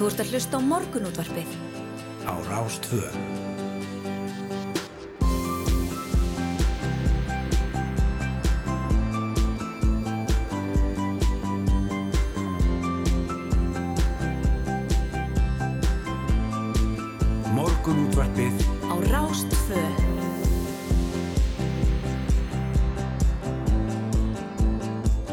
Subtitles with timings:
[0.00, 1.50] Þú ert að hlusta á morgunútvarpið.
[2.24, 3.04] Á Rástvö.
[17.52, 18.56] Morgunútvarpið
[18.88, 19.84] Á Rástvö.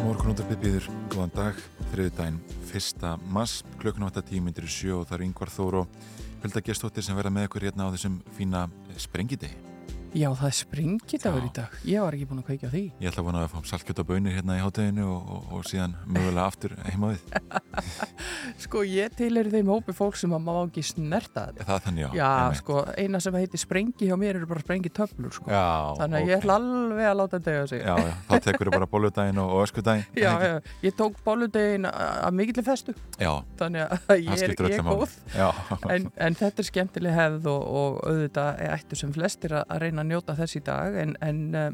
[0.04, 5.18] Morgunúttarpið býður, góðan dag, þriðu daginn, fyrsta mass, klukkun 8.10 myndir í sjö og það
[5.18, 5.96] er yngvar Þór og
[6.44, 8.68] Hulda Gestóttir sem verða með ykkur hérna á þessum fína
[9.02, 9.67] sprengidegi.
[10.16, 11.48] Já, það er sprengidagur Já.
[11.48, 11.74] í dag.
[11.88, 12.84] Ég var ekki búin að kveikja á því.
[13.02, 15.66] Ég ætla að vona að fá salkjöt og bönir hérna í hátteginu og, og, og
[15.68, 17.22] síðan mögulega aftur heima við.
[18.64, 21.68] Sko, ég tilheri þeim hópi fólk sem að má ekki snerta þetta.
[21.68, 22.10] Það þannig, já.
[22.18, 22.62] Já, einmitt.
[22.62, 25.52] sko, eina sem heitir sprengi hjá mér eru bara sprengi töflur, sko.
[25.52, 25.66] Já,
[26.00, 26.30] Þannig að ok.
[26.32, 27.84] ég ætla alveg að láta þetta eiga sig.
[27.84, 30.08] Já, já, þá tekur þau bara bóludaginn og, öskudaginn.
[30.18, 30.56] já, já,
[30.88, 32.96] ég tók bóludegin að mikilli festu?
[33.20, 33.80] Já, það
[34.24, 34.56] ég er,
[40.08, 41.70] að, njóta þess í dag en, en uh,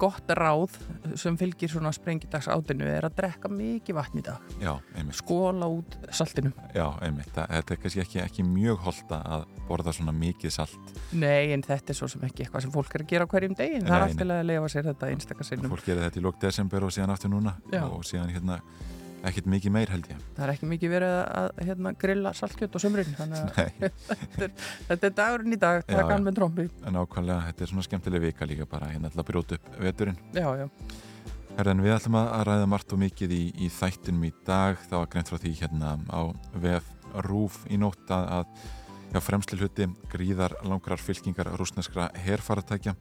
[0.00, 0.74] gott ráð
[1.18, 4.72] sem fylgir svona sprengidags átinu er að drekka mikið vatn í dag já,
[5.16, 7.30] skóla út saltinu Já, einmitt.
[7.32, 10.90] Þetta er kannski ekki, ekki mjög holta að borða svona mikið salt.
[11.16, 13.80] Nei, en þetta er svo sem ekki eitthvað sem fólk er að gera hverjum degi
[13.80, 16.42] það er Nei, alltaf að lefa sér þetta einstakar sinnum Fólk gerir þetta í lók
[16.42, 17.84] desember og síðan aftur núna Já.
[17.86, 18.60] og síðan hérna
[19.26, 20.20] ekkert mikið meir held ég.
[20.36, 23.90] það er ekki mikið verið að, hérna, grilla saltkjöt á sömrin þannig að Nei,
[24.88, 26.06] þetta er dagurinn í dag Já, já.
[26.12, 29.28] hann með trombi en ákvæmlega þetta er svona skemmtileg vika líka bara hérna til að
[29.32, 30.18] brjóta upp veturinn.
[30.36, 30.66] Já, já,
[31.56, 34.76] Herðan, við ætlum að ræða margt og mikið í, í þættinum í dag.
[34.90, 36.20] Það var greint frá því hérna á
[36.52, 36.90] VF
[37.24, 38.50] Rúf í nótt að,
[39.16, 42.92] að fremsli hluti gríðar langrar fylkingar rúsneskra herfaratækja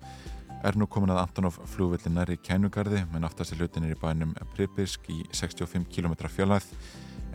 [0.65, 5.05] er nú komin að Antonov flugvilli nær í kænugarði náttasti hlutin er í bænum Pribisk
[5.13, 6.71] í 65 km fjölaðið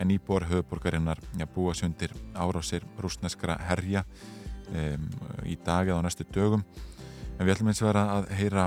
[0.01, 4.03] en íbúar höfuborgarinnar ja, búa sundir árásir rúsneskra herja
[4.67, 5.05] um,
[5.45, 6.63] í dag eða á næstu dögum.
[7.37, 8.65] En við ætlum eins og vera að heyra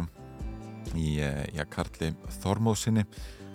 [0.94, 3.04] í eh, já, Karli Þormóðsinni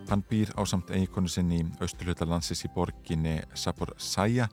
[0.10, 4.50] hann býr á samt eiginkonu sinni í austurhluta landsins í borginni Sabor Sæja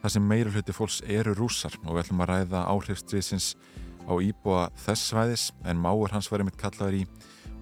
[0.00, 3.54] þar sem meira hluti fólks eru rússar og við ætlum að ræða áhrifstriðsins
[4.10, 7.06] á íbúa þess svæðis en máur hans var einmitt kallaður í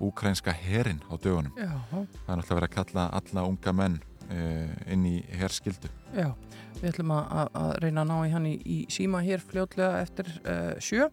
[0.00, 1.53] úkrænska herin á dögunum.
[1.59, 3.98] Já, það er náttúrulega verið að kalla alla unga menn
[4.31, 6.31] uh, inn í herskildu já
[6.78, 10.28] Við ætlum að, að, reyna að ná í hann í, í síma hér fljótlega eftir
[10.44, 11.09] uh, sjö.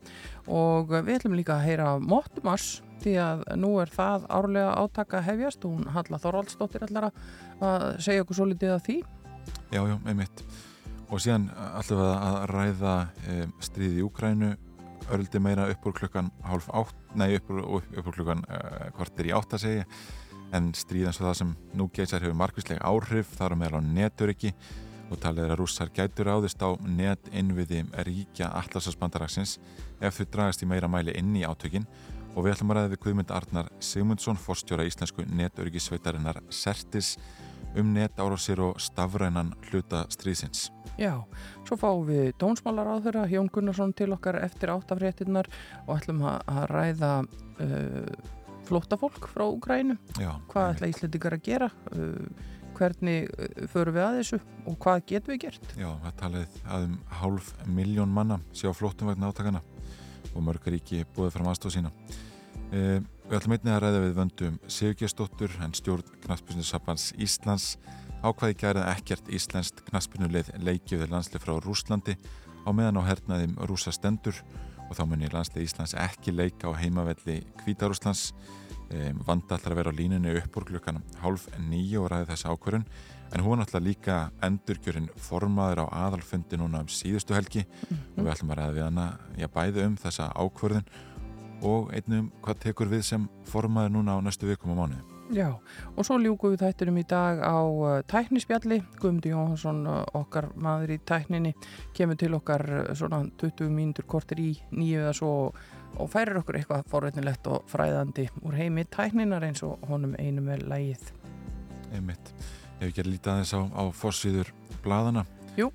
[0.45, 5.65] Og við ætlum líka að heyra Mottumars því að nú er það árlega átaka hefjast.
[5.65, 8.99] Og hún Halla Þorvaldsdóttir ætlar að, segja okkur svo litið af því.
[9.73, 10.45] Já, já, einmitt.
[11.09, 12.95] Og síðan ætlum við að ræða
[13.33, 14.53] um, stríði í Úkrænu
[15.13, 19.29] örldi meira upp úr klukkan hálf átt, nei upp úr, upp, úr klukkan uh, kvartir
[19.29, 19.89] í átt að segja
[20.55, 23.87] en stríð eins og það sem nú geysar hefur markvislega áhrif, þar á meðal á
[23.87, 24.53] neturiki
[25.11, 29.57] og talið er að rússar gætur áðist á net innviði ríkja allarsasbandaraksins
[30.01, 31.85] ef þau dragast í meira mæli inn í átökin.
[32.35, 37.15] Og við ætlum að ræða við Guðmund Arnar Sigmundsson, forstjóra íslensku netöryggisveitarinnar Sertis
[37.79, 40.74] um netárásir og stafrænan hluta stríðsins.
[40.95, 41.11] Já,
[41.67, 45.49] svo fáum við dónsmálar á þeirra Jón Gunnarsson til okkar eftir áttafréttinnar
[45.85, 48.11] og ætlum að, ræða uh,
[48.65, 49.97] flóttafólk frá Úgrænu.
[50.15, 51.69] Já, Hvað ætla Íslandingar að gera?
[51.91, 52.29] Uh,
[52.75, 55.75] hvernig uh, förum við að þessu og hvað getum við gert?
[55.75, 59.63] Já, það talið að um hálf miljón manna sé á flóttum vegna átakana
[60.31, 61.91] og mörg ríki búið fram aðstóð sína.
[62.71, 67.75] E, við ætlum einnig að ræða við vöndum Sigurgestóttur en stjórn Knaspinusabans Íslands
[68.25, 72.15] ákvaði gærið ekkert íslenskt knaspinuleið leikjöðu landslið frá Rúslandi
[72.65, 74.39] á meðan á hernaðum rúsa stendur
[74.89, 78.31] og þá munir landslið Íslands ekki leika á heimavelli Kvítarúslands
[78.89, 82.53] um, vanda alltaf að vera á línunni upp úr klukkan hálf nýju og ræði þessa
[82.53, 82.85] ákvörun
[83.35, 88.53] en hún náttúrulega líka endurkjörinn formaður á aðalfundi núna um síðustu helgi og við ætlum
[88.53, 90.87] að ræða við hana já, bæði um þessa ákvörðun
[91.65, 95.14] og einnig um hvað tekur við sem formaður núna á næstu vikum og mánuði.
[95.33, 95.47] Já,
[95.97, 98.77] og svo ljúkum við þættinum í dag á uh, tæknispjalli.
[98.99, 101.55] Guðmundur Jóhansson, uh, okkar maður í tækninni,
[101.97, 105.31] kemur til okkar uh, svona 20 mínútur kortir í nýju eða svo
[105.95, 110.61] og færir okkur eitthvað forveitnilegt og fræðandi úr heimi tækninar eins og honum einum er
[110.67, 111.07] lægið.
[111.95, 112.33] Einmitt.
[112.79, 114.51] Ef ekki að líta aðeins á, á fórsýður
[114.83, 115.25] bladana.
[115.57, 115.71] Jú.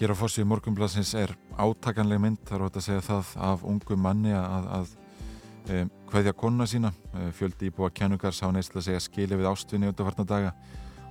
[0.00, 4.32] Hér á fórsýður morgunbladsins er átakanleg mynd, er ótt að segja það, af ungu manni
[4.34, 4.96] að, að
[5.66, 6.92] hveðja konuna sína.
[7.36, 10.54] Fjöldi íbúa kennugars hafa neist að segja skili við ástvinni undarfarna daga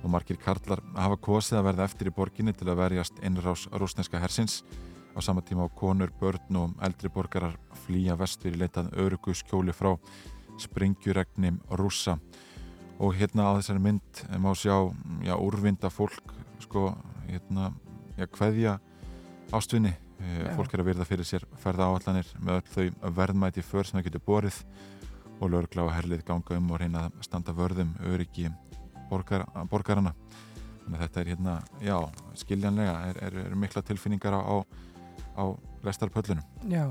[0.02, 4.20] og margir karlar hafa kosið að verða eftir í borginni til að verjast innrás rúsneska
[4.20, 4.62] hersins
[5.14, 9.74] á sama tíma á konur, börn og eldri borgarar flýja vestur í leitað örugu skjóli
[9.76, 9.94] frá
[10.60, 12.18] springjuregni rússa
[12.98, 14.74] og hérna á þessari mynd má sjá
[15.22, 16.92] já, úrvinda fólk sko,
[17.28, 17.72] hérna,
[18.16, 18.78] já, kveðja
[19.52, 20.52] ástvinni Já.
[20.56, 24.08] fólk er að virða fyrir sér ferða áallanir með öll þau verðmæti för sem það
[24.08, 24.58] getur borið
[25.42, 28.50] og lögregla og herlið ganga um og reyna að standa vörðum öryggi
[29.10, 30.14] borgar, borgarana
[30.84, 31.96] þannig að þetta er hérna, já,
[32.42, 34.56] skiljanlega er, er, er mikla tilfinningar á, á,
[35.38, 35.44] á
[35.86, 36.86] lestarpöllunum Já,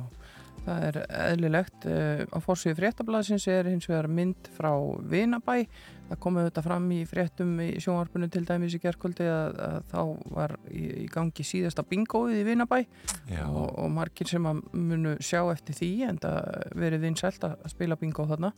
[0.66, 1.00] það er
[1.32, 1.88] eðlilegt.
[1.88, 4.72] Uh, á fórsíðu fréttablasins er hins vegar mynd frá
[5.12, 5.64] Vinabæ.
[6.12, 10.02] Það komið þetta fram í fréttum í sjónvarpinu til dæmis í gerkvöldi að, að þá
[10.36, 12.80] var í, í gangi síðasta bingóið í Vinabæ.
[13.46, 16.50] Og, og margir sem að munu sjá eftir því en það
[16.84, 18.52] verið vinsælt að spila bingo þarna.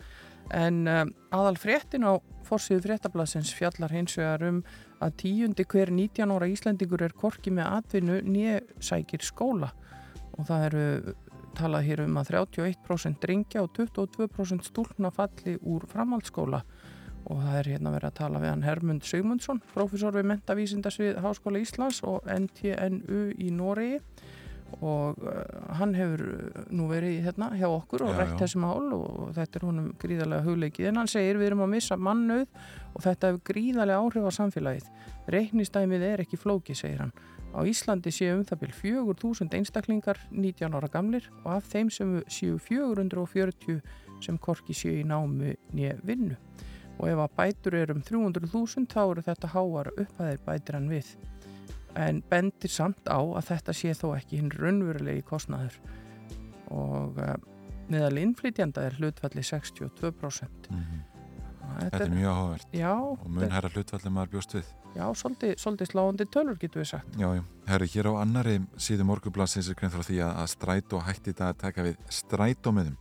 [0.58, 2.18] En um, aðal fréttin á
[2.48, 4.64] fórsíðu fréttablasins fjallar hins vegar um
[5.04, 9.70] að tíundi hver 19 ára Íslendingur er korki með atvinnu nýja sækir skóla.
[10.40, 10.88] Og það eru
[11.54, 16.64] talað hér um að 31% drengja og 22% stúlna falli úr framhaldsskóla
[17.24, 21.62] og það er hérna verið að tala við hann Hermund Sigmundsson, profesor við mentavísindasvið Háskóla
[21.64, 24.00] Íslands og NTNU í Noregi.
[24.74, 25.44] Og uh,
[25.78, 29.66] hann hefur uh, nú verið hérna hjá okkur og rætt þessi mál og þetta er
[29.68, 30.88] honum gríðarlega hugleikið.
[30.90, 32.48] En hann segir við erum að missa mannauð
[32.98, 34.90] og þetta hefur gríðarlega áhrif á samfélagið.
[35.36, 37.14] Reiknistæmið er ekki flóki, segir hann.
[37.54, 42.18] Á Íslandi séu um það byrj 4.000 einstaklingar 19 ára gamlir og af þeim sem
[42.26, 43.78] séu 440
[44.26, 46.40] sem korki séu í námi nýja vinnu
[47.00, 51.16] og ef að bætur er um 300.000 þá eru þetta háar upphæðir bætir hann við.
[52.00, 55.76] En bendir samt á að þetta sé þó ekki hinn raunverulegi kostnaður.
[56.74, 57.36] Og uh,
[57.92, 61.02] meðal innflytjanda er hlutfalli 62% mhm.
[61.74, 62.78] þetta þetta er mjög áhugavert.
[62.78, 64.72] Já, og mun herra hlutfallið maður bjóst við.
[64.94, 67.16] Já, svolítið, svolítið sláandi tölur getur við sagt.
[67.18, 71.32] Já, já, herri, hér á annari síðu morgublansins er grein frá því að, strætó hætti
[71.32, 73.00] þetta að taka við strætómiðum.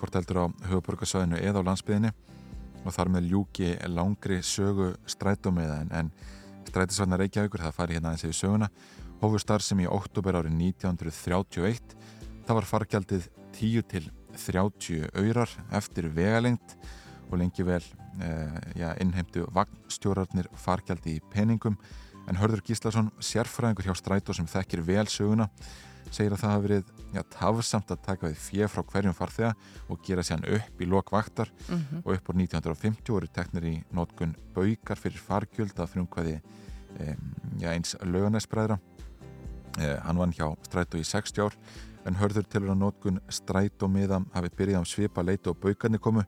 [0.00, 2.10] Hvort heldur á höfuborgarsvæðinu eða á landsbyðinni
[2.84, 6.12] og þar með ljúki langri sögu strætómiða en,
[6.70, 8.68] strætisvarnar Reykjavíkur, það fari hérna aðeins yfir söguna
[9.20, 11.96] hófu starf sem í oktober árið 1931
[12.46, 13.28] það var fargjaldið
[13.58, 16.76] 10 til 30 aurar eftir vegalengt
[17.30, 17.82] og lengi vel
[18.22, 21.76] eh, já, innheimtu vagnstjórarnir fargjaldi í peningum.
[22.28, 25.48] En Hörður Gíslason, sérfræðingur hjá Strætó sem þekkir vel söguna
[26.10, 29.50] segir að það hafi verið já, tafsamt að taka við fjö frá hverjum farþega
[29.88, 32.02] og gera sér hann upp í lokvaktar mm -hmm.
[32.04, 36.40] og upp á 1950 voru teknir í nótkun baugar fyrir fargjöld að frumkvæði
[37.00, 38.78] um, eins löganæsbræðra
[39.78, 41.54] eh, hann vann hjá Strætó í 60 ár
[42.06, 46.24] en hörður tilur að nótkun Strætó miða hafi byrjað um svipa leitu og baugarnir komu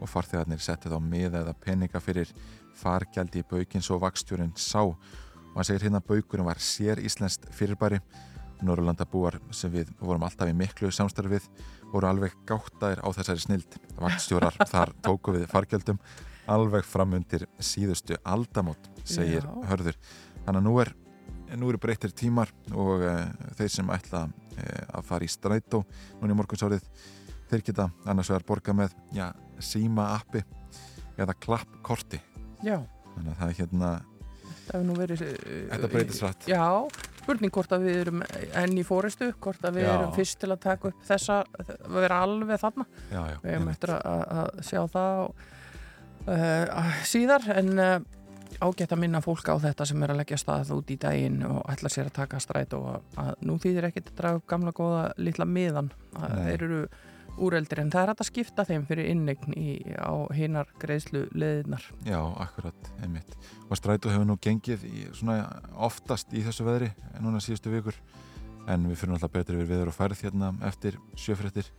[0.00, 2.32] og farþegarnir settið á miða eða peninga fyrir
[2.74, 4.96] fargjaldi í baugins og vakstjórun sá og
[5.54, 8.00] hann segir hérna að baugurinn var sér íslenskt fyrirbæri
[8.66, 11.48] Norrlandabúar sem við vorum alltaf í miklu samstarfið
[11.92, 16.00] voru alveg gáttaðir á þessari snild vakstjórar þar tóku við fargjöldum
[16.50, 19.52] alveg fram undir síðustu aldamót, segir Já.
[19.70, 19.98] hörður.
[20.42, 20.92] Þannig að nú er
[21.58, 23.26] nú eru breyttir tímar og uh,
[23.58, 25.82] þeir sem ætla uh, að fara í strætó
[26.20, 26.86] núna í morgunsárið
[27.50, 29.28] þeir geta annars vegar borga með já,
[29.60, 30.40] síma appi
[31.20, 32.22] eða klappkorti.
[33.12, 33.90] Þannig að það er hérna
[34.72, 35.32] verið uh,
[35.72, 36.64] þetta breytist rætt já,
[37.22, 38.22] spurning hvort að við erum
[38.62, 39.92] enn í fóristu, hvort að við Já.
[39.98, 43.76] erum fyrst til að taka upp þessa, að vera alveg þarna já, já, við einmitt.
[43.76, 45.22] eftir að, að- sjá það
[46.26, 47.94] uh, síðar en uh,
[48.62, 51.62] ágætt að minna fólk á þetta sem er að leggja stað út í daginn og
[51.72, 55.00] ætla sér að taka stræt og að, nú þýðir ekkert að draga upp gamla góða
[55.18, 55.88] litla miðan
[56.20, 56.82] þeir eru
[57.40, 59.54] úreldir en það er hægt að skipta þeim fyrir innegn
[59.96, 63.36] á hinar greiðslu leðinar Já, akkurat, einmitt.
[63.68, 66.90] Og strætó hefur nú gengið í, svona oftast í þessu veðri
[67.22, 67.96] núna síðustu vikur
[68.70, 71.70] en við fyrir náttúrulega betri við veður og færð hérna eftir sjöfréttir.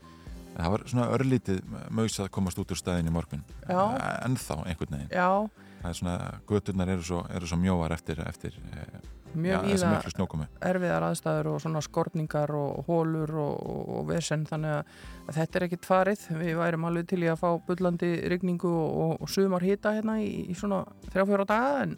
[0.54, 1.62] En það var svona örlítið
[1.96, 3.46] mögst að komast út úr staðin í morgun.
[3.66, 5.14] En þá einhvern veginn.
[5.14, 5.50] Já,
[5.84, 9.02] Það er svona, göturnar eru svo, eru svo mjóar eftir, eftir eh,
[9.36, 10.46] mjög miklu snjókomi.
[10.62, 14.94] erfiðar aðstæður og svona skorningar og hólur og, og, og vesen þannig að,
[15.40, 19.32] þetta er ekkit farið við værum alveg til í að fá bullandi rigningu og, og
[19.32, 21.98] sumar hita hérna í, í svona þrjá-fjóra daga en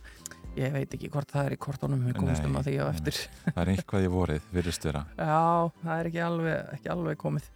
[0.55, 3.61] ég veit ekki hvort það er í kortónum við komumstum að því á eftir Það
[3.61, 5.01] er eitthvað í vorið, virðist vera.
[5.19, 7.49] Já, það er ekki alveg, ekki alveg komið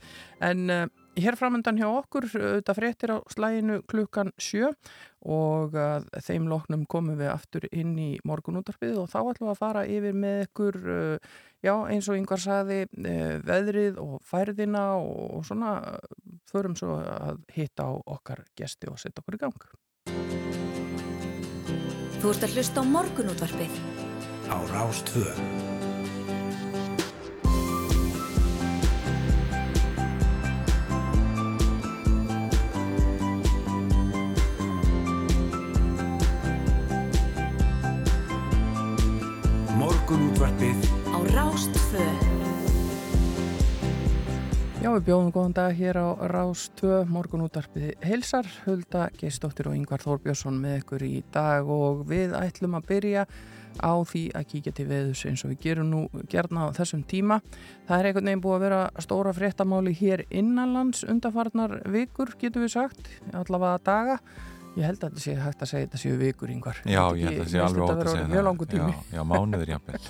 [0.49, 0.83] en uh,
[1.23, 4.71] hér framöndan hjá okkur þetta fréttir á slæginu klukkan sjö
[5.19, 5.75] og
[6.23, 10.15] þeim loknum komum við aftur inn í morgunútarpið og þá ætlum við að fara yfir
[10.15, 11.33] með ykkur uh,
[11.65, 15.99] já, eins og yngvar saði uh, veðrið og færðina og, svona uh,
[16.49, 19.69] förum svo að hitta á okkar gesti og setja okkur í gang
[22.19, 23.75] Þú ert að hlusta á morgunútvarpið.
[24.51, 25.78] á Rástvö.
[40.09, 42.05] Morgunútvarpið á Rástfö.
[44.81, 50.01] Já, við bjóðum góðan dag hér á Rás 2 morgunútarpið heilsar, Hulda Geistóttir og Yngvar
[50.01, 53.27] Þórbjörnsson með ykkur í dag og við ætlum að byrja
[53.85, 57.43] á því að kíkja til veðus eins og við gerum nú gerna á þessum tíma.
[57.85, 62.79] Það er einhvern veginn búið að vera stóra fréttamáli hér innanlands undarfarnar vikur, getur við
[62.79, 64.23] sagt, allavega daga.
[64.77, 66.83] Ég held að þetta sé hægt að segja þetta séu vikur yngvar.
[66.85, 68.93] Já, ég held að þetta sé alveg ótt að segja Mjög langu tími.
[68.93, 69.99] Já, já mánuður jafnvel.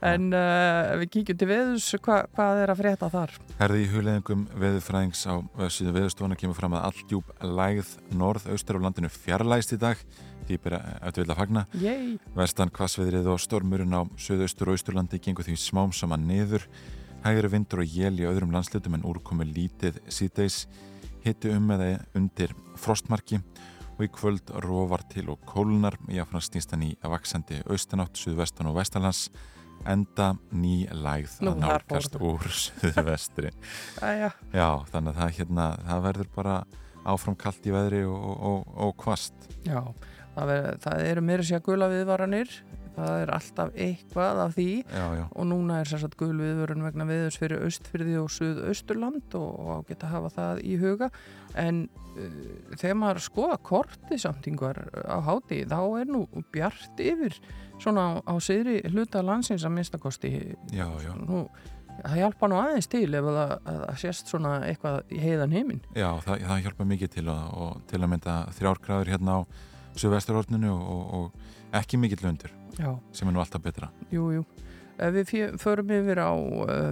[0.00, 3.34] En uh, við kíkjum til veðus, hva, hvað er að frétta þar?
[3.58, 5.34] Herði í hugleðingum veðurfræðings á
[5.68, 10.00] síðu veðurstofuna kemur fram að alldjúb lægð norð-austur á landinu fjarlægst í dag
[10.48, 11.66] því bara auðvitað vilja fagna.
[11.76, 12.14] Yey!
[12.32, 16.64] Vestan kvassveðrið og stormurinn á söðaustur og austurlandi gengur því smám saman niður.
[17.20, 20.64] Hægri vindur og jél í öðrum landslutum en úrkomi lítið síðdeis
[21.24, 23.40] hitti um eða undir frostmarki
[24.00, 28.70] og í kvöld róvar til og kólunar jáfnast snýst hann í að vaksandi austanátt, suðvestan
[28.70, 29.26] og vestalans
[29.88, 33.52] enda ný lægð Nú, að nálgast úr suðvestri.
[34.00, 36.56] Já, þannig að það, hérna, það verður bara
[37.08, 39.48] áfram kallt í veðri og, og, og kvast.
[39.64, 39.80] já,
[40.34, 42.52] það, ver, það eru meira sér gula viðvaranir,
[42.96, 44.68] það er alltaf eitthvað af því.
[44.84, 49.50] Já, já, og núna er sérsagt gul viðvörun vegna viðurs fyrir austfyrði og suðausturland og,
[49.64, 51.10] og geta hafa það í huga.
[51.60, 51.82] En
[52.14, 57.36] uh, þegar maður skoða korti samtingar á háti þá er nú bjart yfir
[57.80, 60.32] svona á, á siðri hluta landsins að minnstakosti
[60.74, 61.12] já, já.
[61.16, 61.44] nú,
[62.02, 65.82] það hjálpa nú aðeins til ef það, að, að sést svona eitthvað í heiðan heiminn
[65.94, 69.40] Já, það, það hjálpa mikið til og til að mynda þrjárgráður hérna á
[70.00, 73.90] suðvesturorninu og, og, og ekki mikill undur Já, sem er nú alltaf betra.
[74.10, 74.44] jú, jú.
[75.00, 76.32] Ef við förum yfir á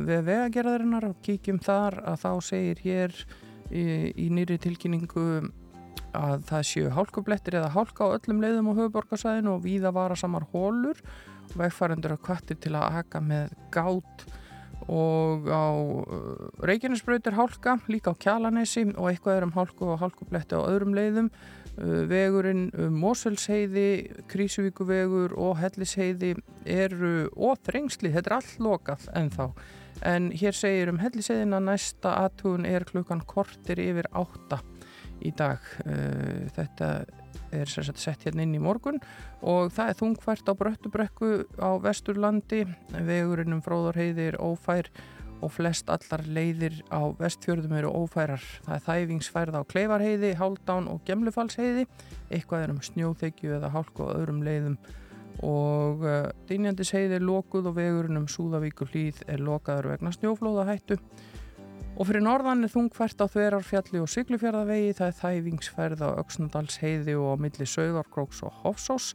[0.04, 3.16] við vegagerðarinnar og kíkjum þar að þá segir hér
[3.68, 3.84] í,
[4.16, 5.24] í nýri tilkynningu
[6.16, 10.46] að það séu hálkublettir eða hálka á öllum leiðum á höfuborgarsæðinu og víða vara samar
[10.54, 11.00] hólur
[11.52, 14.24] og vegfærandur að kvartir til að aka með gát
[14.88, 15.68] og á
[16.64, 20.96] Reykjanesbraut er hálka, líka á Kjalanesi og eitthvað er um hálku og hálkubletti á öðrum
[20.96, 21.32] leiðum
[22.10, 23.88] vegurinn um Moselsheiði,
[24.30, 26.34] Krísuvíkuvegur og Hellisheiði
[26.66, 29.48] eru og þrengsli, þetta er allt lokað ennþá.
[30.08, 34.60] En hér segir um Hellisheiðina næsta aðtugun er klukkan kortir yfir átta
[35.24, 35.62] í dag.
[35.86, 36.92] Uh, þetta
[37.54, 38.98] er sagt sett hérna inn í morgun
[39.40, 42.64] og það er þungfært á Bröttubrekku á Vesturlandi.
[42.92, 44.90] Vegurinn um Fróðarheiði er ófær
[45.42, 48.44] og flest allar leiðir á vestfjörðum eru ófærar.
[48.66, 51.86] Það er þæfingsfærð á Kleifarheiði, Háldán og Gemlufalsheiði.
[52.30, 54.78] Eitthvað er um snjóþekju eða hálku á öðrum leiðum
[55.46, 60.98] og uh, Dynjandisheiði er lokuð og vegurinn um Súðavíkur hlýð er lokaður vegna snjóflóðahættu.
[61.98, 64.94] Og fyrir norðan er þungfært á Þverarfjalli og Siglufjörðavegi.
[64.98, 69.12] Það er þæfingsfærð á Öksnadalsheiði og á milli Sauðarkróks og Hofsós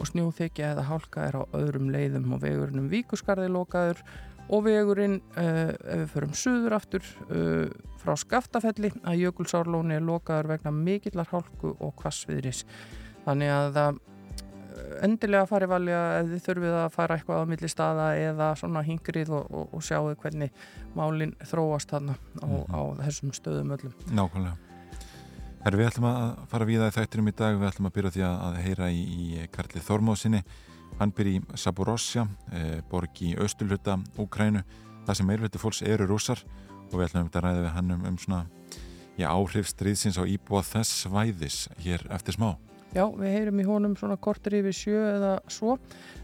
[0.00, 4.00] og snjóþekja eða hálka er á öðrum leiðum og vegurinn um Víkusgarði lokaður
[4.48, 7.68] og vegurinn, uh, ef við förum suður aftur uh,
[8.02, 12.64] frá Skaftafelli að Jökulsárlóni er lokaður vegna mikillar hálku og kvassviðris
[13.26, 14.00] þannig að það
[15.02, 19.32] endilega farið valja ef þið þurfið að fara eitthvað á milli staða eða svona hingrið
[19.36, 20.52] og, og, og sjáu hvernig
[20.96, 24.56] málinn þróast þarna á, á þessum stöðum öllum Nákvæmlega.
[25.62, 28.12] Herri, við ætlum að fara við það í þættinum í dag, við ætlum að byrja
[28.16, 30.40] því að, heyra í, í Karli Þormóðsinni.
[31.02, 32.22] Hann byrja í Saborosja,
[32.54, 34.60] e, borg í austurluta Úkrænu,
[35.02, 36.38] það sem meirluti fólks eru rússar
[36.92, 38.42] og við ætlum að ræða við hann um, um svona
[39.18, 42.52] já, áhrif stríðsins á íbúa þess svæðis hér eftir smá.
[42.94, 45.74] Já, við heyrum í honum svona kortur yfir sjö eða svo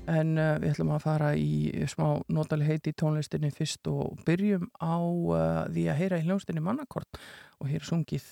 [0.06, 4.68] en uh, við ætlum að fara í smá notali heiti í tónlistinni fyrst og byrjum
[4.78, 7.18] á uh, því að heyra í hljónstinni mannakort
[7.58, 8.30] og hér sungið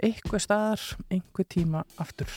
[0.00, 2.32] eitthvað staðar, einhver tíma aftur.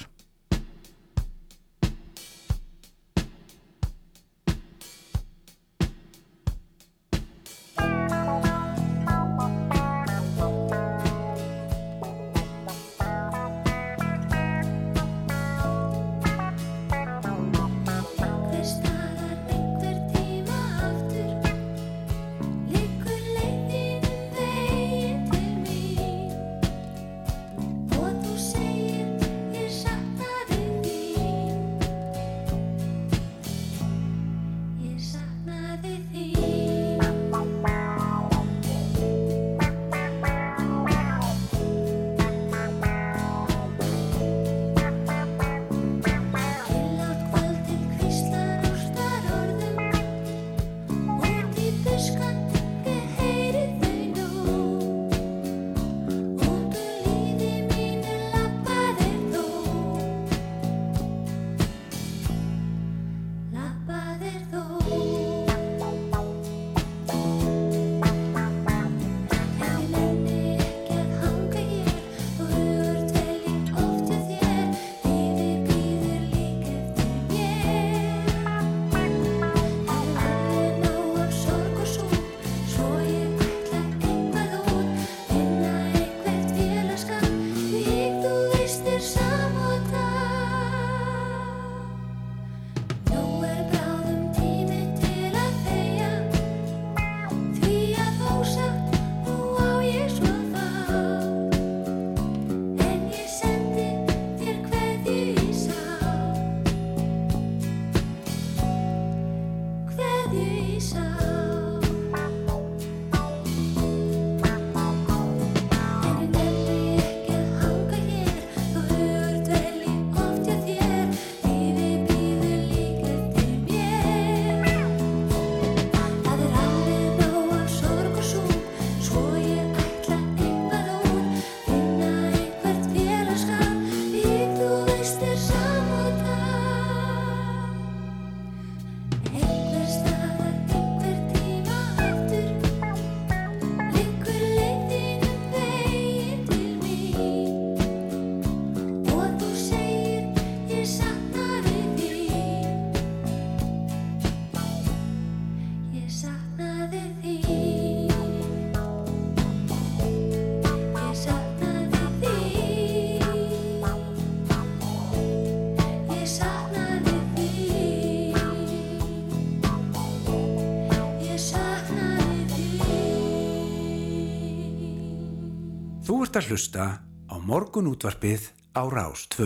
[176.36, 176.86] Ert að hlusta
[177.32, 179.46] á morgunútvarpið á Rás 2.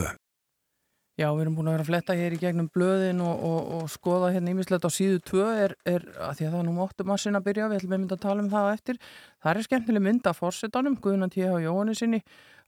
[1.19, 3.91] Já, við erum búin að vera að fletta hér í gegnum blöðin og, og, og
[3.93, 7.05] skoða hérna ímislegt á síðu 2 er, er að því að það er nú móttu
[7.05, 9.02] massin að byrja, við ætlum að mynda að tala um það á eftir.
[9.38, 11.62] Það er skemmtileg mynd af fórsetanum, Guðunan T.H.
[11.67, 12.23] Jóhanni sinni,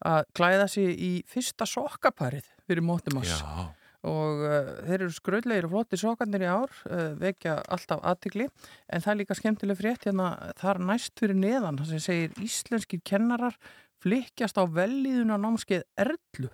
[0.06, 3.40] að klæða sig í fyrsta sokkaparið fyrir móttu mass.
[3.42, 8.48] Já, Og uh, þeir eru skröðlegir og flotti sokkarnir í ár, uh, vekja alltaf aðtikli,
[8.90, 13.04] en það er líka skemmtileg frétt hérna, þar næst fyrir neðan, það sem segir íslenskir
[13.06, 13.60] kennarar
[14.02, 16.50] flikkjast á velíðuna námskeið Erlu.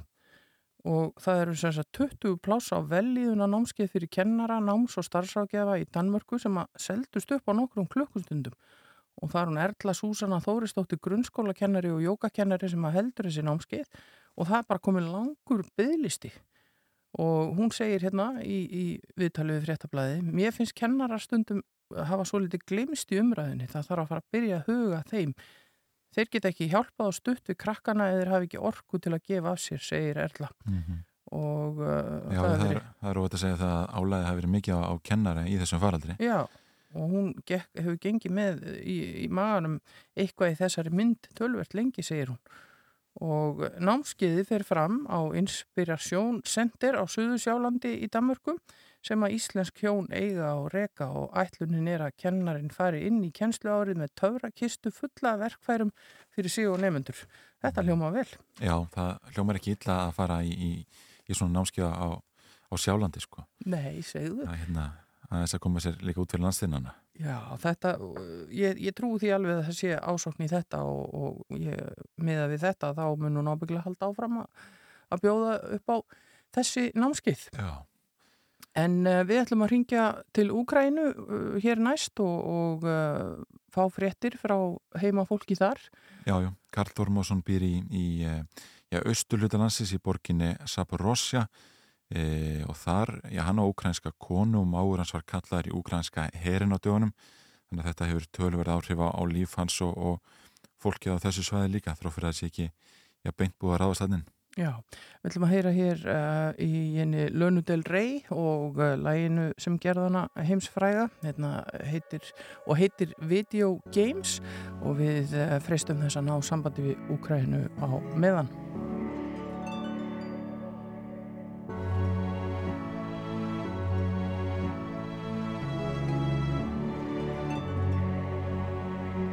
[0.88, 5.79] Og það eru sem sagt 20 pláss á velíðuna námskeið fyrir kennara, náms og starfsákjafa
[5.81, 8.55] í Danmörku sem að seldust upp á nokkrum klukkustundum.
[9.17, 13.89] Og það er hún Erla Súsanna Þóristóttir grunnskólakennari og jógakennari sem að heldur þessi námskeið.
[14.38, 16.31] Og það er bara komið langur byðlisti
[17.17, 18.83] og hún segir hérna í, í
[19.17, 21.63] viðtalið við fréttablaði mér finnst kennara stundum
[21.95, 25.33] hafa svo litið glimst í umræðinni það þarf að fara að byrja að huga þeim
[26.15, 29.26] þeir geta ekki hjálpað á stutt við krakkana eða þeir hafi ekki orku til að
[29.28, 31.04] gefa af sér segir Erla mm
[31.36, 34.39] og uh, Já það er er, það er óvægt að segja það að álæði hafi
[34.39, 36.15] verið mikið á, á kennara í þessum faraldri.
[36.24, 36.38] Já,
[36.93, 39.76] og hún gekk, hefur gengið með í, í maganum
[40.15, 42.39] eitthvað í þessari mynd tölvert lengi, segir hún.
[43.17, 48.56] Og námskeiði fer fram á Inspiration Center á Suðusjálandi í Danmörku
[49.08, 53.32] sem að íslensk hjón eiga og reka og ætlunin er að kennarin fari inn í
[53.36, 55.93] kennsluárið með töfrakistu fulla verkfærum
[56.36, 57.24] fyrir sig og nefnendur.
[57.63, 58.28] Þetta hljóma vel.
[58.60, 60.72] Já, það hljómar ekki illa að fara í, í,
[61.28, 63.48] í svona námskiða á, á sjálandi sko.
[63.65, 64.43] Nei, segðu.
[64.46, 64.88] Það er hérna
[65.28, 66.93] að þess að koma sér líka út fyrir landstinnana.
[67.17, 67.96] Já, þetta,
[68.54, 72.46] ég, ég trúi því alveg að það sé ásókn í þetta og, og ég, miða
[72.52, 74.67] við þetta þá mun hún ábygglega halda áfram að,
[75.15, 75.98] að bjóða upp á
[76.58, 77.48] þessi námskið.
[77.58, 77.72] Já.
[78.78, 83.86] En uh, við ætlum að ringja til Úkrænu uh, hér næst og, og uh, fá
[83.94, 84.58] fréttir frá
[85.02, 85.80] heima fólki þar.
[86.26, 88.44] Já, já, Karl Þormásson býr í, í eh,
[88.92, 91.46] já, austurlutalansis í borginni Saporosja
[92.10, 96.30] e, og þar, já, hann á úkrænska konu og máur hans var kallaður í úkrænska
[96.44, 97.13] herin á dögunum,
[97.70, 101.46] þannig að þetta hefur tölverð áhrif á, á líf hans og, og fólkið á þessu
[101.48, 102.72] svæði líka, þrófur að sé ekki,
[103.24, 104.26] já, beint búið að ráðast þannig.
[104.58, 104.72] Já,
[105.22, 109.76] við ætlum að heyra hér uh, í henni Lönu Del Rey og uh, læginu sem
[109.78, 111.52] gerðana heimsfræða hérna
[111.86, 112.26] heitir,
[112.65, 114.39] og heitir Video Games
[114.82, 118.50] og við uh, freistum þess að ná sambandi við Úkrænu á meðan.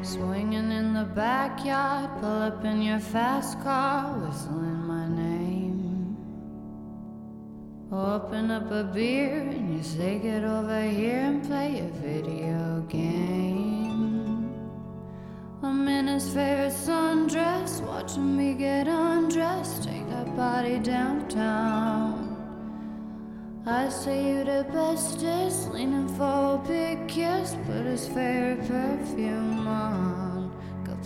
[0.05, 0.54] The
[1.15, 6.17] backyard, pull up in your fast car, whistling my name.
[7.93, 14.53] Open up a beer and you say, Get over here and play a video game.
[15.63, 22.35] I'm in his favorite sundress, watching me get undressed, take that body downtown.
[23.67, 30.24] I say you the bestest, leaning for a big kiss, put his favorite perfume on,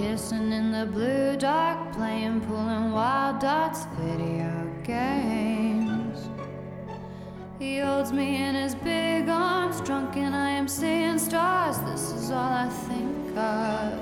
[0.00, 4.50] Kissing in the blue dark, playing, pulling wild dots, video
[4.82, 6.30] games.
[7.58, 11.76] He holds me in his big arms, drunk, and I am seeing stars.
[11.80, 13.92] This is all I think of.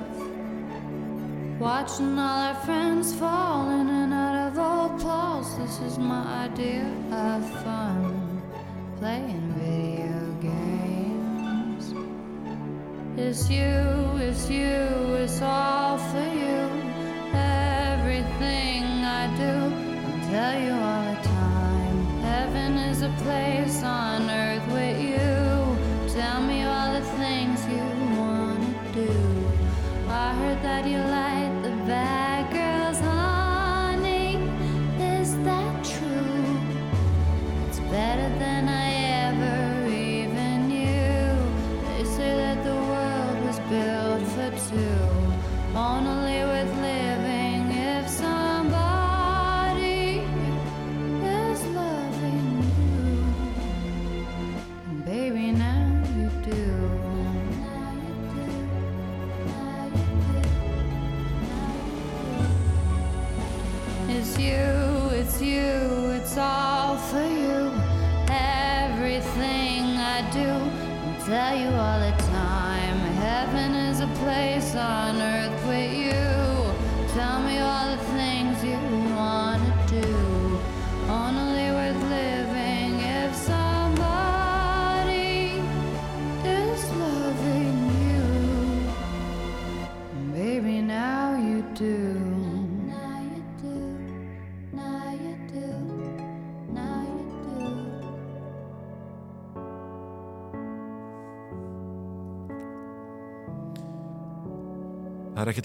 [1.59, 5.59] Watching all our friends fall in and out of old clothes.
[5.59, 8.41] This is my idea of fun.
[9.01, 11.93] Playing video games.
[13.17, 13.67] It's you,
[14.21, 14.87] it's you,
[15.25, 15.68] it's all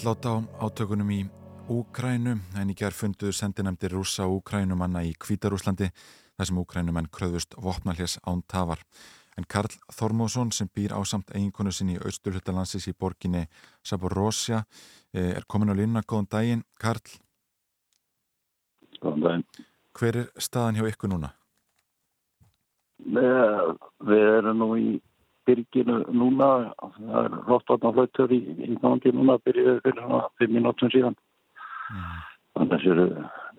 [0.04, 1.22] Það er ekkert láta á átökunum í
[1.72, 5.88] Úkrænu en í gerð funduðu sendinemdir rúsa Úkrænumanna í Kvítarúslandi
[6.36, 8.82] þar sem Úkrænumenn kröðust vopnalés án tafar.
[9.40, 13.46] En Karl Þormóðsson sem býr ásamt eiginkonu sinni í austurhutalansis í borginni
[13.80, 14.66] Saborosja
[15.14, 16.04] eh, er komin á línuna.
[16.04, 17.16] Góðan daginn, Karl.
[19.00, 19.48] Góðan daginn.
[19.96, 21.32] Hver er staðan hjá ykkur núna?
[23.08, 25.00] Við, við erum nú í
[25.48, 31.18] byrginu núna, það er róttvarnaflautur í, í gangi núna, byrjuðu fyrir svona fimm mínútum síðan.
[32.54, 33.08] Þannig að séu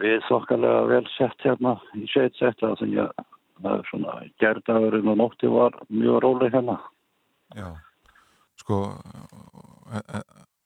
[0.03, 3.25] við þokkalega vel sett hérna í sveit sett það sem ég,
[3.61, 6.79] það er svona gerðagurinn og nótti var mjög róleg hérna.
[7.55, 7.69] Já,
[8.59, 8.81] sko
[9.93, 10.23] e, e,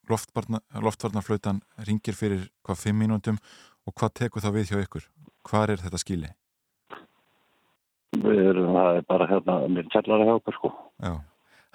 [0.09, 3.41] loftvarna, loftvarnarflautan ringir fyrir hvað fimm mínútum
[3.85, 5.09] og hvað tekur þá við hjá ykkur?
[5.49, 6.33] Hvar er þetta skíli?
[8.17, 10.71] Við erum, það er bara hérna, mér að hjá okkur sko.
[11.05, 11.13] Já,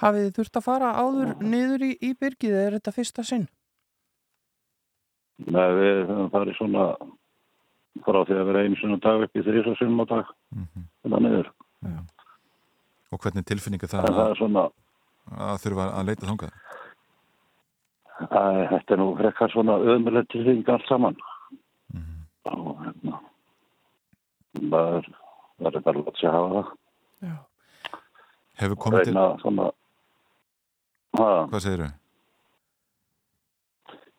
[0.02, 3.46] Hafið þið þurft að fara áður niður í, í byrgið eða er þetta fyrsta sinn?
[5.44, 6.88] Nei, við höfum farið svona
[8.04, 10.88] frá því að vera einu sinna dag upp í þrýs og sinnum á dag, mm
[11.04, 11.50] hérna niður.
[13.14, 14.64] og hvernig tilfinningu það það að, er svona,
[15.48, 16.54] að þurfa að leita þangað?
[18.24, 21.18] að, þetta er nú frekar svona öðmjölega tilfinning allt saman.
[21.94, 22.26] Mhm.
[22.54, 23.20] og hérna
[24.72, 25.12] það er,
[25.64, 26.72] það er bara að láta sig hafa það.
[27.24, 27.36] Já.
[28.62, 29.68] Hefur komið til, svona
[31.18, 31.90] ha, hvað segirðu?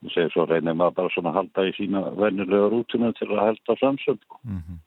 [0.05, 3.47] ég segi svo reynir maður bara svona að halda í sína venjulega rútinu til að
[3.47, 4.83] halda framsönd Mm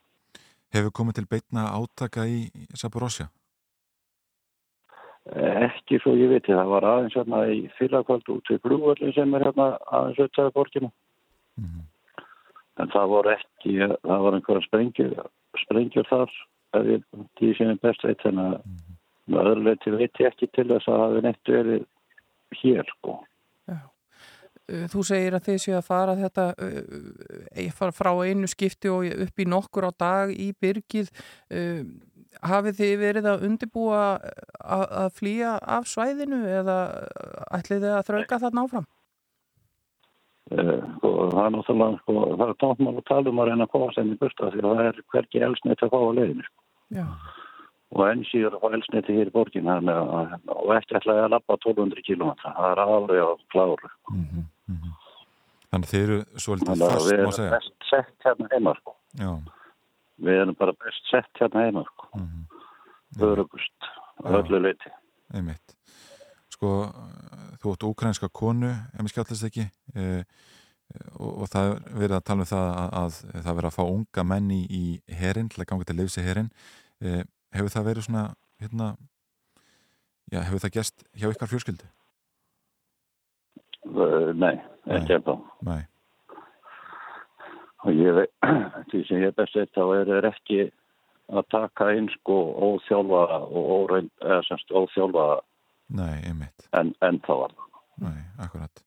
[0.75, 3.29] Hefur komið til beitna átaka í Saborosja?
[5.27, 9.43] ekki svo ég viti, það var aðeins hérna í fyrrakvöld út í flugvöldin sem er
[9.47, 10.91] hérna aðeins auðvitaði borginu
[11.57, 11.87] Mm
[12.77, 13.71] en það voru ekki,
[14.05, 15.13] það voru einhverja sprengjur
[15.63, 16.35] sprengjur þar
[16.77, 17.07] ef ég,
[17.39, 18.57] því sem er best veit þannig að
[19.27, 21.87] með öðru leiti veit ég ekki til þess að það hafi neitt verið
[22.61, 23.17] hér sko
[24.67, 26.81] Uh, Þú segir að þið séu að fara þetta uh,
[27.55, 31.11] eh, fara frá einu skipti og upp í nokkur á dag í byrgið.
[31.47, 31.87] Uh,
[32.43, 36.77] hafið þið verið að undirbúa að, að flýja af svæðinu eða
[37.55, 38.89] ætlið þið að þrauka þarna áfram?
[40.47, 43.95] Sko, það er náttúrulega sko, það er tókmál að tala um að reyna að fá
[43.95, 47.07] sem í burta því að það er hverki elsneitt að fá á leiðinu sko.
[47.97, 49.91] Og enn síður að fá elsneiti hér í borgin að,
[50.55, 54.95] og ekki ætlaði að lappa 1200 km það er alveg á kláru -hmm.
[55.67, 57.51] Þannig þið eru svolítið að fast, við erum segja.
[57.51, 58.95] best sett hérna heima sko.
[60.17, 62.07] Við erum bara best sett hérna heima sko.
[62.15, 62.47] mm
[63.19, 63.79] örugust
[64.23, 64.37] á Já.
[64.39, 64.89] öllu leiti
[65.33, 65.76] einmitt.
[66.57, 66.69] Sko,
[67.61, 70.23] þú átt úkrænska konu, ef mér skallast ekki, e,
[71.19, 73.83] og, og það er verið að tala um það að, að það verið að fá
[73.85, 74.85] unga menn í,
[75.19, 76.49] herin, til að ganga til lifsi herin.
[76.97, 77.19] E,
[77.53, 78.23] hefur það verið svona,
[78.63, 78.87] hérna,
[80.33, 81.91] já, hefur það gæst hjá ykkar fjölskyldu?
[83.87, 84.57] Uh, nei,
[84.97, 85.83] ekki ennþá Nei.
[87.85, 88.33] og ég veit
[88.91, 90.57] því sem ég best veit þá er þeir ekki
[91.37, 95.27] að taka inn sko óþjálfa og óreind, eða semst óþjálfa
[95.89, 96.67] Nei, einmitt.
[96.73, 97.79] en, en þá var það.
[98.03, 98.83] Nei, akkurat.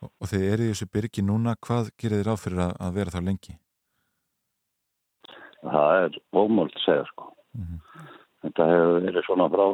[0.00, 2.94] Og, og þið eru í þessu byrgi núna, hvað gerir þið ráð fyrir að, að
[3.00, 3.56] vera þá lengi?
[5.60, 7.80] það er ómöld segja sko Mhm.
[8.44, 9.66] þetta hefur verið svona frá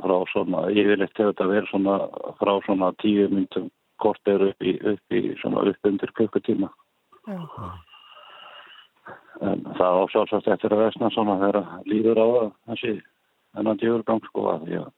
[0.00, 1.94] frá svona, yfirleitt hefur þetta verið svona
[2.40, 3.68] frá svona tíu myndum
[4.02, 6.70] kort er upp í, upp í svona upp undir klukkutíma
[7.28, 7.38] Já.
[9.46, 12.94] en það á sjálfsagt eftir að vesna svona þegar líður á það þessi
[13.54, 14.90] þennan djöfurgang sko að því að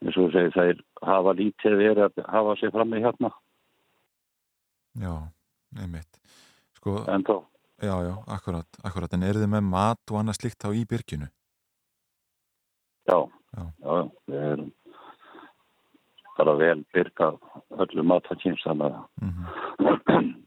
[0.00, 3.30] eins og segir þeir hafa lítið verið að hafa sig fram í hérna
[5.00, 5.12] Já,
[5.78, 6.18] einmitt.
[6.80, 7.36] Sko, en þá.
[7.84, 9.12] já, já, akkurat, akkurat.
[9.14, 11.28] En eru þið með mat og annað slíkt á í byrkinu?
[13.10, 13.18] Já,
[13.54, 13.64] Já.
[13.82, 13.94] já,
[14.30, 14.72] við erum
[16.40, 17.38] bara vel byrkað
[17.84, 20.36] öllu matakins þannig að Mm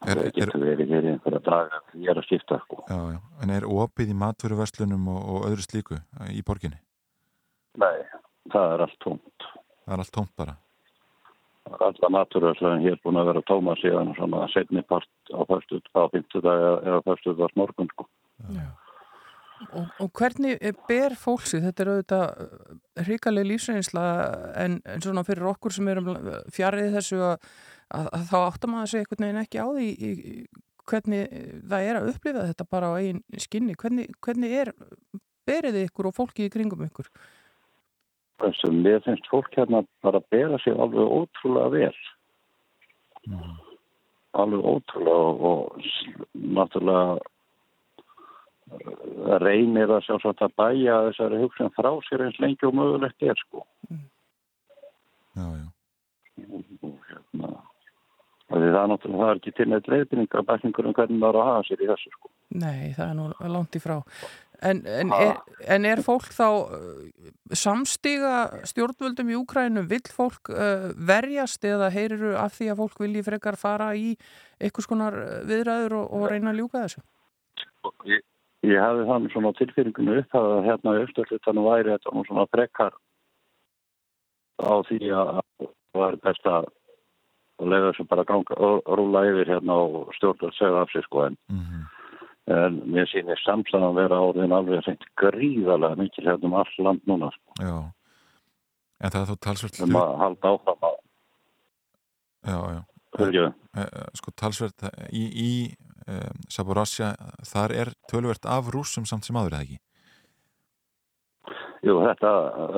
[0.00, 2.78] Er, það er, getur verið í einhverja daga ég er að skipta sko.
[2.88, 3.18] já, já.
[3.44, 5.98] En er opið í matveruverslunum og, og öðru slíku
[6.32, 6.78] í borginni?
[8.48, 9.48] Það er allt tómt.
[9.84, 10.56] Það er allt tómt bara.
[11.70, 16.16] Alla maturöðsleginn hér búin að vera tóma síðan svona setni part á fyrstu dag
[16.82, 18.08] eða fyrstu dags morgun sko.
[18.56, 18.70] Já.
[19.76, 20.56] Og, og hvernig
[20.88, 24.04] ber fólksið, þetta er auðvitað hrikaleg lífsreynsla
[24.56, 26.08] en, en svona fyrir okkur sem erum
[26.54, 27.50] fjarið þessu að,
[27.92, 31.36] að, að þá áttum að þessu einhvern veginn ekki á því í, í, hvernig
[31.74, 34.72] það er að upplifa þetta bara á eigin skinni, hvernig, hvernig er
[35.48, 37.12] berið ykkur og fólki í kringum ykkur?
[38.40, 41.96] Þessu, mér finnst fólk hérna bara að bera sig alveg ótrúlega vel.
[44.40, 45.88] Alveg ótrúlega og,
[46.58, 47.18] náttúrulega
[48.70, 53.38] uh, reynir að sjálfsagt að bæja þessari hugsun frá sér eins lengi og mögulegt er
[53.44, 53.66] sko.
[55.36, 55.66] Já, já.
[56.90, 57.50] og hérna
[58.50, 61.50] það er náttúrulega það er ekki til neitt leiðbynningar bækningur um hvernig það er að
[61.50, 62.30] hafa sér í þessu sko.
[62.50, 63.96] Nei, það er nú langt í frá.
[64.60, 65.38] En, en, er,
[65.72, 69.86] en er fólk þá uh, samstiga stjórnvöldum í Úkrænum?
[69.88, 74.10] Vill fólk uh, verjast eða heyriru af því að fólk vilji frekar fara í
[74.60, 77.00] einhvers konar uh, viðræður og, og reyna að ljúka þessu?
[78.10, 78.20] ég,
[78.68, 82.44] ég hefði þannig svona á tilfýringinu upp að hérna í austurlutanum væri þetta nú svona
[82.52, 82.98] frekar
[84.60, 86.68] á því að það var best að
[87.64, 91.40] lega þessu bara ganga og rúla yfir hérna og stjórnvöld segja af sér sko en,
[91.48, 91.88] Mm
[92.50, 97.30] en mér sýnir samslæðan vera áriðin alveg reynd gríðarlega mikil hérna um all land núna
[97.34, 97.58] sko.
[97.60, 97.76] Já.
[99.00, 100.98] En það er þó talsvert um að halda áfram að
[102.40, 102.82] Já, já.
[103.18, 105.50] hörju Eh, eh, Sko talsvert eh, í, í
[106.10, 107.12] um, Saborasja,
[107.46, 109.78] þar er tölvert af rúsum samt sem aður eða ekki?
[111.86, 112.32] Jú, þetta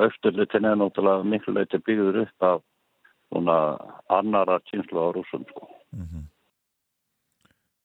[0.05, 2.61] austurlutin er náttúrulega miklu leiti byggður upp af
[3.33, 3.57] svona
[4.13, 5.71] annara kynslu á rúsum sko.
[5.97, 6.29] Mm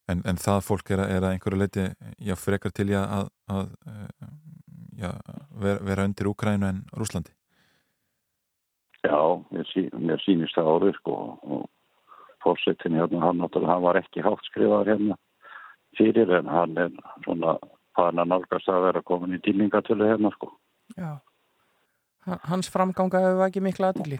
[0.07, 1.85] en, en það fólk er, að- er að einhverju leiti
[2.29, 4.29] já, frekar til í að, að, að eh,
[5.03, 5.11] já,
[5.63, 7.33] vera, vera undir Úkrænu en Rúslandi?
[9.05, 9.19] Já,
[9.53, 11.15] mér, sí, mér sýnist það árið sko
[11.47, 11.65] og
[12.43, 15.17] fórsetin hérna, hann náttúrulega, hann var ekki hátt skrifaður hérna
[15.97, 16.91] fyrir en hann er
[17.25, 17.57] svona
[17.97, 20.51] hann að nálgast að vera komin í dýlingatölu hérna sko.
[20.97, 21.17] Já.
[22.27, 24.19] Ha- Hans framganga hefur ekki mikla aðdegli.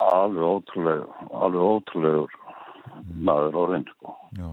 [0.00, 2.36] Alveg ótrúlegur, alveg ótrúlegur
[3.28, 4.14] maður orðin sko.
[4.38, 4.48] Já.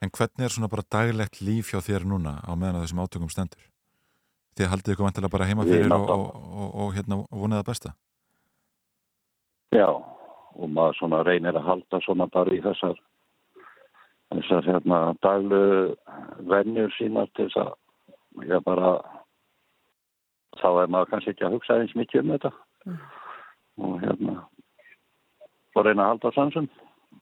[0.00, 3.32] En hvernig er svona bara daglegt líf hjá þér núna á meðan að þessum átökum
[3.32, 3.66] stendur?
[4.56, 7.92] Þið haldið ykkur vantilega bara heima fyrir og, og, og, og hérna vonið það besta?
[9.76, 12.98] Já, og maður svona reynir að halda svona bara í þessar
[14.30, 15.62] þessar hérna daglu
[16.50, 18.92] venjur sínar til þess að ég bara
[20.60, 22.52] þá er maður kannski ekki að hugsa eins mikið um þetta
[23.80, 24.36] og hérna
[25.74, 26.32] og reyna að halda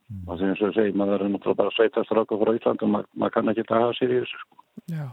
[0.08, 3.34] sansum og og ég segi, maður er náttúrulega bara sveitast ráka frá Íslandum, maður, maður
[3.34, 4.64] kann ekki að hafa sér í þessu sko.
[4.88, 5.06] Já.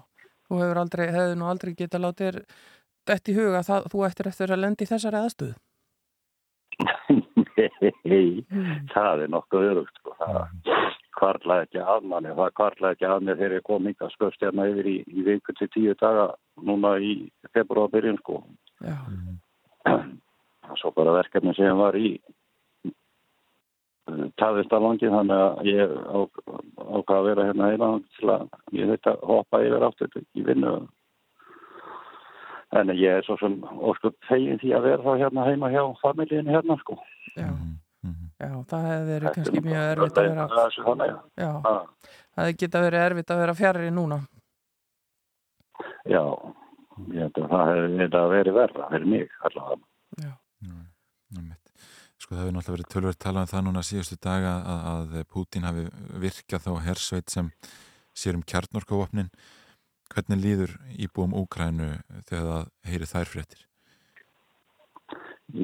[0.46, 2.42] Þú hefur aldrei, hefur nú aldrei getað látið
[3.10, 5.56] þetta í huga það, þú ættir eftir að lendi þessari aðstöðu.
[8.06, 8.44] Nei,
[8.92, 10.16] það er nokkuð örugt sko.
[10.20, 10.40] það
[11.16, 14.68] kvarlaði ekki að manni það kvarlaði ekki að mér þegar ég kom yngar skust hérna
[14.72, 16.26] yfir í, í viku til tíu daga
[16.68, 17.14] núna í
[17.56, 18.42] februar byrjun sko
[18.84, 18.98] Já.
[20.82, 22.18] svo bara verkefni sem var í
[24.38, 27.90] tafist að langi þannig að ég ákvað að vera hérna heila
[28.20, 28.44] til að
[28.78, 30.74] ég þetta hoppa yfir áttu í vinnu
[32.76, 36.54] en ég er svo sem óskup fegin því að vera þá hérna heima hjá familíinu
[36.54, 36.98] hérna sko
[37.36, 37.50] Já.
[38.06, 38.30] Mhm.
[38.40, 40.56] Já, það hefði verið er kannski mjög erfitt að vera að-
[41.42, 41.88] Já, að-
[42.36, 44.20] það hefði getað verið erfitt að vera fjarrir núna
[46.06, 46.22] Já,
[47.12, 49.82] ég held að það hefði verið verra fyrir mig allavega.
[50.22, 50.32] Já,
[51.36, 51.65] Einmitt.
[52.26, 55.66] Sko það hefur náttúrulega verið tölverið talað um það núna síðustu daga að, að Pútín
[55.68, 55.82] hafi
[56.24, 57.50] virkað þá hersveit sem
[58.18, 59.28] sér um kjarnorkuvopnin.
[60.10, 60.72] Hvernig líður
[61.06, 61.92] íbúum Úkrænu
[62.26, 63.62] þegar það heyri þær fréttir?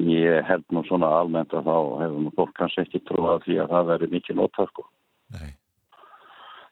[0.06, 3.58] Ég held nú svona almennt að þá hefur nú fólk kannski ekki trúið að því
[3.64, 4.86] að það veri mikið notað sko.
[5.34, 5.50] Nei.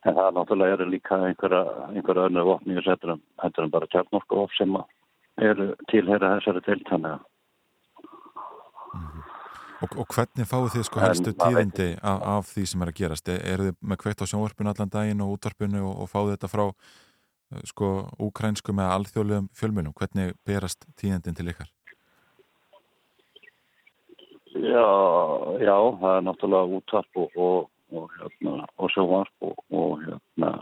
[0.07, 4.55] En það náttúrulega eru líka einhverja, einhverja önnu vopningur settur en, heldur en bara kjarnorkuvop
[4.55, 4.79] sem
[5.51, 7.27] eru tilheyra þessari til þannig að
[9.81, 13.31] Og, og hvernig fáið þið sko helstu tíðindi af, af því sem er að gerast?
[13.33, 16.51] Er, eru þið með kveitt á sjónvarpinu allan daginn og útvarpinu og, og fáið þetta
[16.53, 17.91] frá eh, sko
[18.29, 19.97] úkrænsku með alþjóðlegum fjölmunum?
[19.97, 21.71] Hvernig berast tíðindin til ykkar?
[24.51, 24.89] Já,
[25.65, 30.55] já, það er náttúrulega útvarp og, og, og, hérna, og sjóvarp og, og hérna,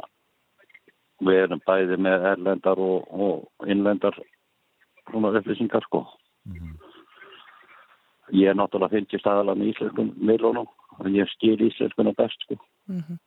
[1.27, 4.15] við erum bæði með erlendar og, og innlendar
[5.09, 6.05] svona upplýsingar sko.
[8.33, 12.59] Ég er náttúrulega fylgist aðalega með íslenskum miðlunum og ég skil íslenskuna best sko.
[12.89, 13.19] Mhm.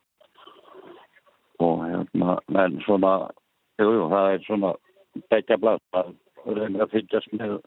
[1.62, 3.30] Og hérna, en svona,
[3.78, 4.74] jú, jú, það er svona
[5.30, 6.14] begja blad að
[6.46, 7.60] reyna að fylgjast með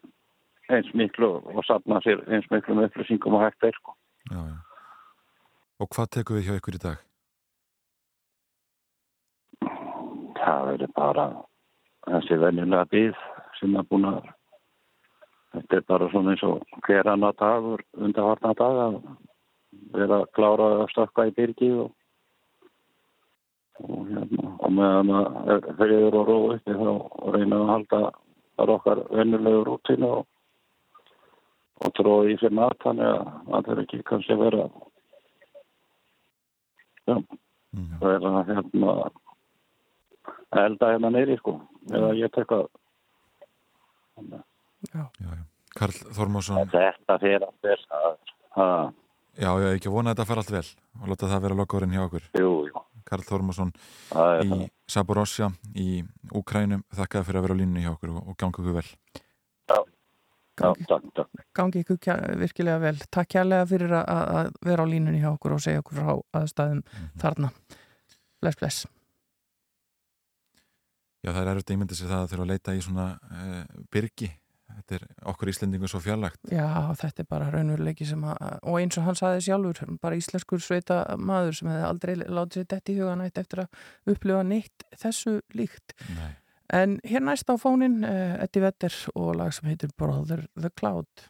[0.68, 3.96] eins miklu og safna sér eins miklu með upplýsingum og hægt er sko.
[4.30, 4.56] Já, já.
[5.80, 7.06] Og hvað tekum við hjá ykkur í dag?
[10.46, 11.26] það verður bara
[12.06, 13.22] þessi venjulega byð
[13.58, 14.28] sem er búin að
[15.56, 18.98] þetta er bara svona eins og hver annar dagur undarvartna dag að
[19.96, 21.92] vera að klára að stökka í byrgi og
[23.84, 26.92] og hérna og meðan að friður og rói þá
[27.34, 28.00] reyna að halda
[28.56, 30.22] þar okkar vennulegu rútinu og,
[31.84, 34.68] og tróði í sér mat þannig að það er ekki kannski vera
[37.06, 37.16] já,
[37.76, 37.98] Mhm.
[38.00, 38.92] það er að hérna
[40.64, 41.58] elda hérna neyri sko
[41.92, 42.68] eða ég tek að
[44.94, 45.44] Já, Já, já.
[45.76, 48.06] Karl Þormásson, þetta fyrir að þess að
[48.56, 48.92] að,
[49.36, 50.68] já, já, ekki að vona að þetta fara allt vel
[51.02, 52.28] og láta það vera lokkórinn hjá okkur.
[52.40, 53.72] jú, jú Karl Þormásson
[54.42, 56.00] í Saborosja í
[56.34, 58.88] Úkrænum, þakkaði fyrir að vera á línunni hjá okkur og, og ganga okkur vel.
[59.68, 59.78] já,
[60.56, 62.96] gangi, takk, takk gangi ykkur kja- virkilega vel.
[63.12, 64.08] Takk kærlega fyrir að,
[64.40, 66.82] að vera á línunni hjá okkur og segja okkur frá aðstæðum
[67.20, 67.52] þarna.
[68.40, 68.86] Bless, bless.
[71.24, 73.62] Já, það er erfitt að ímynda sér það að þurfa að leita í svona uh,
[73.92, 74.28] byrgi.
[74.76, 76.40] Þetta er okkur Íslendingu svo fjarlagt.
[76.52, 76.68] Já,
[77.00, 81.00] þetta er bara raunveruleiki sem að, og eins og hann saði sjálfur, bara íslenskur sveita
[81.16, 85.38] maður sem hefði aldrei látið sér dett í huga nætt eftir að upplifa neitt þessu
[85.56, 85.96] líkt.
[86.18, 86.30] Nei.
[86.76, 91.28] En hér næst á fónin, uh, Eddie Vedder og lag sem heitir Brother the Cloud.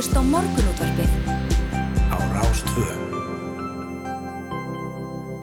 [0.00, 1.10] Hlusta á morgunútvarpið
[2.08, 2.84] á Rástvö.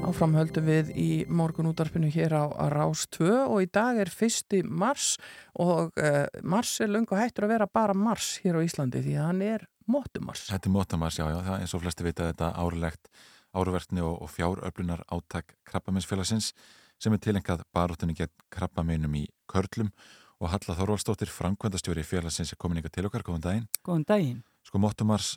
[0.10, 5.20] Áfram höldum við í morgunútvarpinu hér á Rás 2 og í dag er fyrsti mars
[5.62, 9.30] og uh, mars er löngu hættur að vera bara mars hér á Íslandi því að
[9.30, 10.48] hann er mótumars.
[10.50, 13.14] Þetta er mótamars, já, já, það er eins og flesti vita þetta árlegt
[13.54, 16.56] áruvertni og, og fjáröflunar átak krabbaminsfélagsins
[16.98, 22.78] sem er tilengað baróttinni gegn krabbameinum í körlum og Halla Þorvaldsdóttir, framkvæmdastjóri félagsins er komin
[22.78, 23.66] ykkur til okkar, góðan daginn.
[23.82, 24.44] Góðan daginn.
[24.68, 25.32] Sko mótumars,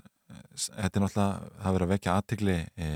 [0.67, 2.91] þetta er náttúrulega, það verður að vekja aðtigli e,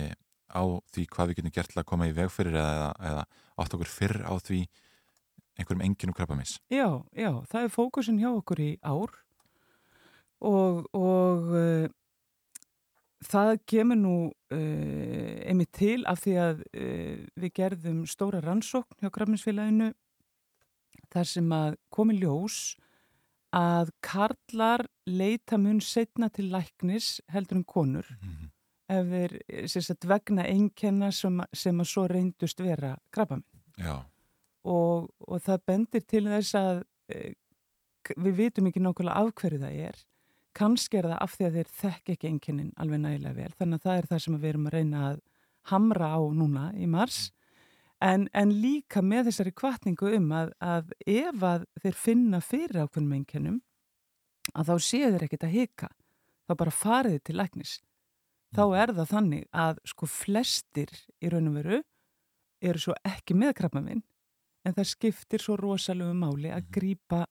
[0.53, 3.25] á því hvað við getum gert til að koma í veg fyrir eða, eða
[3.65, 4.61] átt okkur fyrr á því
[5.57, 6.59] einhverjum enginum krabbameins.
[6.69, 9.17] Já, já, það er fókusin hjá okkur í ár
[10.45, 11.89] og, og uh,
[13.25, 16.65] það kemur nú uh, einmitt til af því að
[17.41, 19.95] við gerðum stóra rannsókn hjá Krafninsfélaginu
[21.15, 22.77] þar sem að komi ljós
[23.55, 28.51] að karlar leita mun setna til læknis heldur en konur Mhm.
[28.89, 33.45] ef þeir vegna einkenna sem, sem að svo reyndust vera krabbaminn
[33.79, 34.05] Já,
[34.65, 37.35] og, og það bendir til þess að e,
[38.17, 39.97] við vitum ekki nákvæmlega af hverju það er.
[40.55, 43.53] Kannski er það af því að þeir þekk ekki einkennin alveg nægilega vel.
[43.59, 45.21] Þannig að það er það sem við erum að reyna að
[45.73, 47.33] hamra á núna í mars
[48.03, 53.17] en, en líka með þessari kvartningu um að, að ef að þeir finna fyrir ákveðnum
[53.19, 53.61] einkennum
[54.55, 55.91] að þá séu þeir ekkert að hika.
[56.45, 57.79] Þá bara farið til læknis.
[58.55, 60.91] Þá er það þannig að sko flestir
[61.25, 61.79] í raun og veru
[62.65, 64.03] eru svo ekki með krabbaminn
[64.65, 67.25] en það skiptir svo rosalegu máli að grípa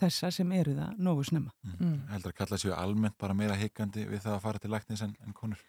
[0.00, 1.52] þessa sem eru það nógu snemma.
[1.78, 1.98] mm.
[2.12, 5.16] heldur að kalla sér almennt bara meira heikandi við það að fara til læknis en,
[5.26, 5.60] en konur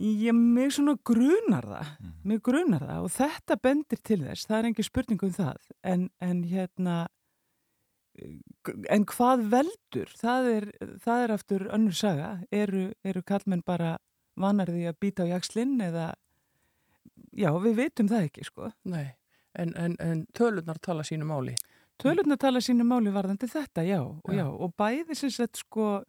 [0.00, 2.12] Ég mig svona grunar það, Mhm.
[2.24, 6.10] mig grunar það og þetta bendir til þess, það er engin spurning um það, en,
[6.20, 7.06] en hérna,
[8.92, 10.66] en hvað veldur, það er,
[11.04, 13.94] það er aftur önnur saga, eru, eru kallmenn bara
[14.40, 16.14] vanarði að býta á jakslinn eða,
[17.36, 18.70] já við veitum það ekki sko.
[18.84, 19.14] Nei,
[19.54, 21.54] en, en, en tölunar tala sínu máli.
[22.02, 24.40] Tölurnar tala sínu máli varðandi þetta, já, og Já.
[24.40, 26.02] já, og bæði sem sagt sko,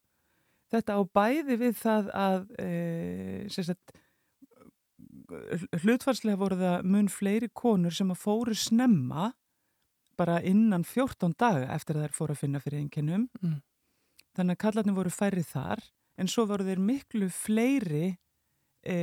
[0.74, 2.70] þetta á bæði við það að e,
[3.54, 3.94] sagt
[5.84, 9.32] hlutfarslega voru það mun fleiri konur sem að fóru snemma
[10.20, 13.62] bara innan 14 daga eftir að þær fóru að finna fyrir einkennum Mm.
[14.38, 15.82] þannig að kallarnir voru færri þar
[16.18, 18.18] en svo voru þeir miklu fleiri
[18.86, 18.98] e,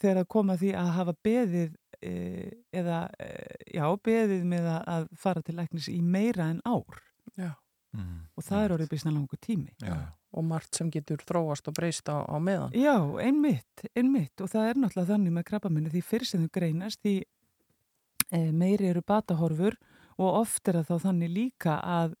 [0.00, 2.12] þegar að koma því að hafa beðið e,
[2.72, 3.30] eða e,
[3.78, 7.00] já, beðið með að, að fara til læknis í meira en ár
[7.36, 7.54] Já.
[7.96, 8.20] mm.
[8.36, 10.12] og það er orðið bísna langu tími Já, já.
[10.36, 12.74] Og margt sem getur þróast og breyst á, á meðan.
[12.76, 12.92] Já,
[13.24, 17.14] einmitt, einmitt og það er náttúrulega þannig með krabbaminni því fyrir sem þau greinast því
[18.36, 19.78] e, meiri eru batahorfur
[20.18, 22.16] og oft er það þá þannig líka að,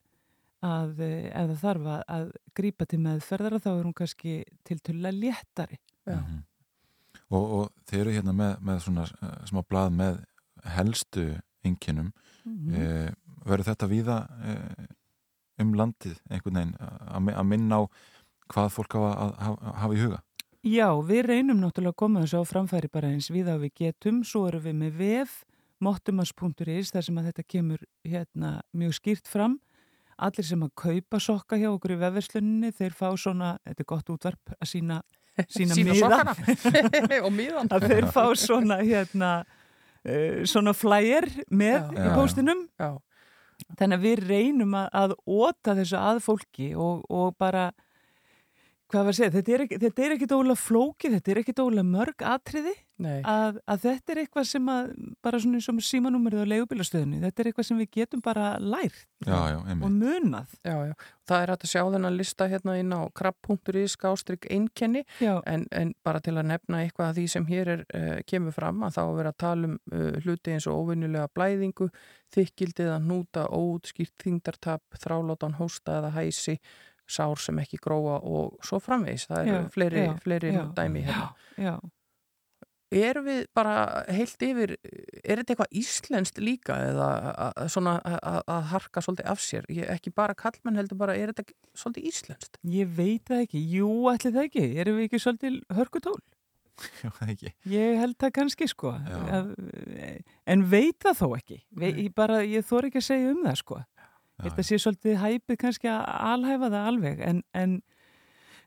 [0.64, 4.78] að e, ef það þarf að, að grípa til meðferðara þá er hún kannski til
[4.80, 5.80] tulla léttari.
[6.06, 6.16] Já.
[6.22, 6.40] Mhm.
[7.34, 10.22] og, og þeir eru hérna með, með svona uh, smá blað með
[10.76, 11.28] helstu
[11.66, 12.12] einkennum
[12.46, 12.74] Mm.
[12.78, 13.08] eh,
[13.42, 14.84] verður þetta víða eh,
[15.62, 17.82] um landið einhvern veginn að mi- að minna á
[18.52, 20.22] hvað fólk hafa að hafa, hafa í huga
[20.66, 24.24] Já, við reynum náttúrulega að koma þessu á framfæri bara eins við að við getum,
[24.26, 25.36] svo erum við með vef
[25.80, 29.58] mottumas.is þar sem að þetta kemur hérna mjög skýrt fram
[30.16, 34.10] allir sem að kaupa sokka hjá okkur í vefversluninni, þeir fá svona þetta er gott
[34.14, 35.00] útvarp að sína
[35.52, 37.68] sína, Sína miða sokkana og miðan.
[37.76, 42.00] að þeir fá svona hérna uh, svona flyer með Já.
[42.00, 42.16] í Já,
[42.80, 42.90] já.
[43.78, 47.70] Þannig að við reynum að, að óta þessu að fólki og, og bara
[48.90, 51.54] hvað var að segja, þetta er, ekki, þetta er ekki dóla flóki, þetta er ekki
[51.58, 52.74] dóla mörg atriði.
[52.96, 54.86] Að, að þetta er eitthvað sem að
[55.24, 59.02] bara svona eins og símanúmerið á leigubílastöðinu þetta er eitthvað sem við getum bara lært.
[59.26, 60.54] Já, já, og munað.
[60.64, 60.94] Já, já.
[61.28, 65.04] Það er hægt að sjá þennan lista hérna inn á krabb.is skástrygg einkenni.
[65.20, 68.86] En, en bara til að nefna eitthvað af því sem hér er, uh, kemur fram
[68.86, 71.90] að þá að vera að tala um uh, hluti eins og óvinnulega blæðingu,
[72.32, 76.56] þykkildið að hnúta, óútskýrt þingdartap, þrálátan hósta eða hæsi,
[77.08, 79.26] sár sem ekki gróa og svo framvegis.
[79.30, 80.64] Það eru Já, fleiri, já, fleiri já.
[80.76, 81.28] dæmi hérna.
[81.58, 81.76] já,
[82.96, 84.76] Erum við bara heilt yfir,
[85.26, 87.08] er þetta eitthvað íslenskt líka eða
[87.68, 89.64] svona að- harka svolítið af sér?
[89.68, 92.58] Ég, ekki bara kallmenn heldur bara, er þetta svolítið íslenskt?
[92.64, 96.14] ég veit það ekki Jú, ætli það ekki, erum við ekki svolítið hörkutól?
[97.02, 99.50] Já, það ekki Ég held það kannski sko að,
[100.46, 103.56] en veit það þó ekki Ve, ég, bara, ég þór ekki að segja um það
[103.64, 103.80] sko
[104.44, 107.78] þetta sé svolítið hæpið kannski að alhæfa það alveg en, en,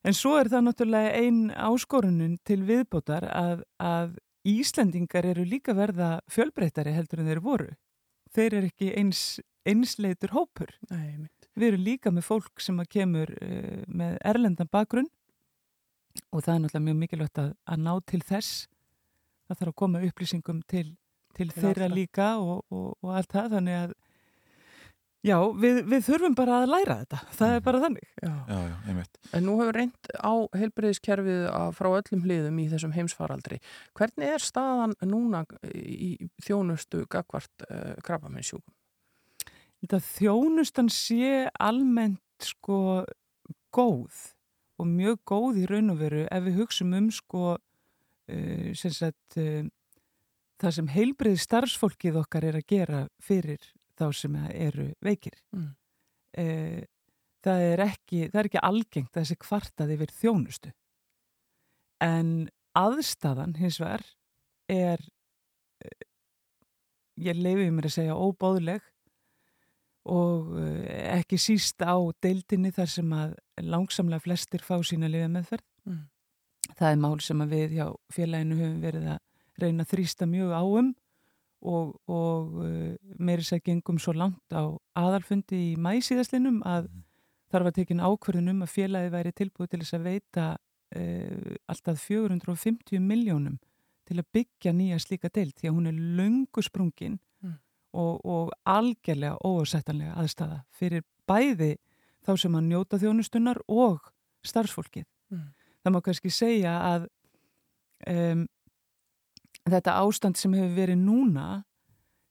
[0.04, 4.18] en svo er það náttúrulega ein áskorunin til viðbótar að, að
[4.48, 7.70] Íslendingar eru líka verða fjölbreyttari heldur en þeir voru.
[8.34, 9.22] Þeir eru ekki eins,
[9.68, 10.72] einsleitur hópur.
[10.90, 11.28] Nei,
[11.60, 15.10] við erum líka með fólk sem að kemur uh, með erlendan bakgrunn
[16.32, 18.68] og það er náttúrulega mjög mikilvægt að, að ná til þess.
[19.50, 20.88] Það þarf að koma upplýsingum til,
[21.36, 21.96] til, Til þeirra allra.
[22.00, 23.94] líka og, og, og allt það þannig að
[25.26, 28.32] já, við, við þurfum bara að læra þetta það er bara þannig Já.
[28.48, 32.94] já, já, einmitt En nú hefur reynd á heilbreyðiskerfið að- frá öllum hliðum í þessum
[32.96, 33.60] heimsfaraldri.
[34.00, 35.44] Hvernig er staðan núna
[35.76, 38.74] í þjónustu gagvart uh, krabbamennsjúkum?
[39.84, 42.80] Þetta þjónustan sé almennt sko
[43.76, 44.24] góð
[44.80, 49.38] og mjög góð í raun og veru ef við hugsum um sko uh, sem sagt
[49.40, 49.62] uh,
[50.60, 53.62] það sem heilbrið starfsfólkið okkar er að gera fyrir
[54.00, 55.38] þá sem eru veikir.
[55.56, 55.70] Mm.
[56.40, 56.82] Uh,
[57.46, 60.74] það, er ekki, það er ekki algengt að þessi kvartað yfir þjónustu.
[62.04, 62.30] En
[62.80, 64.06] aðstæðan hins vegar
[64.72, 65.04] er,
[65.84, 66.08] uh,
[67.20, 68.86] ég leiði mér að segja, óbóðleg
[70.10, 75.66] og eh, ekki síst á deildinni þar sem að langsamlega flestir fá sína liða meðferð.
[75.90, 76.06] Mm.
[76.70, 79.20] Það er mál sem við hjá félaginu höfum verið að
[79.60, 80.92] reyna að þrýsta mjög áum
[81.62, 84.64] og, og uh, meiri sér gengum svo langt á
[85.00, 86.90] aðalfundi í mæsíðaslinum að
[87.52, 92.06] þar var tekin ákvörðun um að félagi væri tilbúið til þess að veita uh, alltaf
[92.06, 93.58] 450 miljónum
[94.10, 97.56] til að byggja nýja slíka deild því að hún er löngu sprungin Mm.
[97.94, 101.78] og, og algjörlega ósættanlega aðstæða fyrir bæði
[102.26, 104.12] þá sem að njóta þjónustunnar og
[104.46, 105.06] starfsfólkið.
[105.32, 105.46] Mm.
[105.84, 107.08] Það má kannski segja að
[108.12, 108.44] um,
[109.74, 111.48] þetta ástand sem hefur verið núna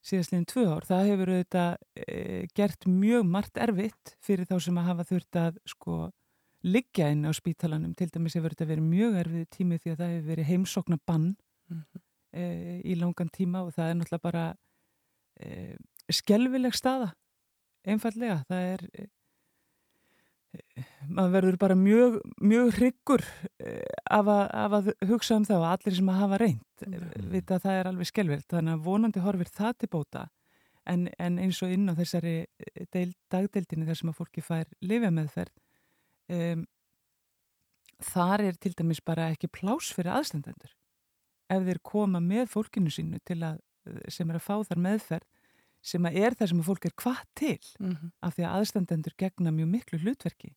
[0.08, 1.72] síðastliðin tvö ár, það hefur auðvitað
[2.06, 5.96] e, gert mjög margt erfitt fyrir þá sem að hafa þurft að sko
[6.64, 10.12] liggja inn á spítalanum, til dæmis hefur þetta verið mjög erfið tími því að það
[10.14, 11.28] hefur verið heimsókna bann
[11.68, 12.00] Mhm.
[12.32, 12.44] e,
[12.84, 14.44] í langan tíma og það er náttúrulega bara
[15.40, 15.76] e,
[16.10, 17.10] skelvileg staða
[17.84, 19.06] einfallega, það er e,
[21.08, 23.24] maður verður bara mjög, mjög hryggur
[23.60, 23.74] e,
[24.10, 27.00] af, að, af að hugsa um það og allir sem að hafa reynd e,
[27.34, 30.24] vita að það er alveg skelvilt þannig að vonandi horfir það til bóta.
[30.88, 32.34] En, en eins og inn á þessari
[32.94, 35.52] deil, dagdeildinni þar sem að fólki fær lifja meðferð
[36.32, 36.62] um,
[38.08, 40.72] þar er til dæmis bara ekki plás fyrir aðstandendur.
[41.52, 43.60] Ef þeir koma með fólkinu sínu til að,
[44.12, 45.28] sem er að fá þar meðferð
[45.82, 48.10] sem að er það sem að fólk er hvað til Mhm.
[48.22, 50.54] af því að aðstandendur gegna mjög miklu hlutverki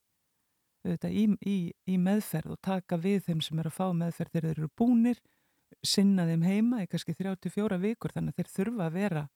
[0.85, 1.57] auðvitað, í, í,
[1.93, 5.19] í meðferð og taka við þeim sem er að fá meðferð þegar þeir eru búnir
[5.85, 9.29] sinna þeim heima í kannski 34 vikur þannig að þeir þurfa að vera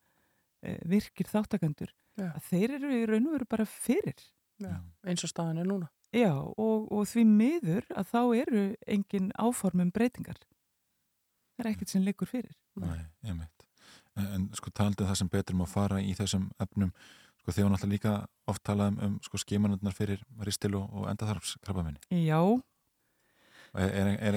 [0.66, 2.32] e, virkir þáttakandur Já.
[2.34, 4.26] að þeir eru í raun og veru bara fyrir
[4.58, 5.90] Já, eins og staðan er núna.
[6.16, 10.38] Já, og, og því miður að þá eru engin áformum breytingar.
[11.58, 12.56] Það er ekkert sem liggur fyrir.
[12.80, 13.52] Nei, einmitt.
[13.60, 13.65] En,
[14.16, 16.92] en sko taldi það sem betur um að fara í þessum efnum,
[17.42, 18.14] sko þegar náttúrulega líka
[18.48, 22.00] oft talað um, um sko skimanundnar fyrir ristil og, og endaþarfskrabbaminni.
[22.26, 22.40] Já,
[23.76, 24.36] Er, er, er,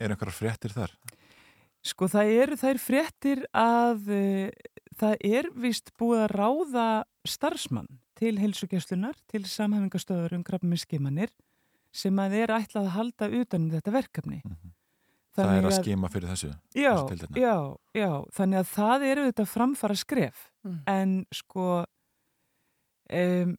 [0.00, 0.94] er einhverjar fréttir þar?
[1.84, 6.86] sko það eru þær fréttir að uh, það er vist búið að ráða
[7.28, 11.30] starfsmann til heilsugjastlunar, til samhæfingastöður um krabbaminni skimanir
[11.94, 14.40] sem að er ætlað að halda utanum þetta verkefni.
[14.44, 14.72] Mhm.
[15.36, 16.50] Það er að að- skima fyrir þessu?
[16.74, 17.54] Já, þessu já,
[17.94, 20.80] já, þannig að það eru þetta framfara skref Mm.
[20.86, 21.84] en sko
[23.12, 23.52] um,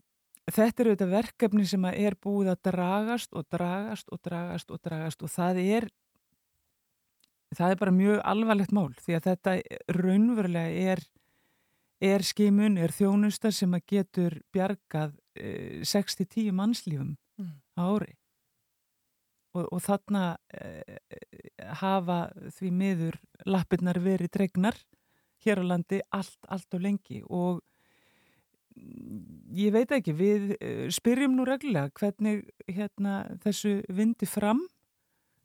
[0.51, 5.23] þetta eru þetta verkefni sem er búið að dragast og dragast og dragast og dragast
[5.23, 5.87] og það er
[7.57, 9.55] það er bara mjög alvarlegt mál því að þetta
[9.95, 10.99] raunverulega er
[12.01, 17.55] er skimun, er þjónusta sem að getur bjargað eh, 6-10 mannslífum Mm.
[17.79, 18.13] ári
[19.55, 20.23] og, og þarna
[20.53, 20.99] eh,
[21.81, 22.19] hafa
[22.57, 23.17] því miður
[23.49, 24.77] lappirnar verið dregnar
[25.45, 27.61] hér á landi allt, allt og lengi og
[29.59, 34.61] ég veit ekki, við eh, spyrjum nú reglulega hvernig hérna, þessu vindi fram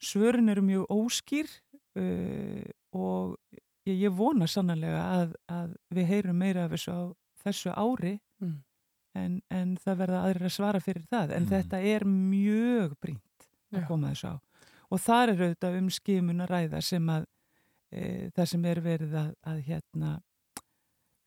[0.05, 1.48] svörin eru mjög óskýr
[1.96, 3.38] uh, og
[3.86, 6.96] ég, ég vona sannlega að, að við heyrum meira af þessu
[7.44, 8.57] þessu ári Mm.
[9.14, 11.50] en, en það verða aðrir að svara fyrir það en Mm.
[11.52, 13.44] þetta er mjög brínt
[13.81, 14.37] að koma þessu á.
[14.93, 17.25] Og þar er auðvitað um skimun að ræða sem að
[17.91, 18.03] e,
[18.37, 20.12] það sem er verið að, að hérna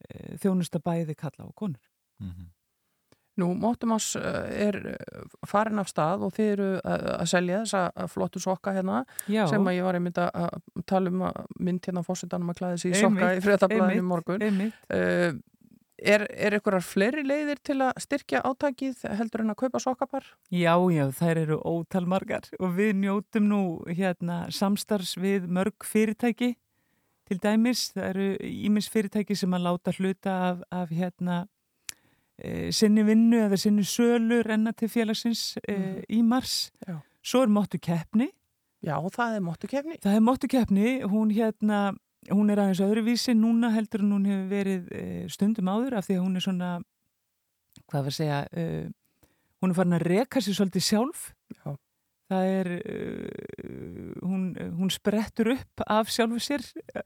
[0.07, 1.83] e, þjónusta bæði kalla á konur.
[2.21, 2.53] Mm
[3.37, 8.41] Nú, Móttumás er eh, farin af stað og þið eru að að selja þessa flottu
[8.41, 10.55] sokka hérna Já, sem að ég var einmitt að
[10.89, 14.07] tala um að mynd hérna fórsetanum að klæða sig í sokka Einmitt, í fréttablaðinu einmitt,
[14.09, 14.45] morgun.
[14.47, 14.79] einmitt.
[14.89, 15.37] Uh,
[15.97, 20.23] er, er einhverjar fleiri leiðir til að styrkja átakið heldur en að kaupa sokkapar?
[20.53, 26.55] Já, já, þær eru ótalmargar og við njótum nú hérna samstarfs við mörg fyrirtæki
[27.27, 27.89] til dæmis.
[27.95, 31.41] Það eru ímins fyrirtæki sem að láta hluta af, af hérna
[32.37, 36.01] e, sinni vinnu eða sinni sölu renna til félagsins e, Mhm.
[36.09, 36.71] í mars.
[36.87, 36.99] Já.
[37.23, 38.29] Svo er móttu keppni.
[38.85, 39.97] Já, það er móttu kefni.
[39.99, 41.97] Það er móttu keppni, hún hérna,
[42.33, 45.01] hún er aðeins öðruvísi núna heldur en hún hefur verið e,
[45.31, 46.71] stundum áður af því að hún er svona,
[47.87, 48.63] hvað var að segja, e,
[49.61, 51.29] hún er farin að reka sér svolítið sjálf.
[51.55, 51.77] Já.
[52.27, 54.41] Það er, uh, hún,
[54.75, 56.65] hún sprettur upp af sjálfu sér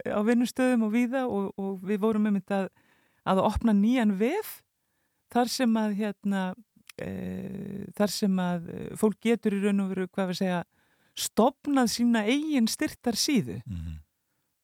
[0.09, 2.69] á vinnustöðum og víða og, og við vorum með þetta að,
[3.29, 4.55] að opna nýjan vef
[5.31, 6.41] þar sem að hérna,
[7.05, 10.63] uh, þar sem að eh, fólk getur í raun og veru, hvað við segja,
[11.13, 13.61] stopnað sína eigin styrtar síðu.
[13.61, 13.99] -hmm.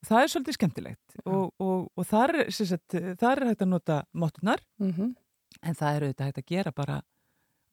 [0.08, 4.64] Það er svolítið skemmtilegt og, og, og þar, sagt, þar er hægt að nota móttunar
[4.80, 5.16] Mm -hmm.
[5.62, 7.02] en það er auðvitað hægt að gera bara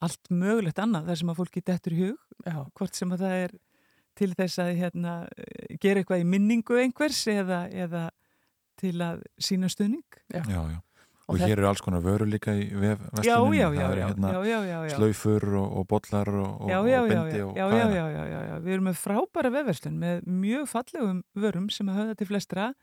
[0.00, 3.34] allt mögulegt annað þar sem að fólki dettur í hug Já, hvort sem að það
[3.44, 3.54] er
[4.14, 5.14] til þess að hérna,
[5.82, 8.10] gera eitthvað í minningu einhvers eða, eða
[8.80, 10.04] til að sína stuðning.
[10.30, 10.78] Já, já.
[11.24, 12.64] Og þetta- hér eru alls konar vörur líka í
[13.56, 16.84] já, það eru hérna já, já, já, slaufur og, og bollar og, og, já, og
[16.84, 18.58] og hvað já, er já, já, já, já.
[18.64, 22.74] Við erum með frábæra vefverslun með mjög fallegum vörum sem að höfða til flestra.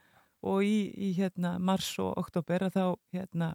[0.42, 3.54] Og í, í hérna mars og oktober að þá hérna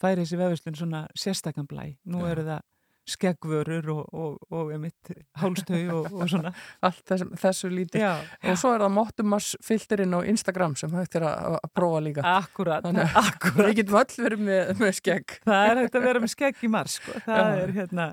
[0.00, 1.90] færi þessi vefverslun svona sérstakann blæ.
[2.08, 2.62] Nú eru það
[3.08, 6.52] skeggvörur og, og, og emitt hálstau og, og svona.
[6.86, 8.12] allt þess, þessu lítið Já,
[8.50, 12.84] og svo er það Mottumas filterinn á Instagram sem hægt er að, prófa líka akkurat,
[12.86, 13.62] Þannig að akkurat.
[13.70, 16.70] við getum öll verið með, með skegg Það er hægt að vera með skegg í
[16.76, 17.16] mars, sko.
[17.26, 17.64] Það Já.
[17.64, 18.10] er hérna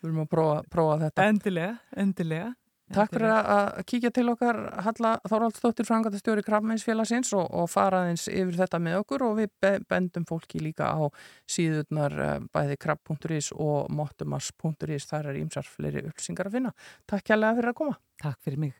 [0.00, 1.72] við erum að prófa, prófa þetta endilega,
[2.04, 2.52] endilega.
[2.90, 8.58] Takk fyrir að kíkja til okkar Halla Þorvaldsdóttir frangatastjóri Krabbmeinsfélagsins og, og fara aðeins yfir
[8.64, 11.06] þetta með okkur og við be- bendum fólki líka á
[11.46, 16.74] síðurnar eh, bæði krabb.is og mottumas.is þar er ímsar fleiri upplýsingar að finna.
[17.06, 17.98] Takk kærlega fyrir að koma.
[18.20, 18.78] Takk fyrir mig.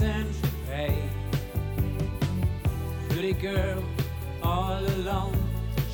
[0.00, 0.96] Central Bay.
[3.10, 3.84] Pretty girl,
[4.42, 5.36] all alone,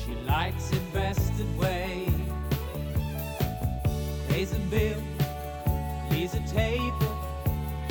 [0.01, 2.07] she likes it best that way.
[4.29, 5.03] Pays a bill,
[6.09, 7.15] leaves a table,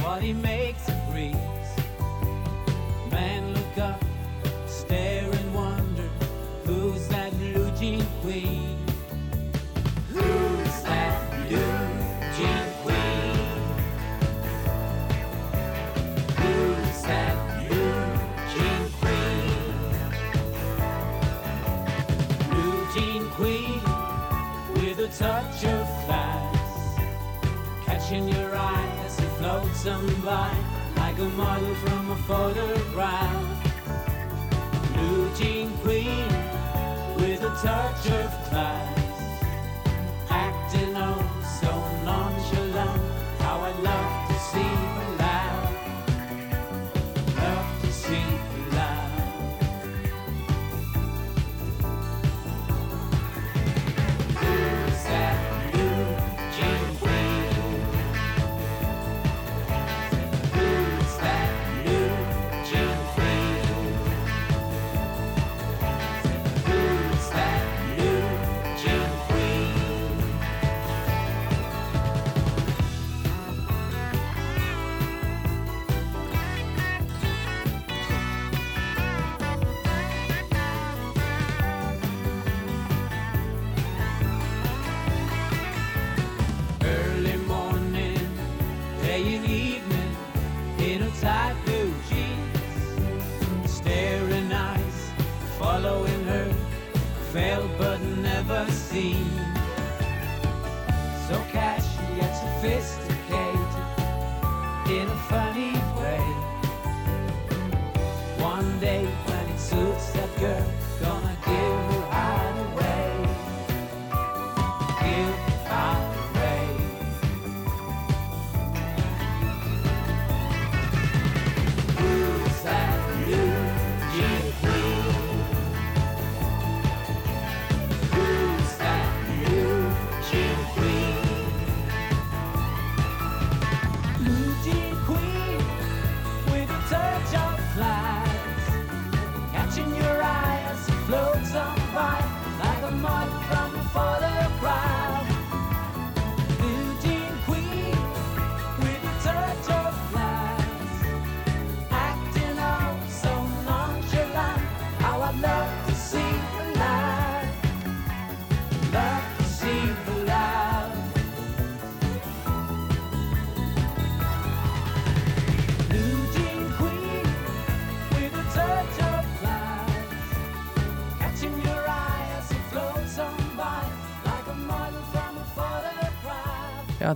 [0.00, 0.88] what he makes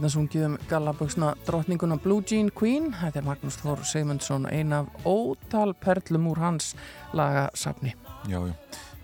[0.01, 2.87] þarna sungið um gallaböksna drottninguna Blue Jean Queen.
[2.97, 6.71] Þetta er Magnús Þór Seymundsson, ein af ótal perlum úr hans
[7.13, 7.93] lagasafni.
[8.25, 8.55] Já, já.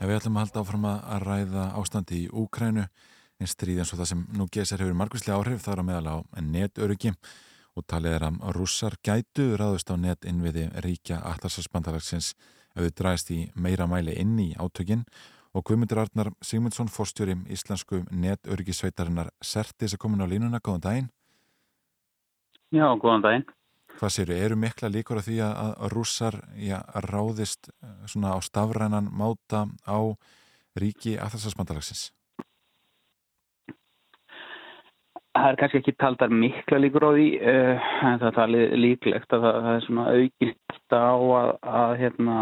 [0.00, 4.10] Við ætlum að halda áfram að ræða ástandi í Úkrænu en stríð eins og það
[4.14, 7.12] sem nú gesar hefur margvíslega áhrif þar á meðal á netöryggi
[7.76, 12.32] og talið er að rússar gætu ráðust á net innviði ríkja allarsasbandalagsins
[12.72, 15.04] ef þau dræðist í meira mæli inn í átökin
[15.56, 21.06] og Guðmundur Arnar Sigmundsson, fórstjóri íslensku netörgisveitarinnar Sertis er komin á línuna, góðan daginn.
[22.74, 23.46] Já, góðan daginn.
[23.96, 26.76] Hvað séru, eru mikla líkur á því að, rússar já,
[27.08, 29.98] ráðist eh, svona á stafrænan máta á
[30.76, 32.10] ríki aðhalsarsbandalagsins?
[35.36, 39.34] Það er kannski ekki taldar mikla líkur á því, uh, en það er talið líklegt
[39.36, 41.50] að það, er svona aukist á að,
[41.80, 42.36] að hérna,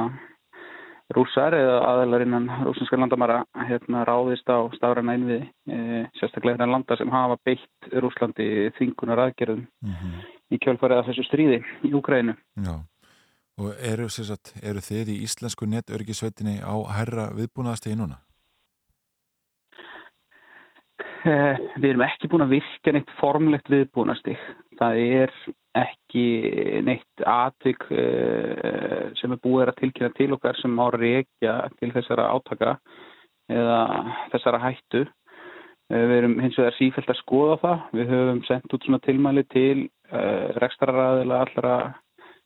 [1.14, 6.98] rússar eða aðeinar innan rússinska landamæra hérna, ráðist á stafræna innviði, uh, sérstaklega hérna landa
[7.00, 8.48] sem hafa beitt Rúslandi
[8.78, 9.64] þvingunar aðgerðum
[10.50, 12.36] í kjölfarið af þessu stríði í Úkrænu.
[12.66, 12.74] Já,
[13.60, 18.20] og eru, sagt, eru þið í íslensku netörgisveitinni á herra viðbúnaðastegi núna?
[21.24, 24.40] Eh, Við erum ekki búin að virka neitt formlegt viðbúnastig.
[24.76, 25.32] Það er
[25.74, 31.90] ekki neitt atvik eh, sem er búið að tilkynna til okkar sem má reykja til
[31.94, 32.76] þessara átaka
[33.50, 33.80] eða
[34.32, 35.02] þessara hættu.
[35.90, 37.82] Eh, Við erum hins vegar sífælt að skoða það.
[37.98, 39.88] Við höfum sendt út svona tilmæli til
[40.62, 41.76] rekstraraðila allra,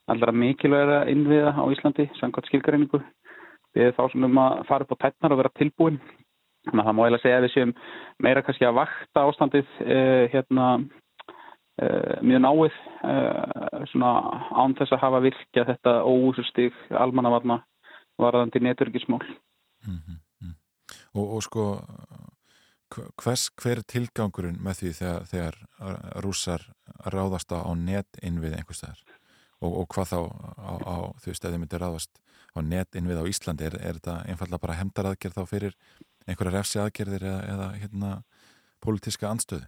[0.09, 3.01] allra mikilvægra innviða á Íslandi, samkvæmt skilgareiningu.
[3.77, 5.99] Við erum þá svona um að fara upp á tætnar og vera tilbúin.
[6.69, 7.75] Þannig að það má eiginlega segja að við séum
[8.25, 9.75] meira kannski að vakta ástandið
[10.33, 10.71] hérna
[12.27, 14.13] mjög náið uh, svona
[14.51, 17.61] án þess að hafa virkja þetta óúsustig almannavarna
[18.19, 19.23] varðandi neturgismál.
[21.15, 21.67] Og, og sko,
[22.95, 25.59] hv- hvers, hver er tilgangurinn með því þegar, þegar
[26.25, 26.67] rússar
[27.07, 29.05] ráðast á netinnvið einhvers staðar?
[29.59, 30.19] Og, og hvað þá
[30.59, 32.21] á, á ef þið myndir ráðast
[32.55, 35.75] á netinnvið á Íslandi, er, er þetta einfallega bara hemdaraðgerð þá fyrir
[36.29, 38.13] einhverja refsi aðgerðir eða, eða hérna,
[38.85, 39.67] pólitíska anstöðu?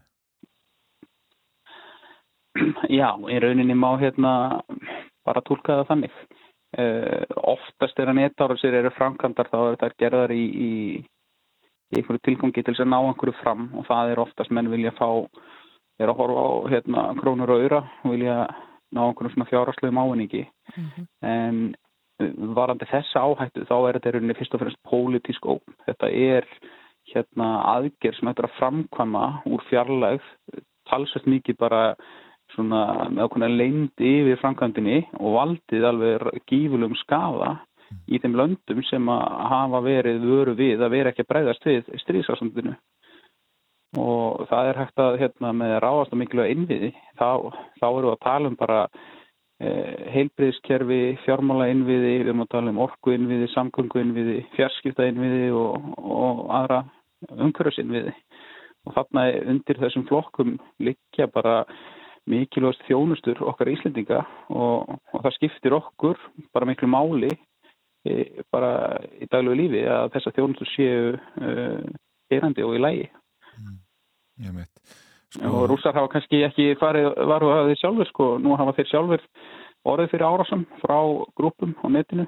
[3.01, 4.32] Já, í rauninni má hérna
[5.26, 6.20] bara tólka það þannig.
[6.70, 10.70] Uh, oftast er að netárasir eru framkvæmdar þá er þetta gerðar í, í,
[11.90, 14.94] í einhverju tilgangi til þess að ná einhverju fram og það er oftast menn vilja
[14.94, 15.09] fá,
[15.98, 18.36] er að horfa á hérna, krónur og auðra og vilja
[18.94, 20.44] ná einhverju svona fjáraslegum ávinningi.
[21.26, 21.62] En
[22.22, 25.76] uh, varandi þessa áhættu þá er þetta í rauninni fyrst og fremst pólitísk óp.
[25.90, 26.46] Þetta er
[27.11, 30.26] hérna aðgerð sem þetta er að framkvæma úr fjarlægð
[30.90, 31.82] talsvægt mikið bara
[32.55, 37.57] svona með okkurna leynd yfir framkvæmdini og valdið alveg gífulum skafa
[38.11, 41.92] í þeim löndum sem að hafa verið vöru við að vera ekki að breyðast við
[42.05, 42.74] stríðsásandinu
[43.98, 48.20] og það er hægt að hérna, með ráðast og mikilvæg innviði þá, þá við að
[48.22, 48.78] tala um bara
[49.59, 55.51] eh, heilbriðskerfi, fjármála innviði, við erum að tala um orku innviði, samgöngu innviði, fjarskipta innviði
[55.59, 56.84] og, og aðra
[57.34, 58.14] umhverfis innviði
[58.86, 61.64] og þarna undir þessum flokkum liggja bara
[62.30, 66.18] mikilvægast þjónustur okkar Íslendinga og, og það skiptir okkur
[66.54, 67.30] bara miklu máli
[68.06, 71.78] e, bara í daglegu lífi að þessar þjónustur séu uh,
[72.30, 73.06] erandi og í lægi.
[74.40, 74.98] Ég veit.
[75.46, 79.26] Og rússar hafa kannski ekki farið varu að þeir sjálfur sko, nú hafa þeir sjálfur
[79.90, 80.98] orðið fyrir árásum frá
[81.38, 82.26] grúpum á netinu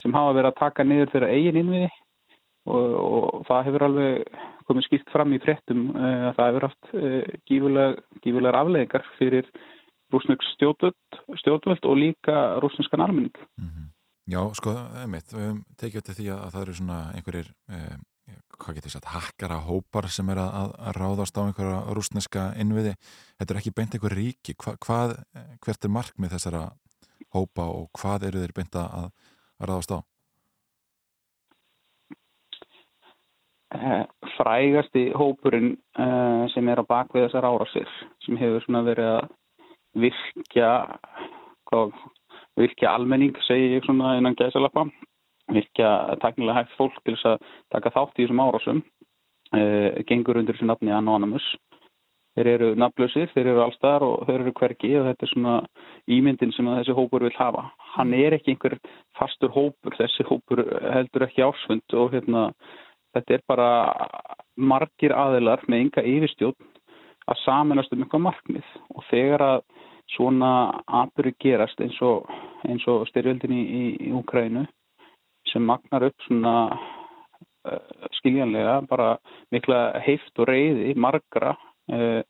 [0.00, 1.90] sem hafa verið að taka niður þeirra eigin innviði
[2.66, 6.92] og, og það hefur alveg komið skýrt fram í fréttum uh, að það hefur haft
[6.92, 9.50] uh, gífulegar, afleðingar fyrir
[10.14, 13.34] rúsnesk stjórnvöld, og líka rúsneskan almenning.
[14.26, 17.92] Já, sko, einmitt, við höfum tekið eftir því að, að það eru svona einhverjir, eh,
[18.56, 22.96] hvað getur sagt, hakkara hópar sem er að, að ráðast á einhverja rúsneska innviði.
[23.38, 24.56] Þetta er ekki beint einhver ríki.
[24.58, 26.64] Hva, hvað, eh, hvert er markmið þessara
[27.36, 29.98] hópa og hvað eru þeir beint að, að ráðast á?
[34.36, 37.90] Frægasti hópurinn uh, sem er á bakvið þessar árásir
[38.26, 39.28] sem hefur verið að
[39.96, 40.70] virkja
[41.70, 41.92] hvað,
[42.60, 44.86] virkja almenning segi ég svona innan gæsalappa.
[45.52, 48.82] Virkja taknilega hægt fólk til þess að taka þátt í þessum árásum.
[49.54, 51.46] Uh, gengur undir þessu nafni Anonymous.
[52.36, 55.54] Þeir eru nafnlausir, þeir eru allstaðar og þeir eru hvergi og þetta er svona
[56.12, 57.62] ímyndin sem þessi hópur vil hafa.
[57.94, 58.76] Hann er ekki einhver
[59.16, 62.50] fastur hópur þessi hópur heldur ekki ásfund og hérna
[63.16, 63.70] þetta er bara
[64.56, 66.72] margir aðilar með enga yfirstjórn
[67.26, 68.72] að saminast um eitthvað markmið.
[68.94, 69.60] Og þegar að
[70.14, 70.50] svona
[71.02, 72.28] atbyrju gerast eins og,
[72.92, 73.62] og styrjöldin í,
[74.06, 74.66] í Úkrænu
[75.50, 79.16] sem magnar upp svona uh, skiljanlega bara
[79.54, 81.54] mikla heift og reyði margra
[81.92, 82.22] uh,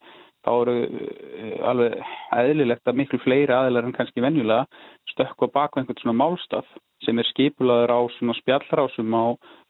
[0.47, 1.97] þá eru uh, alveg
[2.39, 4.65] eðlilegt að miklu fleiri aðilar en kannski venjulega
[5.13, 6.69] stökku á baku einhvern svona málstaf
[7.05, 9.25] sem er skipulaður á svona spjallrásum á,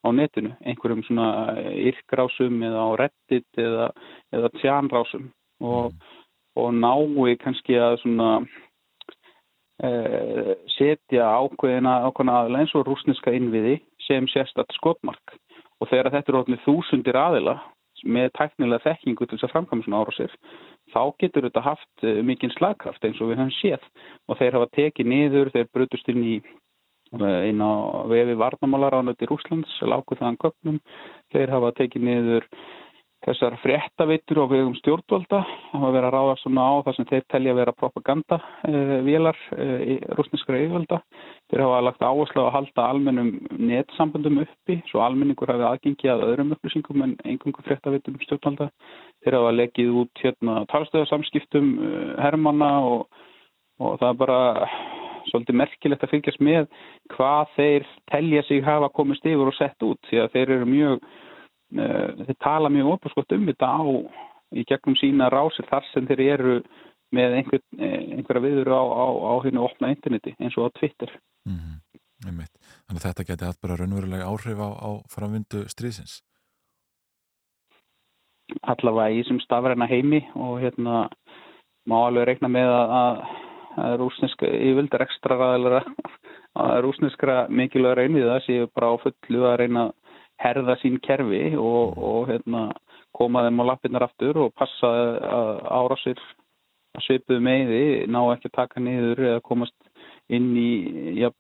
[0.07, 3.89] á netinu, einhverjum svona yrkrásum eða á reddit eða,
[4.37, 5.27] eða tjánrásum
[5.64, 5.93] og,
[6.57, 8.31] og nái kannski að svona
[9.83, 15.37] uh, setja ákveðina ákveðina aðeins eins og rúsneska innviði sem sérstatt skotmark.
[15.81, 17.59] Og þegar þetta eru orðinni þúsundir aðila
[18.05, 20.36] með tæknilega þekkingu til þess að framkvæma svona árásir
[20.92, 23.90] þá getur þetta haft uh, mikinn slagkraft eins og við höfum séð.
[24.28, 27.72] Og þeir hafa tekið niður, þeir brutust inn í uh, inn á
[28.11, 30.80] vefi varnamálaránuti Rúslands, lágu þaðan köpnum
[31.34, 32.51] þeir hafa tekið niður
[33.25, 35.41] þessar fréttaveitur á vegum stjórnvalda
[35.73, 38.39] hafa verið að ráða svona á það sem þeir telja að vera propaganda
[38.69, 39.87] uh, vélar uh,
[40.19, 41.01] rúsneskra yfirvalda.
[41.51, 43.33] Þeir hafa lagt áherslu að halda almennum
[43.71, 48.69] netsambandum uppi svo almenningur hafi aðgengi að öðrum upplýsingum en engungum fréttaveitum stjórnvalda.
[49.25, 53.09] Þeir hafa leggið út hérna talstöðarsamskiptum uh, hermanna og,
[53.81, 54.41] og það er bara
[55.31, 56.67] svolítið merkilegt að fylgjast með
[57.17, 61.09] hvað þeir telja sig hafa komist yfir og sett út því að þeir eru mjög
[61.73, 63.83] þeir tala mjög opurskott um þetta á
[64.55, 66.57] í gegnum sína rásir þar sem þeir eru
[67.14, 71.11] með einhver, eh, einhverja viður á, á, á hérna opna interneti eins og á Twitter
[72.27, 72.55] Einmitt.
[72.89, 76.23] Þannig að þetta geti haft bara raunverulega áhrif á, á framvindu stríðsins.
[78.62, 81.07] allavega í þessum stafræna heimi og hérna
[81.91, 83.21] má alveg reikna með að, að,
[83.85, 85.83] að rúsneska yfirvöldar ekstra ræðilega
[86.57, 89.85] að rúsneskra mikilvægur einvið það séu bara á fullu að reyna
[90.43, 92.68] herða sín kerfi og, og hérna,
[93.16, 96.20] koma þeim á lappirnar aftur og passa að árásir
[96.97, 99.76] að svipuðu meiði ná ekki að taka niður eða komast
[100.32, 100.70] inn í
[101.20, 101.30] ja,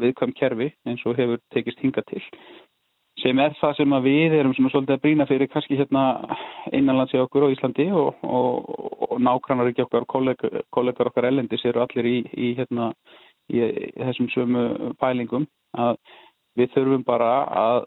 [0.00, 2.22] viðkvæm kerfi eins og hefur tekist hinga til.
[3.20, 6.04] Sem er það sem við erum svolítið að brína fyrir kannski hérna
[6.72, 8.70] innanlands í okkur á Íslandi og, og,
[9.10, 12.92] og nákvæmnar ekki okkar kollegar, kollegar okkar ellendis eru allir í, í hérna
[13.52, 13.60] í,
[13.98, 14.64] þessum sömu
[15.02, 15.44] pælingum
[15.76, 15.98] að
[16.56, 17.82] við þurfum bara að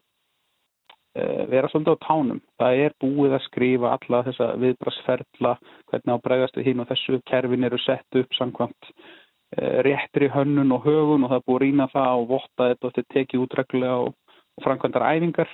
[1.13, 2.39] vera svolítið á tánum.
[2.57, 5.51] Það er búið að skrifa alla þessa viðbrasferðla,
[5.91, 10.73] hvernig á bregðast við hinn og þessu kerfin eru sett upp samkvæmt e, réttri hönnun
[10.73, 13.45] og högun og það er búið að rýna það og votta þetta og þetta tekið
[13.45, 15.53] útreglulega og framkvæmdar æfingar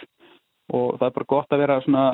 [0.70, 2.06] og það er bara gott að vera svona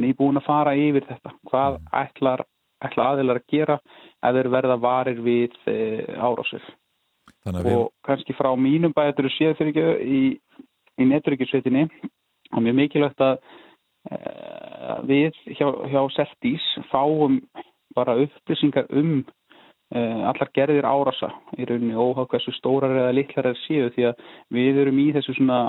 [0.00, 1.34] nýbúin að fara yfir þetta.
[1.50, 2.44] Hvað ætlar,
[2.88, 3.78] ætlar aðeinar að gera
[4.24, 5.76] ef þeir verða varir við e,
[6.16, 6.64] árásir.
[7.44, 7.74] Við...
[7.76, 10.20] Og kannski frá mínum bæður séð fyrir ekki í,
[10.96, 11.88] í neturikisveitinni
[12.52, 13.38] og mjög mikilvægt að
[14.10, 14.18] e,
[15.08, 17.40] við hjá, hjá Seltís fáum
[17.96, 19.22] bara upplýsingar um
[19.94, 24.28] e, allar gerðir árasa í rauninni óhag hversu stórar eða litlar er séu því að
[24.54, 25.60] við erum í þessu svona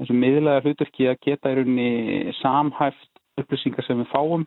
[0.00, 4.46] þessu miðlega hlutverki að geta í rauninni samhæft upplýsingar sem við fáum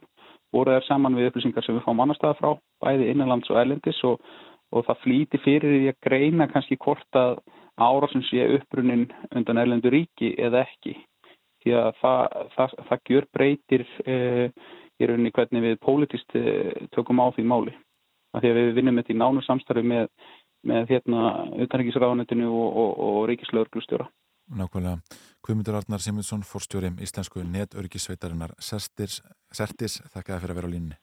[0.53, 3.99] voru þær saman við upplýsingar sem við fáum annar staða frá, bæði innanlands og erlendis
[4.07, 4.21] og,
[4.73, 7.37] og það flýti fyrir því að greina kannski hvort að
[7.79, 10.97] árásin sé uppbrunnin undan erlendu ríki eða ekki.
[11.69, 17.21] Því að það, það, það gjör breytir eh, í rauninni hvernig við politist eh, tökum
[17.21, 17.73] á því máli.
[18.33, 20.07] Af því að við vinnum þetta í nánu samstarfi með,
[20.65, 21.27] með hérna,
[21.67, 24.09] utanrikkisráðanetinu og, og, og ríkislauglustjóra.
[24.57, 25.21] Nákvæmlega.
[25.45, 29.21] Guðmundur Arnar Simonsson, fórstjóri Íslensku netörgisveitarinnar Sertis,
[29.53, 30.99] Sertis þakkaði fyrir að vera á línni.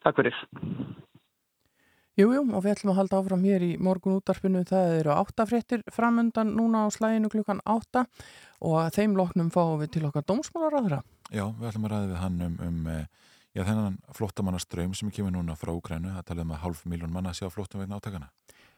[0.00, 0.44] Takk fyrir.
[2.20, 4.60] Jújú, jú, og við ætlum að halda áfram hér í morgun útarpinu.
[4.68, 8.04] Það eru áttafréttir framöndan núna á slæginu klukkan átta
[8.60, 11.00] og þeim loknum fáum við til okkar dómsmálaráðra.
[11.32, 15.56] Já, við ætlum að ræða við hann um, um já, þennan flottamannaströym sem kemur núna
[15.56, 16.12] frá Úkrænu.
[16.18, 18.28] Það talaðum að hálf miljón manna sé á flottum vegna átakana.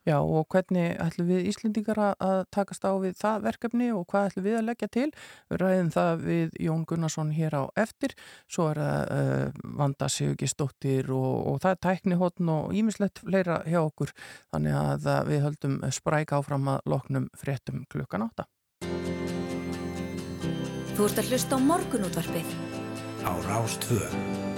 [0.03, 4.47] Já og hvernig ætlum við Íslendingar að takast á við það verkefni og hvað ætlum
[4.49, 5.07] við að leggja til?
[5.53, 8.17] Við ræðum það við Jón Gunnarsson hér á eftir,
[8.51, 13.79] svo er það uh, Vanda Sigurgistóttir og, og það er tæknihotn og ímislegt fleira hjá
[13.85, 14.15] okkur
[14.51, 18.49] þannig að við höldum spræk áfram að loknum fréttum klukkan átta.
[20.93, 22.57] Þú ert að hlusta á morgunútvarpið
[23.23, 24.52] á Rástvöð.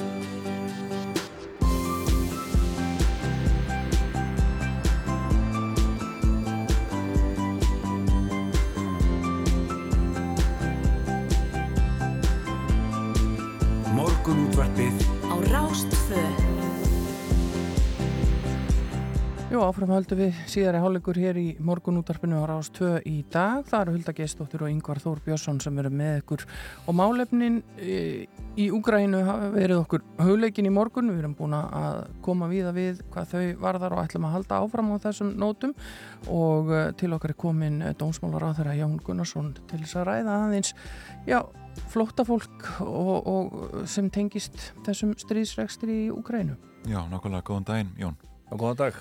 [14.25, 16.21] Morgunútvarpið á Rástfö
[19.53, 23.67] Jú, áfram höldum við síðari hálfleikur hér í morgunútarpinu á Rás 2 í dag.
[23.69, 26.47] Það eru Hulda Geistóttir og Yngvar Þór Björnsson sem eru með ykkur
[26.89, 27.99] og málefnin e,
[28.57, 31.13] í Úgrænu hafa verið okkur hugleikin í morgun.
[31.13, 34.95] Við erum búin að koma víða við hvað þau varðar og ætlum að halda áfram
[34.97, 35.77] á þessum nótum
[36.33, 40.41] og e, til okkar er komin dómsmálar á þeirra Jón Gunnarsson til þess að ræða
[40.49, 40.73] aðeins
[41.29, 41.45] já,
[41.93, 46.57] flóttafólk og, og sem tengist þessum stríðsregstri í Úgrænu.
[46.89, 48.17] Já, nákvæmlega, góðan daginn, Jón.
[48.51, 48.99] Já, góðan dag.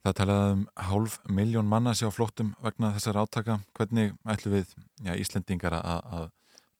[0.00, 3.58] Það talaði um hálf miljón manna sé á flóttum vegna þessar átaka.
[3.76, 4.70] Hvernig ætlu við
[5.04, 6.28] já, Íslendingar að, að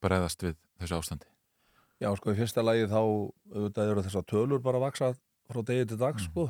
[0.01, 1.27] bregðast við þessu ástandi?
[2.01, 5.11] Já, sko, í fyrsta lagi þá auðvitað eru þessar tölur bara að vaksa
[5.51, 6.31] frá degi til dags, Mm.
[6.31, 6.47] sko.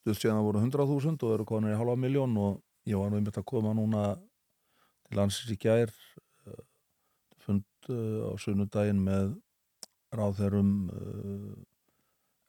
[0.00, 3.36] Stuð síðan voru 100.000 og eru konur í halva miljón og ég var nú einmitt
[3.36, 4.14] að koma núna
[5.08, 5.90] til landsins í gær
[7.88, 9.30] á sunnudaginn með
[10.10, 11.54] ráðherrum uh,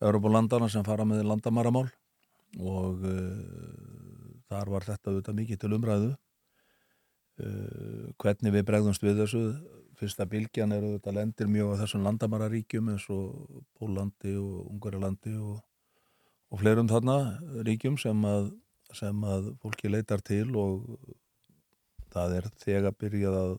[0.02, 1.86] Europalandana sem fara með landamaramál
[2.58, 6.10] og uh, þar var þetta auðvitað mikið til umræðu.
[7.42, 9.44] Uh, hvernig við bregðumst við þessu?
[10.02, 15.60] Fyrsta bylgjan er auðvitað lendir mjög á þessum landamararíkjum eins og Pólandi og Ungarilandi og,
[16.50, 17.18] og fleirum þarna
[17.62, 18.50] ríkjum sem að,
[18.98, 20.88] sem að fólki leitar til og
[22.12, 23.54] það er þegar byrjað að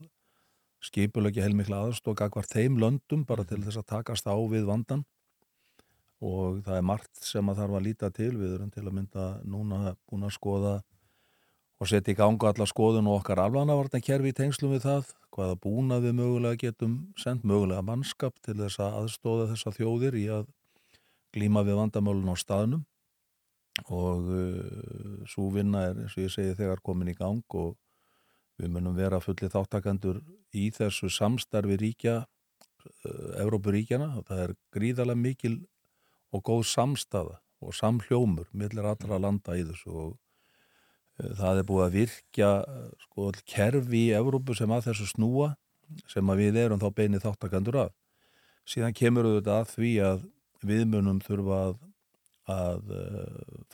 [0.84, 5.04] skipulegja heilmikla aðstók akkvar þeim löndum bara til þess að takast á við vandan
[6.24, 8.32] og það er margt sem að þarf að líta til.
[8.38, 10.74] Við erum til að mynda núna búin að skoða
[11.82, 15.12] og setja í ganga alla skoðun og okkar alvanavarna kerfi í tengslum við það.
[15.34, 20.26] Hvaða búna við mögulega getum sendt mögulega mannskap til þess að aðstóða þessa þjóðir í
[20.32, 20.50] að
[21.34, 22.84] glíma við vandamálun á staðnum.
[23.90, 27.74] Og uh, svo vinna er eins og ég segi þegar komin í gang og
[28.60, 30.20] við munum vera fulli þáttakandur
[30.54, 35.56] í þessu samstarfi ríkja uh, Evrópuríkjana og það er gríðarlega mikil
[36.34, 41.86] og góð samstaða og samhljómur millir allra landa í þessu og uh, það er búið
[41.88, 45.54] að virkja uh, sko kerfi í Evrópu sem að þessu snúa
[46.10, 47.94] sem að við erum þá beinið þáttakandur af
[48.70, 50.22] síðan kemur auðvitað að því að
[50.64, 51.74] við munum þurfa að,
[52.54, 52.92] að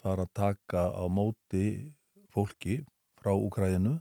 [0.01, 1.67] fara að taka á móti
[2.35, 2.81] fólki
[3.21, 3.93] frá Úkræðinu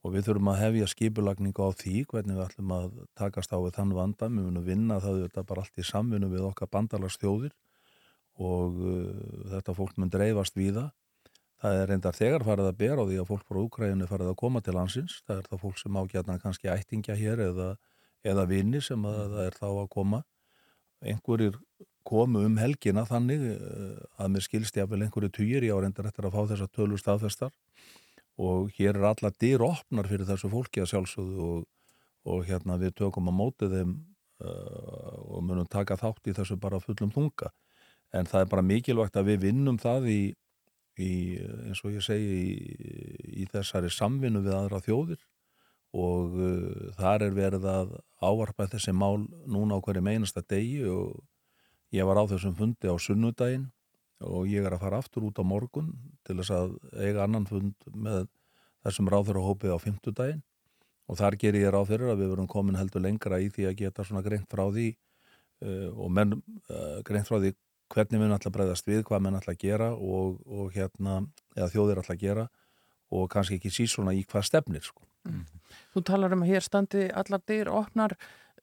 [0.00, 2.86] og við þurfum að hefja skipulagningu á því hvernig við ætlum að
[3.18, 6.46] takast á við þann vanda, við munum vinna það þetta bara allt í samvinnu við
[6.48, 7.52] okkar bandalagsþjóðir.
[8.40, 9.10] Og uh,
[9.52, 10.88] þetta fólk mun dreifast víða.
[11.60, 14.38] Það er reyndar þegar farið að bera á því að fólk frá Úkræðinu farið að
[14.40, 15.18] koma til landsins.
[15.28, 17.70] Það er það fólk sem ágætna kannski ættingja hér eða,
[18.24, 20.22] eða vini sem að það er þá að koma.
[21.04, 21.60] Einhverjir
[22.08, 26.08] komu um helgina þannig uh, að mér skilst ég að vel einhverju ég á reyndar
[26.08, 27.52] eftir að fá þessa tölur staðfestar
[28.40, 31.64] og hér er alla dyr opnar fyrir þessu fólki að sjálfsögðu og,
[32.30, 33.96] og hérna við tökum að móti þeim
[34.40, 37.50] uh, og munum taka þátt í þessu bara fullum þunga.
[38.16, 40.22] En það er bara mikilvægt að við vinnum það í,
[40.98, 41.12] í
[41.68, 42.54] eins og ég segi í,
[43.44, 45.20] í þessari samvinnu við aðra þjóðir.
[46.00, 51.20] Og uh, þar er verið að ávarpa þessi mál núna á hverju meinasta degi og
[51.92, 53.68] ég var á þessum fundi á sunnudaginn
[54.26, 55.92] og ég er að fara aftur út á morgun
[56.26, 58.28] til þess að eiga annan fund með
[58.84, 60.42] þessum ráðurahópi á fymtudaginn
[61.10, 63.78] og þar gerir ég ráð fyrir að við verum komin heldur lengra í því að
[63.80, 67.54] geta svona greint frá því uh, og menn uh, greint frá því
[67.90, 71.24] hvernig við að breyðast við, hvað menn að gera og, og hérna,
[71.56, 72.46] eða þjóðir að gera
[73.10, 75.02] og kannski ekki síst svona í hvað stefnir sko.
[75.90, 78.14] Þú talar um að hér standi allar dyr opnar,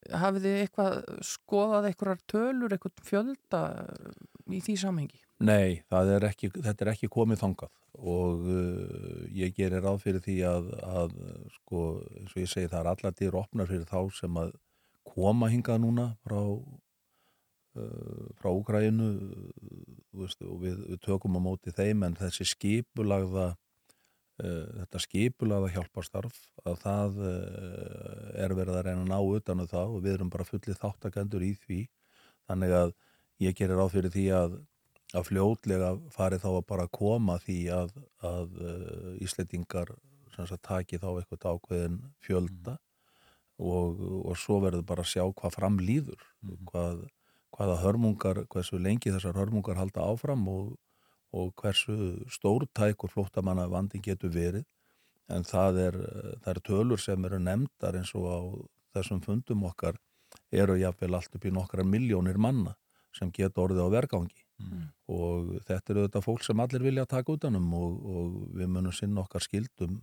[0.08, 0.96] hafið þið eitthvað
[1.28, 3.62] skoðað eitthvað tölur, eitthvað fjölda
[4.48, 5.27] í því samhengi?
[5.38, 10.38] Nei, er ekki, þetta er ekki komið þangað og uh, ég gerir ráð fyrir því
[10.50, 11.14] að, að
[11.60, 11.84] sko,
[12.18, 14.56] eins og ég segi það er allar dyr opnar fyrir þá sem að
[15.06, 19.12] koma hingað núna frá uh, frá Úgrænu
[20.18, 26.40] veist, og við, við tökum á móti þeim en þessi skipulagða uh, þetta skipulagða hjálparstarf
[26.66, 30.34] að það uh, er verið að reyna að ná utan um það og við erum
[30.34, 31.84] bara fullið þáttakendur í því.
[32.50, 32.98] Þannig að
[33.44, 34.58] ég gerir ráð fyrir því að
[35.16, 37.94] að fljótlega fari þá að bara koma því að,
[38.28, 39.94] að uh, Ísleitingar
[40.62, 42.78] taki þá eitthvað ákveðin fjölda
[43.58, 46.22] og, og svo verður bara að sjá hvað fram líður
[46.70, 47.08] hvað,
[47.56, 50.76] hvaða hörmungar hversu lengi þessar hörmungar halda áfram og,
[51.34, 54.66] og hversu stórtækur flóttamanna vandin getur verið.
[55.28, 55.96] En það er,
[56.44, 58.40] það er tölur sem eru nefndar eins og á
[58.96, 59.98] þessum fundum okkar
[60.54, 62.78] eru jáfnvel allt upp í nokkra miljónir manna
[63.18, 64.88] sem geta orðið á vergangi Mm.
[65.14, 69.22] og þetta eru þetta fólk sem allir vilja taka utanum og, og við munum sinna
[69.22, 70.00] okkar skildum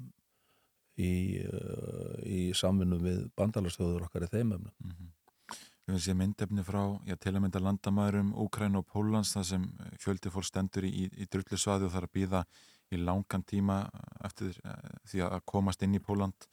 [0.94, 4.74] í, uh, í samvinnu við bandalagstöður okkar í þeim efnum.
[4.78, 5.10] Mm -hmm.
[5.84, 9.66] Við séum myndefni frá, já, til að mynda landamæðurum Úkræn og Pólans, það sem
[10.00, 12.44] fjöldi fólk stendur í, í drullisvaði og þarf að býða
[12.94, 13.90] í langan tíma
[14.24, 14.54] eftir
[15.10, 16.48] því að komast inn í Póland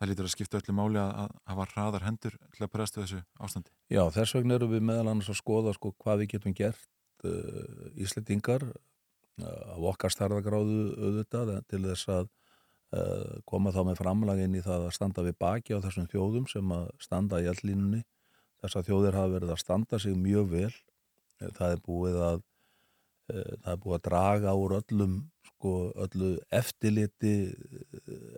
[0.00, 3.20] það lítur að skipta öllu máli að, að hafa hraðar hendur til að prestu þessu
[3.36, 3.74] ástandi.
[3.92, 6.88] Já, þess vegna eru við meðal annars að skoða sko, hvað við getum gert
[7.28, 12.28] uh, Íslendingar uh, af okkar starðagráðu auðvitað til þess að
[12.96, 16.76] uh, koma þá með framlagin í það að standa við baki á þessum þjóðum sem
[16.76, 18.04] að standa í alllínunni.
[18.60, 20.72] Þessar þjóðir hafa verið að standa sig mjög vel.
[21.40, 22.40] Það er búið að
[23.30, 25.12] það er búið að draga úr öllum
[25.46, 25.72] sko,
[26.04, 27.34] öllu eftirliti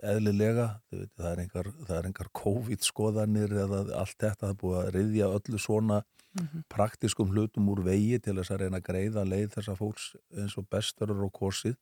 [0.05, 1.69] eðlilega það er engar,
[2.03, 6.01] engar COVID-skoðanir eða allt þetta, það er búið að reyðja öllu svona
[6.33, 6.63] mm -hmm.
[6.69, 10.67] praktiskum hlutum úr vegi til þess að reyna að greiða leið þessa fólks eins og
[10.69, 11.75] besturur og korsið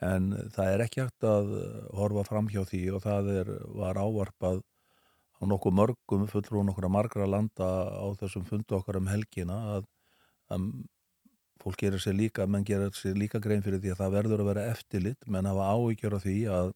[0.00, 1.46] en það er ekki hægt að
[1.98, 4.62] horfa fram hjá því og það er, var ávarpað
[5.38, 9.84] á nokkuð mörgum fullrúin nokkura margra landa á þessum fundu okkar um helgina að,
[10.50, 10.68] að
[11.62, 14.50] fólk gerir sér líka, menn gerir sér líka grein fyrir því að það verður að
[14.52, 16.72] vera eftirlit, menn hafa áhyggjur af því að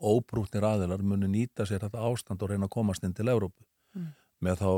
[0.00, 3.62] óbrútnir aðilar muni nýta sér þetta ástand og reyna að komast inn til Evrópu
[3.94, 4.10] Mm.
[4.42, 4.70] með þá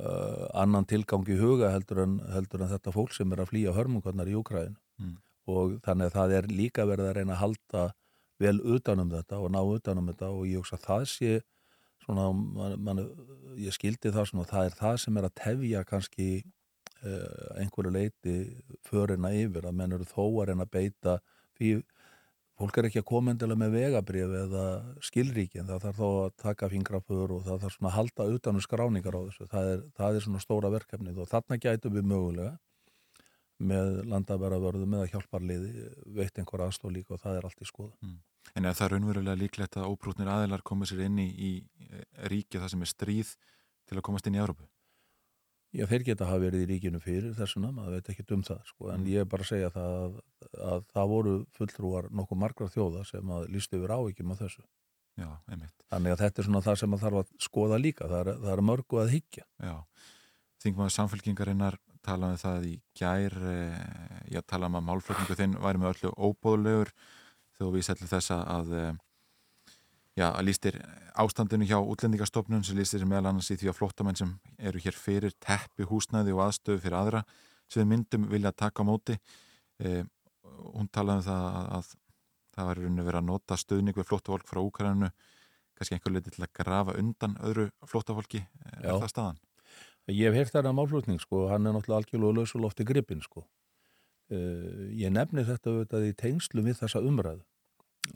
[0.00, 3.74] uh, annan tilgang í huga heldur en, heldur en þetta fólk sem er að flýja
[3.76, 5.16] hörmungarnar í Úkræðinu Mm.
[5.50, 7.84] og þannig að það er líka verið að reyna að halda
[8.42, 11.32] vel utanum þetta og ná utanum þetta og ég hugsa að það sé
[12.04, 13.00] svona, man, man,
[13.58, 18.36] ég skildi það svona, það er það sem er að tefja kannski uh, einhverju leiti
[18.86, 21.18] förina yfir að menn eru þó að reyna að beita
[21.58, 21.72] því
[22.62, 24.64] fólk er ekki að koma endilega með vegabrif eða
[25.04, 29.18] skilríkin, það þarf þá að taka fingrafur og það þarf svona að halda utanum skráningar
[29.18, 32.52] á þessu, það er, það er svona stóra verkefnið og þarna gætum við mögulega
[33.62, 35.88] með landabæravörðum eða hjálparliði
[36.18, 37.94] veitt einhver aðstóð líka og það er allt í skoða.
[38.02, 38.20] Mm.
[38.58, 41.52] En er það raunverulega líklegt að óbrútnir aðilar komið sér inn í, í
[42.32, 43.34] ríki það sem er stríð
[43.88, 44.66] til að komast inn í Európu?
[45.72, 48.90] Já, þeir geta hafa verið í ríkinu fyrir þessuna, maður veit ekki um það, sko,
[48.92, 50.16] en ég er bara að segja það að,
[50.68, 54.64] að það voru fulltrúar nokkuð margar þjóða sem að lístu yfir áhyggjum á þessu.
[55.16, 55.86] Já, einmitt.
[55.92, 58.52] Þannig að þetta er svona það sem að þarf að skoða líka, það er, það
[58.52, 59.46] er mörgu að higgja.
[59.64, 59.74] Já,
[60.64, 63.38] þingmaður samfélkingarinnar talaði það í gær,
[64.32, 66.92] ég talaði um að málflutningu þinn væri með öllu óbóðulegur
[67.56, 68.74] þegar við sætlu þessa að,
[70.18, 70.78] já, að lístir
[71.18, 75.36] ástandinu hjá útlendingastofnun sem lístir meðal annars í því að flottamenn sem eru hér fyrir
[75.42, 77.24] teppi húsnæði og aðstöðu fyrir aðra
[77.72, 79.18] sem myndum vilja taka á móti.
[79.80, 80.02] Eh,
[80.76, 81.92] hún talaði um það að, að
[82.52, 85.08] það var raun og verið að nota stuðning við flottafólk frá Úkaranu,
[85.78, 88.44] kannski einhver leiti til að grafa undan öðru flottafólki,
[88.76, 88.98] er Já.
[89.00, 89.40] það staðan?
[90.10, 93.44] Ég hef heyrt þarna málflutning sko, hann er náttúrulega algjörlega lausulofti gripin sko.
[94.32, 97.44] Uh, ég nefni þetta auðvitað í tengslu við þessa umræðu.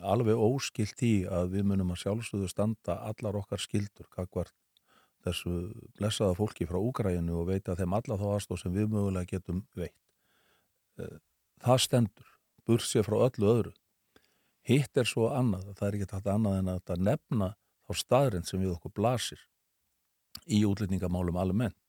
[0.03, 4.55] Alveg óskilt í að við munum að sjálfsögðu standa allar okkar skildur kakvart
[5.25, 5.53] þessu
[5.97, 9.97] blessaða fólki frá Úgræinu og veita þeim alla þá aðstóð sem við mögulega getum veitt.
[10.99, 11.17] Uh,
[11.63, 12.29] það stendur,
[12.67, 13.73] bursið frá öllu öðru.
[14.67, 17.49] Hitt er svo annað, það er ekki þetta annað en að þetta nefna
[17.87, 19.43] þá staðrind sem við okkur blasir
[20.51, 21.87] í útlendingamálum almennt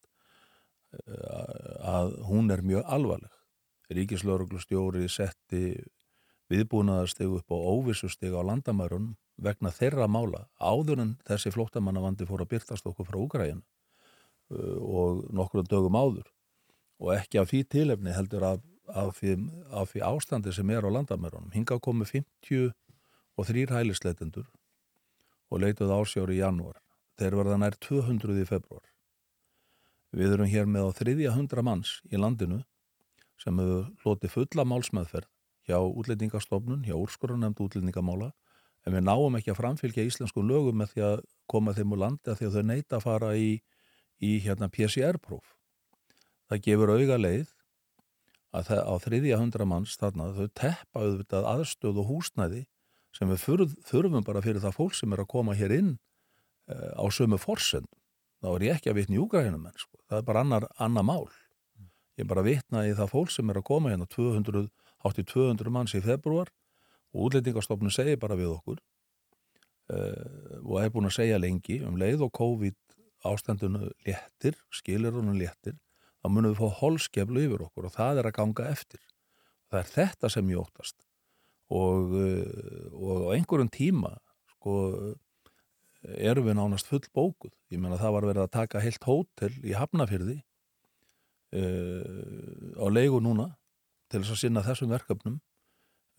[1.85, 3.33] að hún er mjög alvarleg.
[3.93, 5.63] Ríkislauruglustjóri setti
[6.49, 12.55] viðbúnaðarstegu upp á óvissustegu á landamærunum vegna þeirra mála áður en þessi flóttamannavandi fór að
[12.55, 13.63] byrtast okkur frá Úgræðinu
[14.81, 16.27] og nokkrum dögum áður
[16.99, 19.35] og ekki af því tilefni heldur af, af, því,
[19.69, 21.53] af því ástandi sem er á landamærunum.
[21.53, 22.73] Hinga komu 50
[23.37, 24.49] og þrýr hælisleitendur
[25.49, 26.81] og leituð ásjári í janúar.
[27.19, 28.83] Þeir verða nær 200 í februar.
[30.11, 32.63] Við erum hér með á þriðja hundra manns í landinu
[33.39, 35.29] sem hefur hlotið fulla málsmeðferð
[35.69, 38.31] hjá útlendingastofnun, hjá úrskorunnemnd útlendingamála,
[38.87, 42.31] en við náum ekki að framfylgja íslensku lögum með því að koma þeim úr landi
[42.31, 43.49] að því að þau neyta að fara í,
[44.23, 45.55] í hérna PCR-próf.
[46.49, 47.51] Það gefur auga leið
[48.55, 52.63] að það, á þriðja hundra manns þarna þau teppa auðvitað aðstöð og húsnæði
[53.15, 55.91] sem við þurf, þurfum bara fyrir það fólk sem er að koma hér inn
[56.71, 57.93] uh, á sömu forsendum.
[58.39, 59.99] Þá er ég ekki að vitna í úgrænum menn, sko.
[60.07, 61.27] það er bara annar, annar mál.
[62.15, 64.69] Ég er bara að vitna í það fólk sem er að koma hérna 200,
[65.07, 66.51] 8200 manns í februar
[67.13, 68.79] og útlendingastofnun segir bara við okkur
[69.93, 72.77] uh, og er búin að segja lengi um leið og COVID
[73.27, 75.75] ástandinu léttir, skilir honum léttir,
[76.23, 79.01] þá munum við fá holskeflu yfir okkur og það er að ganga eftir.
[79.69, 80.97] Það er þetta sem ég óttast
[81.69, 84.15] og, uh, og á einhverjum tíma
[84.55, 84.75] sko
[85.99, 87.51] erum við nánast full bókuð.
[87.71, 90.39] Ég meina það var verið að taka heilt hótel í Hafnafyrði
[91.59, 93.51] uh, á leigu núna
[94.09, 95.39] til þess að sinna þessum verkefnum.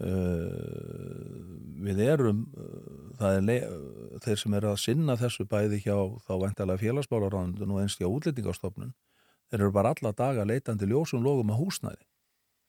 [0.00, 3.64] Uh, við erum, uh, það er
[4.24, 8.94] þeir sem eru að sinna þessu bæði hjá þá væntalega félagsbálaráðundun og einst hjá útlendingastofnun,
[9.52, 12.06] þeir eru bara alla daga leitandi ljósum logum að húsnæði.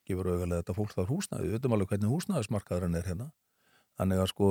[0.09, 3.29] Gefur auðvitað þetta fólk þar húsnæði, við veitum alveg hvernig húsnæðismarkaðurinn er hérna.
[4.01, 4.49] Þannig að sko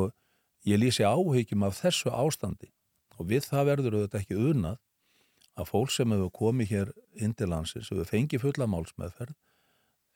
[0.70, 2.70] ég lýsi áhyggjum af þessu ástandi
[3.18, 4.80] og við það verður auðvitað ekki unað
[5.60, 9.36] að fólk sem hefur komið hér inn til landsins, hefur fengið fulla málsmeðferð,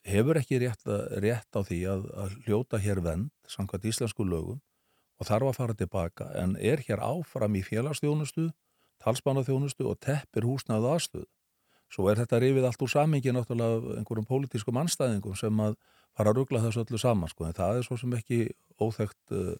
[0.04, 0.84] hefur ekki rétt,
[1.22, 4.60] rétt á því að, að hljóta hér vend, samkvæmt íslensku lögum
[5.20, 8.50] og þarf að fara tilbaka en er hér áfram í félagsþjónustu,
[9.04, 11.28] talsbánaþjónustu og teppir húsnaðu aðstöðu.
[11.92, 15.76] Svo er þetta rifið allt úr samingi náttúrulega einhverjum pólitískum anstæðingum sem að
[16.16, 18.38] fara að ruggla þessu öllu saman sko, en það er svo sem ekki
[18.82, 19.54] óþekkt uh,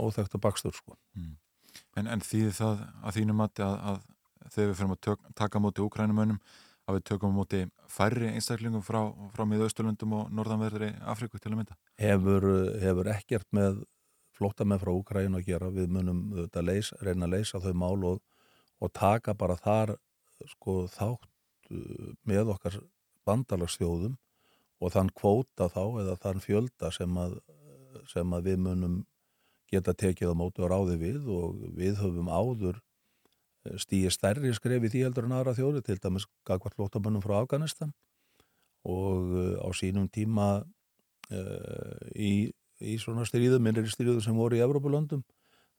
[0.00, 0.96] óþekkt að bakstur sko.
[1.16, 1.36] Mm.
[1.98, 4.00] En, en þýðir það að þínum að, að
[4.50, 6.40] þegar við fyrir að tök, taka móti úkrænumönnum
[6.90, 9.00] að við tökum móti færri einstaklingum frá,
[9.34, 11.78] frá miðausturlundum og norðanverðri Afriku til að mynda?
[12.00, 12.46] Hefur,
[12.82, 13.82] hefur ekkert með
[14.36, 18.22] flóttamenn frá Úkræn að gera, við munum þetta leys, reyna að leysa þau mál og,
[18.80, 19.94] og taka bara þar
[20.54, 21.28] sko þátt
[21.70, 22.80] uh, með okkar
[23.28, 24.16] bandalagsþjóðum
[24.80, 27.36] og þann kvóta þá eða þann fjölda sem að,
[28.08, 29.00] sem að við munum
[29.70, 32.80] geta tekið á móti og ráði við og við höfum áður
[33.80, 37.92] stíði stærri skrefi því heldur en aðra þjóði til dæmis gagvart flóttamönnum frá Afganistan.
[38.88, 42.48] Og uh, á sínum tíma uh, í,
[42.80, 45.24] í svona stríðum, minnir stríðum sem voru í Evrópulöndum.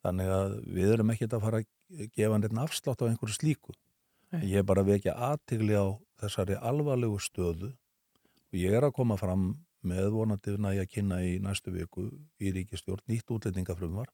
[0.02, 3.74] Þannig að við erum ekkert að fara að gefa nefn afslátt á einhverju slíku.
[4.32, 4.46] Nei.
[4.48, 5.92] ég er bara að vekja aðtigli á
[6.22, 7.74] þessari alvarlegu stöðu.
[8.52, 9.50] Og ég er að koma fram
[9.84, 12.06] með vonandi næja kynna í næstu viku
[12.40, 14.08] í ríkistjórn nýtt útlendingafrumvar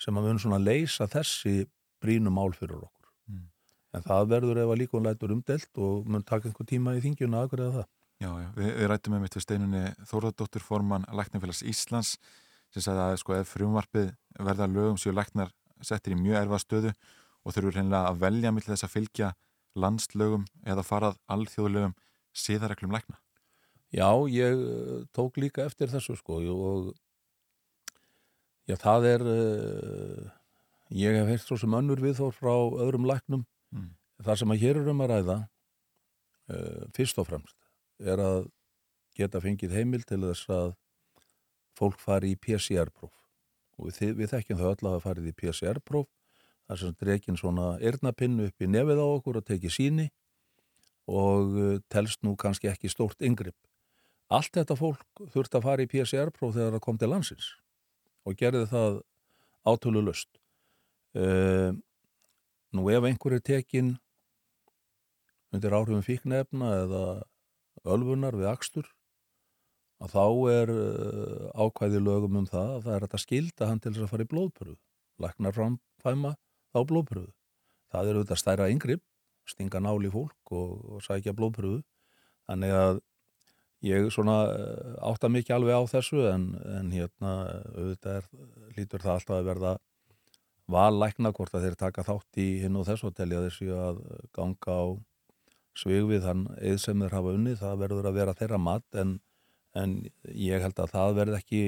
[0.00, 1.66] sem að mun svona leysa þessi
[2.06, 2.94] brínu mál fyrir okkur
[3.26, 3.48] Mm.
[3.98, 7.48] en það verður líka hún lætur umdelt og mun taka einhver tíma í þingjuna að
[7.50, 12.14] hverja það Já, já, við, við rættum með mitt við steinunni Þórðardóttir formann Læknafélags Íslands
[12.72, 14.14] sem sagði að sko ef frumvarpið
[14.46, 15.50] verða lögum séu læknar
[15.84, 16.92] settir í mjög erfa stöðu
[17.44, 19.32] og þurfur hreinlega að velja mitt þess að fylgja
[19.76, 21.92] landslögum eða farað alþjóðlögum
[22.36, 23.18] síðareglum lækna.
[23.92, 26.88] Já, ég uh, tók líka eftir þessu sko og
[28.66, 30.32] já, það er uh,
[30.94, 33.96] ég hef heilt svo sem önnur viðþór frá öðrum læknum Mm.
[34.22, 35.36] það sem að hér er um að ræða
[36.54, 37.56] uh, fyrst og fremst
[37.98, 38.44] er að
[39.18, 40.74] geta fengið heimil til þess að
[41.76, 43.12] fólk fari í PCR-próf
[43.76, 46.06] og við, við þekkjum það öll að hafa farið í PCR-próf
[46.66, 50.08] þar sem drekin svona eirnapinnu upp í nefið á okkur og tekið síni
[51.10, 53.58] og uh, telst nú kannski ekki stórt yngripp.
[54.30, 55.04] Allt þetta fólk
[55.34, 57.52] þurft að fara í PCR-próf þegar það kom til landsins
[58.26, 59.02] og gerði það
[59.66, 60.30] átölu löst.
[61.16, 61.72] Uh,
[62.76, 63.94] nú ef einhver er tekin
[65.54, 67.04] undir áhrifum fíknefna eða
[67.88, 68.90] ölfunar við akstur
[70.04, 73.94] að þá er uh, ákvæði lögum um það að það er að skilda hann til
[73.94, 74.76] þess að fara í blóðpröfu.
[75.24, 76.34] Læknar framfæma
[76.74, 77.32] þá blóðpröfu.
[77.94, 79.04] Það er auðvitað stærra yngripp,
[79.48, 81.80] stinga náli fólk og, og sækja blóðpröfu.
[82.50, 83.00] Þannig að
[83.86, 87.36] ég svona uh, átta mikið alveg á þessu en, en hérna
[87.72, 88.32] auðvitað er,
[88.76, 89.76] lítur það alltaf að verða
[90.72, 94.00] vallækna hvort að þeir taka þátt í hinn og þess og telja þessu að
[94.34, 94.84] ganga á
[95.76, 99.18] svig við þann eð sem þeir hafa unnið, það verður að vera þeirra mat en,
[99.76, 99.98] en
[100.32, 101.60] ég held að það verð ekki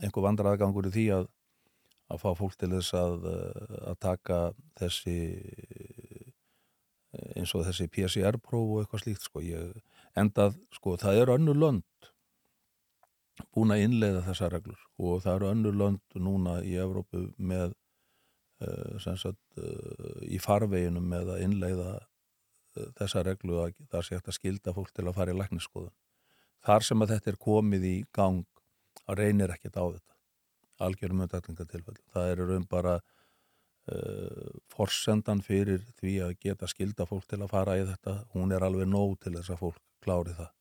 [0.00, 1.28] einhver vandræðagangur í því að,
[2.10, 3.28] að fá fólk til þess að,
[3.92, 4.40] að taka
[4.80, 5.18] þessi
[7.36, 9.42] eins og þessi PCR-próf og eitthvað slíkt sko.
[9.44, 9.74] ég,
[10.18, 12.10] endað, sko, það eru önnur lönd
[13.54, 17.74] búin að innleiða þessar reglur og það eru önnur lönd núna í Evrópu með
[18.60, 24.38] sagt, uh, í farveginum með að innleiða uh, þessa reglu að það sé hægt að
[24.38, 25.94] skilda fólk til að fara í lækniskoðun.
[26.66, 28.44] Þar sem að þetta er komið í gang
[29.06, 30.18] að reynir ekkert á þetta.
[30.84, 31.98] Algjörum undæklingatilfell.
[32.12, 37.78] Það er raun bara uh, forsendan fyrir því að geta skilda fólk til að fara
[37.80, 38.22] í þetta.
[38.36, 40.52] Hún er alveg nóg til þess að fólk klári það.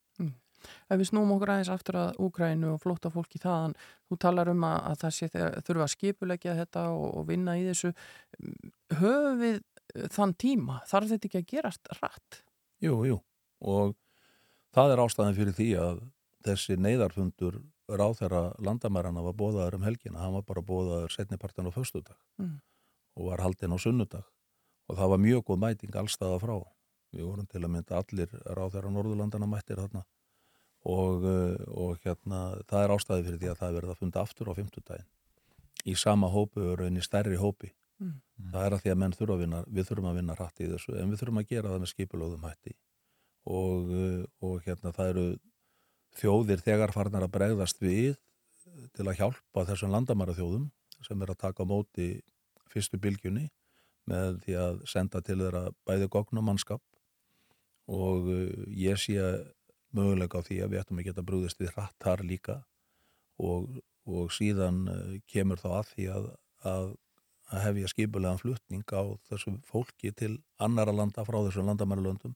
[0.90, 3.76] Ef við snúum okkur aðeins aftur að Úgrænu og flótta fólki þaðan,
[4.10, 7.58] þú talar um að, að það sé þegar þurfa að skipulegja þetta og, og vinna
[7.60, 7.92] í þessu.
[9.00, 10.80] Höfum við eh, þann tíma?
[10.90, 12.42] Þarf þetta ekki að gerast rætt?
[12.84, 13.20] Jú, jú.
[13.60, 13.96] Og
[14.76, 16.02] það er ástæðan fyrir því að
[16.48, 17.60] þessi neyðarfundur
[17.90, 20.22] ráþæra landamærarna var bóðaður um helgina.
[20.22, 22.60] Hann var bara bóðaður setnipartin á föstudag Mm.
[23.18, 24.24] og var haldinn á sunnudag.
[24.88, 26.54] Og það var mjög góð mæting allstaða frá.
[27.12, 30.04] Við vorum til að mynda allir ráþæra Norðurlandana mættir þarna
[30.88, 34.52] og, uh, og hérna það er ástæði fyrir því að það verða að funda aftur
[34.52, 35.10] á fimmtudaginn.
[35.88, 37.74] Í sama hópu og raun í stærri hópi.
[38.00, 38.14] Mm.
[38.54, 40.68] það er að því að menn þurfa að vinna við þurfum að vinna hratt í
[40.70, 42.76] þessu en við þurfum að gera það með skipulögðum hætti.
[43.50, 45.26] Og, uh, og hérna það eru
[46.20, 48.16] þjóðir þegar farnar að bregðast við
[48.96, 50.70] til að hjálpa þessum landamæra þjóðum
[51.04, 52.08] sem er að taka móti
[52.72, 53.50] fyrstu bylgjunni
[54.10, 56.84] með því að senda til þeirra bæði gogn og mannskap.
[57.92, 59.20] Og uh, ég sé
[59.96, 62.58] möguleika á því að við ættum að geta brúðist við hratt þar líka.
[63.40, 63.80] Og,
[64.10, 66.28] og síðan uh, kemur þá að því að,
[66.72, 66.90] að,
[67.50, 72.36] að hefja skipulegan flutning á þessu fólki til annara landa frá þessum landamæralöndum.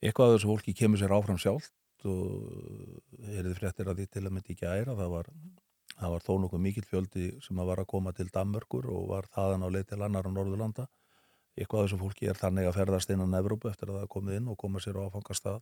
[0.00, 1.74] Eitthvað af þessu fólki kemur sér áfram sjálft
[2.08, 4.94] og er þið fréttir að því til að myndi ekki æra.
[4.96, 5.28] Það var,
[5.98, 9.28] það var þó nokkuð mikill fjöldi sem að var að koma til Danmörkur og var
[9.34, 10.86] þaðan á leið til annar á Norðurlanda.
[11.58, 14.48] Eitthvað af þessu fólki er þannig að ferðast innan Evrópu eftir að það komið inn
[14.48, 15.60] og koma sér á áfangastað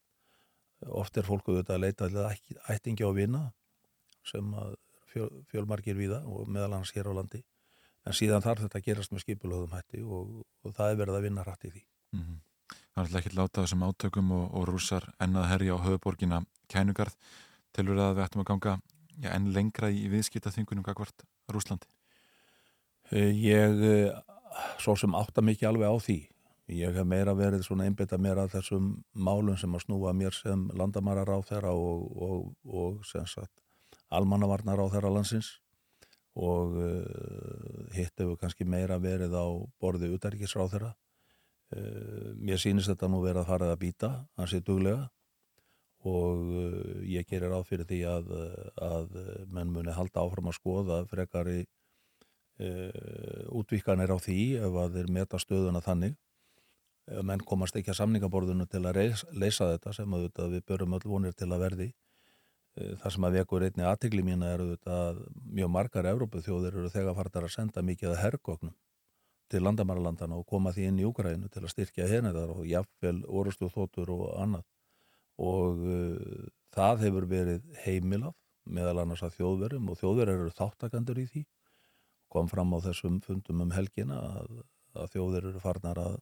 [0.87, 3.53] oft er fólku auðvitað að leita til ætt- ættingja og vina
[4.25, 4.75] sem að
[5.13, 7.43] fjöl, fjölmargir víða og meðal hans hér á landi
[8.07, 11.27] en síðan þarf þetta að gerast með skipulöðum hætti og, og það er verið að
[11.29, 12.39] vinna hratt í því Mm
[12.69, 16.41] Það er alltaf ekki láta á þessum átökum og, og rússar ennað herja á höfuborgina
[16.69, 17.15] kænugarð.
[17.73, 18.73] Tilur að við ættum að ganga
[19.23, 21.23] já, enn lengra í viðskiptaþingunum gagvart
[21.55, 21.87] Rúslandi?
[23.15, 24.19] Eh, Ég eh,
[24.83, 26.19] svo sem átta mikið alveg á því.
[26.69, 30.67] Ég hef meira verið svona einbytta mér að þessum málum sem að snúa mér sem
[30.77, 33.55] landamarar á þeirra og, og, og sem sagt
[34.13, 35.55] almannavarnar á þeirra landsins.
[36.39, 39.49] Og uh, hitt hefur kannski meira verið á
[39.81, 40.93] borði utarikisráð þeirra.
[41.73, 45.09] Uh, mér sýnist þetta nú verið að fara að býta, hansi duglega.
[46.05, 48.33] Og uh, ég gerir ráð fyrir því að,
[48.77, 49.19] að
[49.49, 55.41] menn muni halda áfram að skoða frekari uh, útvíkanir á því ef að þeir meta
[55.41, 56.19] stöðuna þannig
[57.09, 60.69] ef menn komast ekki að samningaborðinu til að reis, leysa þetta sem að auðvitað, við
[60.69, 61.89] börum öll vonir til að verði
[62.79, 65.23] Eh, það sem að vekur einni aðtegli mína er auðvitað að
[65.59, 68.75] mjög margar Evrópu þjóðir eru þegar fartar að senda mikið að herrgóknum
[69.49, 73.23] til landamæralandana og koma því inn í Úgrænu til að styrkja henni þar og jafnvel
[73.41, 74.67] orustu þóttur og annað.
[75.41, 78.37] Og uh, það hefur verið heimilað
[78.69, 81.45] meðal annars að þjóðverum og þjóðverður eru þáttakandur í því.
[82.29, 84.59] Kom fram á þessum fundum um helgina að,
[84.93, 86.19] að þjóðir eru farnar að,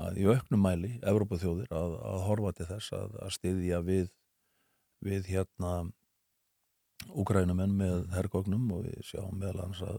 [0.00, 4.08] að í auknum mæli, Evrópu þjóðir, að, að horfa til þess að, að styðja við
[5.04, 5.74] við hérna
[7.12, 9.98] Úgrænumenn með herrgóknum og við sjáum meðal hans að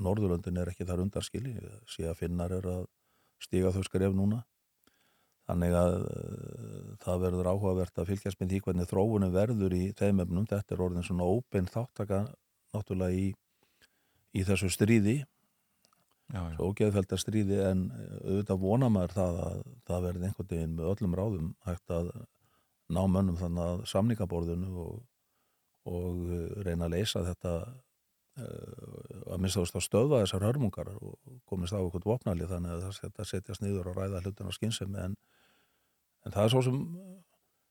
[0.00, 2.86] Norðurlöndin er ekki þar undarskili að finnar er að
[3.44, 4.38] stíga þau skref núna.
[5.50, 10.22] Þannig að uh, það verður áhugavert að fylgjast með því hvernig þróunum verður í þeim
[10.24, 12.22] efnum, þetta er orðin svona óbein þáttaka
[12.72, 13.26] náttúrulega í,
[14.32, 15.18] í þessu stríði
[16.30, 16.56] Já, já.
[16.56, 17.84] svo ógeðfelda stríði en
[18.22, 22.10] auðvitað vona maður það að það verði einhvern veginn með öllum ráðum hægt að
[22.90, 25.00] ná mönnum þannig að samningaborðinu og,
[25.90, 31.18] og uh, reyna að leysa þetta uh, að minnst að stöðva þessar hörmungar og
[31.50, 35.02] komist á eitthvað vopnali þannig að það þetta setjast niður og ræða hlutin á skynsemi
[35.02, 35.18] en,
[36.26, 36.80] en það er svo sem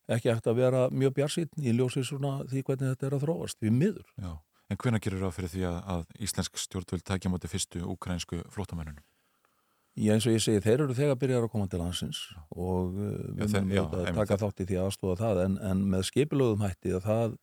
[0.10, 3.60] ekki eftir að vera mjög bjarsýtn í ljósi svona því hvernig þetta er að þróast
[3.64, 4.08] við miður.
[4.18, 4.32] Já,
[4.70, 9.04] en hvenær gerur það fyrir því að, að íslensk stjórnvöld tækja móti fyrstu ukrainsku flótamennunum?
[10.00, 12.20] Já eins og ég segi, þeir eru þegar byrjar að koma til landsins
[12.56, 14.16] og við munum einmitt.
[14.16, 17.38] taka þátt í því að aðstóða það en, en með skipilögum hætti að það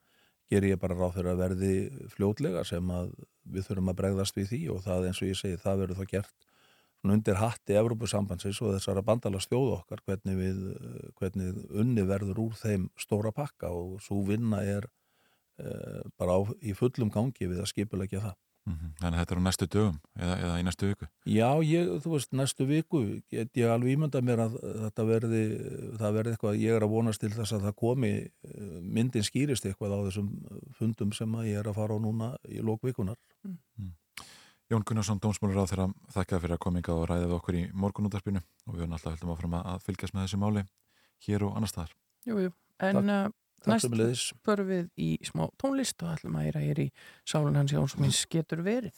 [0.52, 1.72] ger ég bara ráð fyrir að verði
[2.14, 3.10] fljótlega sem að
[3.50, 6.12] við þurfum að bregðast við því og það eins og ég segi, það verður þá
[6.14, 6.46] gert
[7.06, 12.56] undir hatti Evrópusambandsins og þessara bandala stjóða okkar hvernig við, uh, hvernig unni verður úr
[12.58, 14.88] þeim stóra pakka og svo vinna er
[15.56, 18.36] bara á, í fullum gangi við að skipilegja það.
[18.66, 18.88] Mhm.
[18.98, 21.06] Þannig að þetta er á næstu dögum eða, eða í næstu viku.
[21.30, 24.56] Já, ég, þú veist, næstu viku get ég alveg ímynda mér að
[24.88, 25.42] þetta verði,
[26.00, 29.68] það verði eitthvað, ég er að vonast til þess að það komi, eh, myndin skýrist
[29.70, 30.32] eitthvað á þessum
[30.80, 33.20] fundum sem að ég er að fara á núna í lókvikunar.
[34.66, 38.42] Jón Gunnarsson, dómsmálur á þeirra þakka fyrir að kominga og ræða við okkur í morgunútarpinu
[38.66, 40.64] og við höfum alltaf heldum áfram að að fylgjast með þessi máli
[41.22, 41.92] hér og annar staðar.
[42.26, 42.50] Jú, jú,
[42.82, 43.06] en
[43.66, 46.88] næst förum við í smá tónlist og ætlum að heyra hér í
[47.26, 48.96] sálun hans Jónsmins getur verið.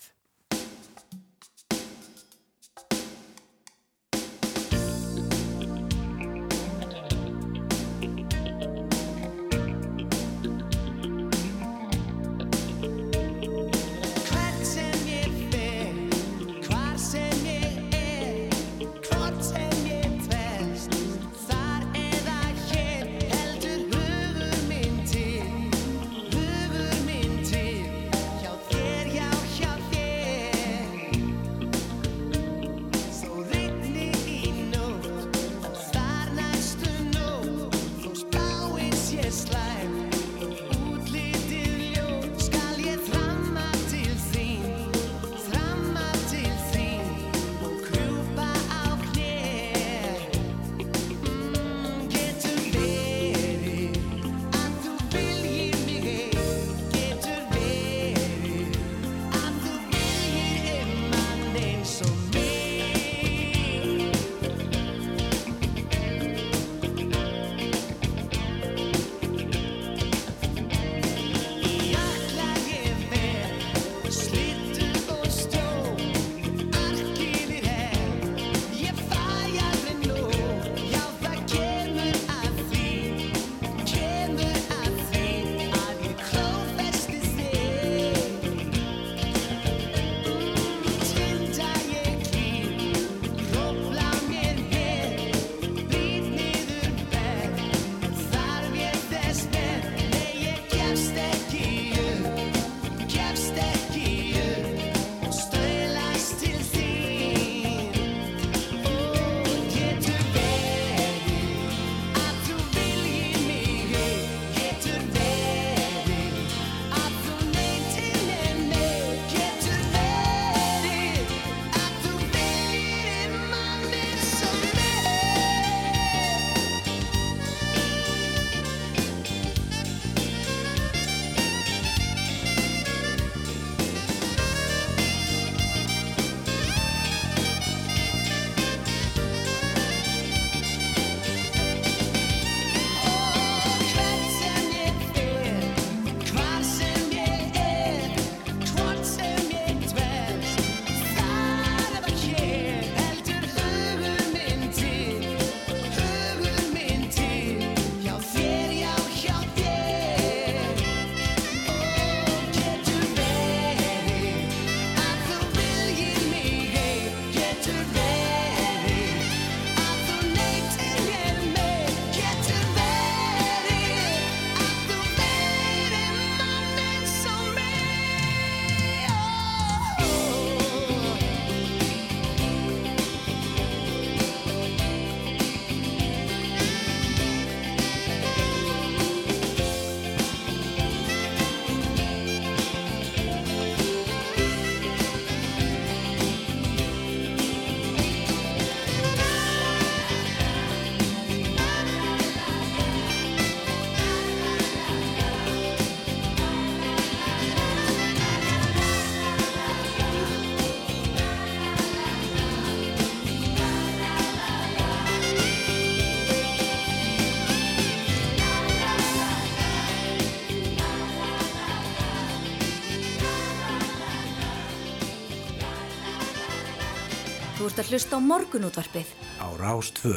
[227.78, 230.14] Ert að hlusta á morgunútvarpið á Rástvö.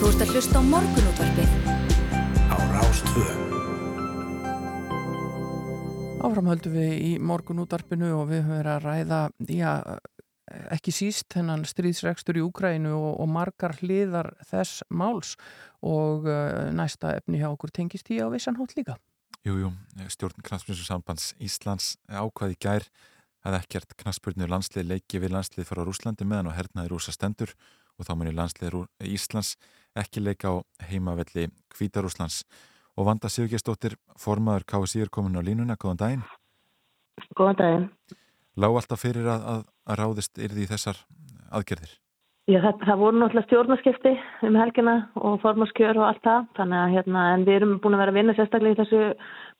[0.00, 1.52] Þú ert að hlusta á morgunútvarpið
[2.48, 3.26] á Rástvö.
[6.24, 9.18] Áfram höldum við í morgunútvarpinu og við höfum verið að ræða,
[9.52, 9.72] já,
[10.72, 15.34] ekki síst hennan stríðsrekstur í Úkrænu og, og margar hliðar þess máls
[15.84, 18.96] og uh, næsta efni hjá okkur tengist í á vissan hótt líka.
[19.46, 19.68] Jú, jú,
[20.10, 22.86] stjórn knastbjörnsambands Íslands ákvaði í gær
[23.46, 27.52] að ekkert knastbjörnu landslið leiki við landslið fara á Rúslandi meðan og hernaði rúsa stendur
[27.94, 29.52] og þá munir landslið Íslands
[29.94, 30.54] ekki leika á
[30.88, 32.42] heimavelli Kvítarúslands.
[32.98, 36.26] Og Vanda Sigurgestóttir, formaður KSI er komin á línuna, góðan daginn.
[37.38, 37.86] Góðan daginn.
[38.56, 41.04] Lá alltaf fyrir að, að, að ráðist yrði í þessar
[41.54, 41.94] aðgerðir?
[42.46, 44.12] Já, það, það voru náttúrulega stjórnarskipti
[44.46, 48.02] um helgina og formarskjör og allt það, þannig að hérna, en við erum búin að
[48.04, 49.00] vera að vinna sérstaklega í þessu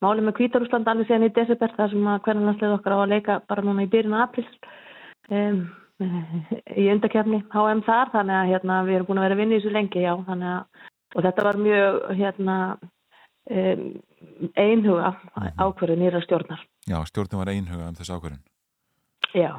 [0.05, 3.11] máli með Kvítarúsland alveg síðan í desember, þar sem að hvernig landslið okkar á að
[3.11, 4.45] leika bara núna í byrjun april
[5.35, 5.59] um,
[6.79, 9.59] í undakefni HM þar, þannig að hérna, við erum búin að vera að vinna í
[9.59, 12.57] þessu lengi, já, þannig að og þetta var mjög hérna
[13.51, 13.83] um,
[14.59, 15.11] einhuga
[15.59, 16.63] ákverðu nýra stjórnar.
[16.87, 18.43] Já, stjórnum var einhuga um þessu ákverðin.
[19.33, 19.51] Já.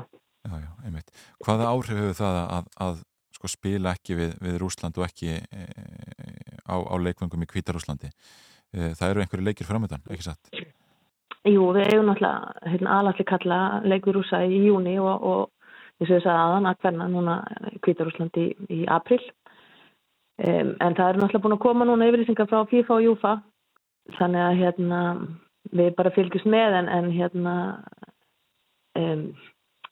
[0.49, 1.13] Já, já, einmitt.
[1.45, 3.01] Hvaða áhrif hefur það að, að
[3.39, 5.67] sko, spila ekki við, við Rúsland og ekki e,
[6.67, 8.11] á, á leikvöngum í Kvítarúslandi?
[8.75, 10.51] E, það eru einhverju leikir framöndan, ekki satt?
[11.49, 15.43] Jú, við eigum náttúrulega hérna, aðallir kalla leikur rúsa í júni og, og
[15.99, 17.37] eins og þess að aðan að hverna núna
[17.87, 19.21] Kvítarúslandi í, í april.
[20.39, 23.33] Um, en það eru náttúrulega búin að koma núna yfirlýsingar frá FIFA og Júfa
[24.19, 25.01] þannig að hérna,
[25.79, 27.55] við bara fylgjum með en, en hérna
[28.99, 29.25] um,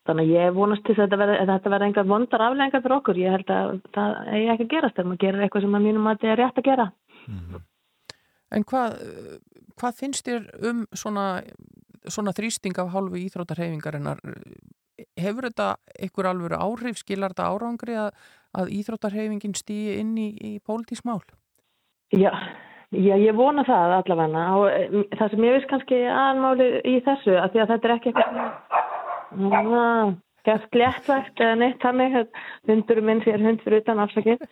[0.06, 1.14] þannig að ég vonast til að
[1.50, 3.20] þetta verði engar vondar aflengar fyrir okkur.
[3.20, 6.06] Ég held að það eigi ekki að gerast þegar maður gerir eitthvað sem að mínum
[6.06, 6.86] að þetta er rétt að gera.
[8.56, 8.98] En hvað,
[9.80, 11.26] hvað finnst þér um svona,
[12.06, 14.22] svona þrýsting af hálfu íþróttarhefingarinnar?
[15.20, 18.12] Hefur þetta einhver alveg áhrif, skilar þetta árangri að,
[18.56, 21.20] að íþróttarhefingin stýi inn í, í pólitísmál?
[22.14, 22.30] Já,
[22.94, 27.34] já, ég vona það allavega og eh, það sem ég veist kannski aðmáli í þessu
[27.34, 28.94] að því að þetta er ekki eitthvað
[29.30, 30.16] sem
[30.46, 32.20] gert léttvægt eða neitt þannig
[32.70, 34.44] hundurum minn fyrir hund fyrir utan afsakið.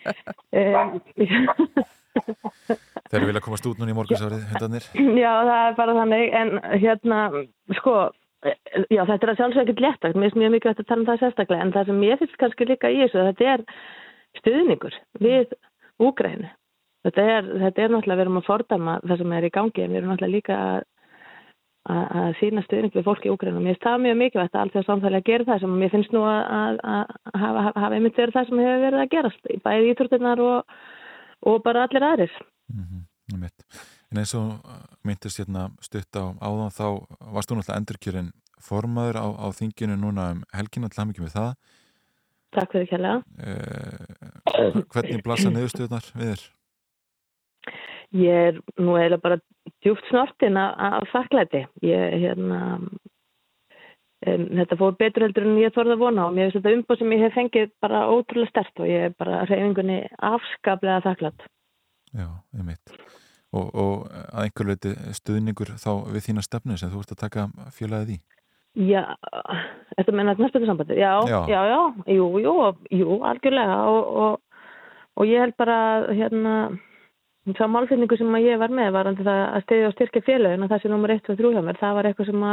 [0.51, 0.99] Um,
[3.11, 4.87] Þeir vilja komast út núna í morgunsárið, hundarnir?
[5.19, 6.53] Já, það er bara þannig en
[6.83, 7.21] hérna,
[7.79, 7.95] sko
[8.45, 11.23] já, þetta er að sjálfsög ekkert léttvægt mér finnst mjög mikið að tala um það
[11.23, 13.65] sérstaklega en það sem ég finnst kannski líka í þessu þetta er
[14.41, 15.55] stuðningur við
[16.03, 16.51] úgrænu
[17.07, 19.95] þetta er, þetta er náttúrulega, við erum að fordama það sem er í gangi en
[19.95, 20.83] við erum náttúrulega líka að
[21.85, 23.61] að sína stuðning við fólki í Úgræna.
[23.61, 25.91] Mér finnst það mjög mikilvægt að allt því að samfélagi að gera það sem mér
[25.93, 26.79] finnst nú að,
[27.43, 30.79] hafa, einmitt verið það sem hefur verið að gerast í bæði ítrútinnar og,
[31.51, 32.39] og bara allir aðrir.
[32.73, 33.51] Mm -hmm,
[34.11, 34.49] en eins og
[35.05, 36.87] myndist hérna stutt á áðan þá
[37.35, 38.33] varst þú náttúrulega endurkjörinn
[38.65, 41.55] formaður á, á þinginu núna um helginu alltaf mikið með það.
[42.55, 43.23] Takk fyrir kjærlega.
[43.45, 46.45] Eh, hvernig blasa niðurstöðnar við þér?
[48.15, 49.41] Ég er nú eiginlega bara
[49.83, 51.65] djúft snortin af þakklæti.
[51.83, 56.61] Ég, hérna, um, þetta fór betur heldur en ég þorði að vona og mér finnst
[56.61, 59.99] þetta umbúð sem ég hef fengið bara ótrúlega stert og ég er bara reyfingunni
[60.31, 61.49] afskaplega þakklætt.
[62.15, 62.95] Já, ég mitt.
[63.55, 67.49] Og, og að einhver leiti stuðningur þá við þína stefnu sem þú ert að taka
[67.75, 68.23] fjölaðið í?
[68.75, 69.05] Já,
[69.95, 70.97] þetta menna næstöðu sambandi.
[70.99, 71.79] Já, já, já, já,
[72.15, 72.55] jú, jú,
[72.91, 74.65] jú, algjörlega og, og,
[75.15, 75.77] og ég held bara
[76.11, 76.55] hérna
[77.45, 80.95] Það málfinningu sem ég var með var að steyðja og styrkja félagin og það sem
[80.95, 82.47] nummer 1 og 3 hjá mér, það var eitthvað sem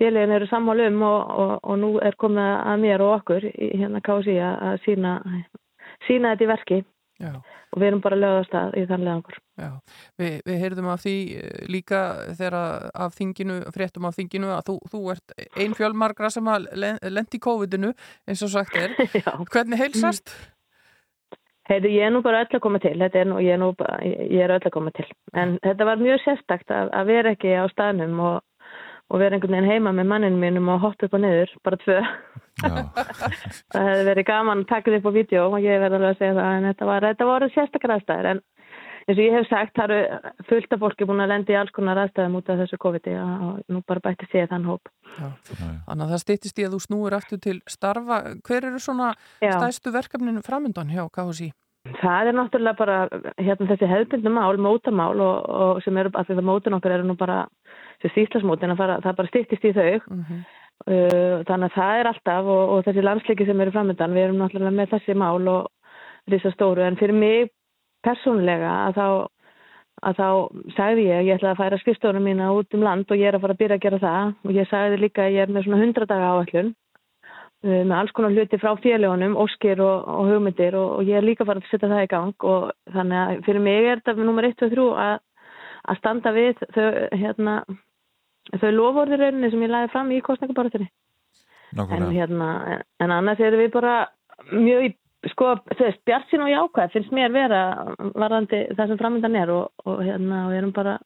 [0.00, 4.00] félagin eru sammálu um og, og, og nú er komið að mér og okkur hérna
[4.06, 5.18] KSI að sína,
[6.06, 6.78] sína þetta í verki
[7.20, 7.34] Já.
[7.36, 9.36] og við erum bara lögast að í þann leðangur.
[9.60, 9.68] Já,
[10.16, 11.16] Vi, við heyrðum af því
[11.68, 12.00] líka
[12.38, 12.56] þegar
[13.04, 16.70] af þinginu, fréttum af þinginu að þú, þú ert ein fjölmargra sem að
[17.04, 17.92] lendi í COVID-inu
[18.24, 18.96] eins og sagt er.
[19.52, 20.32] Hvernig heilsast?
[21.70, 23.70] Heiðu, ég er nú bara öll að koma til, er nú, ég, er nú,
[24.02, 25.06] ég er öll að koma til,
[25.38, 28.40] en þetta var mjög sérstakt að, að vera ekki á staðnum og,
[29.10, 32.00] og vera einhvern veginn heima með manninu mínum og hotta upp og niður, bara tvö.
[33.70, 36.18] það hefði verið gaman að taka þið upp á vídeo og ég verði alveg að
[36.24, 38.42] segja það, en þetta var, þetta var sérstakar aðstæðir, en
[39.10, 41.72] eins og ég hef sagt, það eru fullt af fólki búin að lendi í alls
[41.74, 44.90] konar aðstæðum út af þessu COVID-i og nú bara bætti séð þann hóp.
[45.16, 45.28] Já.
[45.88, 48.20] Þannig að það stýttist í að þú snúir aftur til starfa.
[48.46, 49.56] Hver eru svona Já.
[49.56, 51.50] stæðstu verkefninu framöndan hjá KHSI?
[52.00, 52.96] Það er náttúrulega bara
[53.40, 57.16] hérna, þessi hefðbundum mál, mótamál og, og sem eru, að þetta mótin okkar eru nú
[57.16, 57.46] bara
[58.02, 60.42] þessi íslasmótin að fara, það bara stýttist í þau mm -hmm.
[60.92, 64.42] uh, þannig að það er alltaf og, og þessi landsleiki sem eru framöndan, við erum
[64.42, 65.72] náttúrulega með þessi mál og
[66.28, 67.50] þessar stóru en fyrir mig
[68.06, 69.06] persónlega að þá
[70.00, 70.28] að þá
[70.76, 73.44] sagði ég, ég ætla að færa skrifstofunum mína út um land og ég er að
[73.44, 74.30] fara að byrja að gera það.
[74.46, 78.14] Og ég sagði líka að ég er með svona 100 daga áætlun uh, með alls
[78.16, 81.74] konar hluti frá félagunum, óskir og, og hugmyndir og, og ég er líka farið að
[81.74, 82.48] setja það í gang.
[82.52, 85.12] Og þannig að fyrir mig er þetta nummer 1 og 3 að,
[85.92, 86.88] að standa við þau,
[87.24, 87.58] hérna,
[88.56, 90.88] þau lofórðir rauninni sem ég laði fram í kostningabaratunni.
[91.70, 92.48] En, hérna,
[92.98, 94.00] en annars erum við bara
[94.50, 94.94] mjög í
[95.28, 97.60] sko, þú veist, bjart sín og jákvæð finnst mér vera
[98.14, 100.96] varðandi það sem framöndan er og, og hérna, og erum bara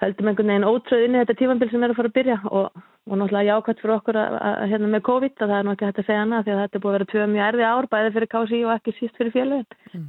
[0.00, 2.84] höldum einhvern veginn ótröð inn í þetta tífambil sem er að fara að byrja og,
[3.10, 5.88] og náttúrulega jákvæmt fyrir okkur að, að, hérna með COVID að það er nú ekki
[5.88, 7.90] hægt að segja hana því að þetta er búið að vera tvö mjög erfið ár
[7.94, 10.06] bæði fyrir KSI og ekki síst fyrir félagin Mm.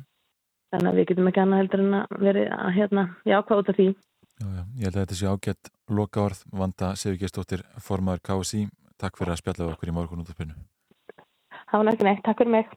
[0.72, 3.88] þannig að við getum ekki annað heldur en að vera hérna, jákvæð út af því.
[4.42, 6.44] Já, já, ég held að þetta sé ágætt lokaorð.
[6.54, 8.62] Vanda Sigurgestóttir, formaður KSI
[9.02, 10.54] Takk fyrir að spjalla okkur í morgun út af spilnu
[11.72, 12.72] Það var ekki neitt, takk fyrir mig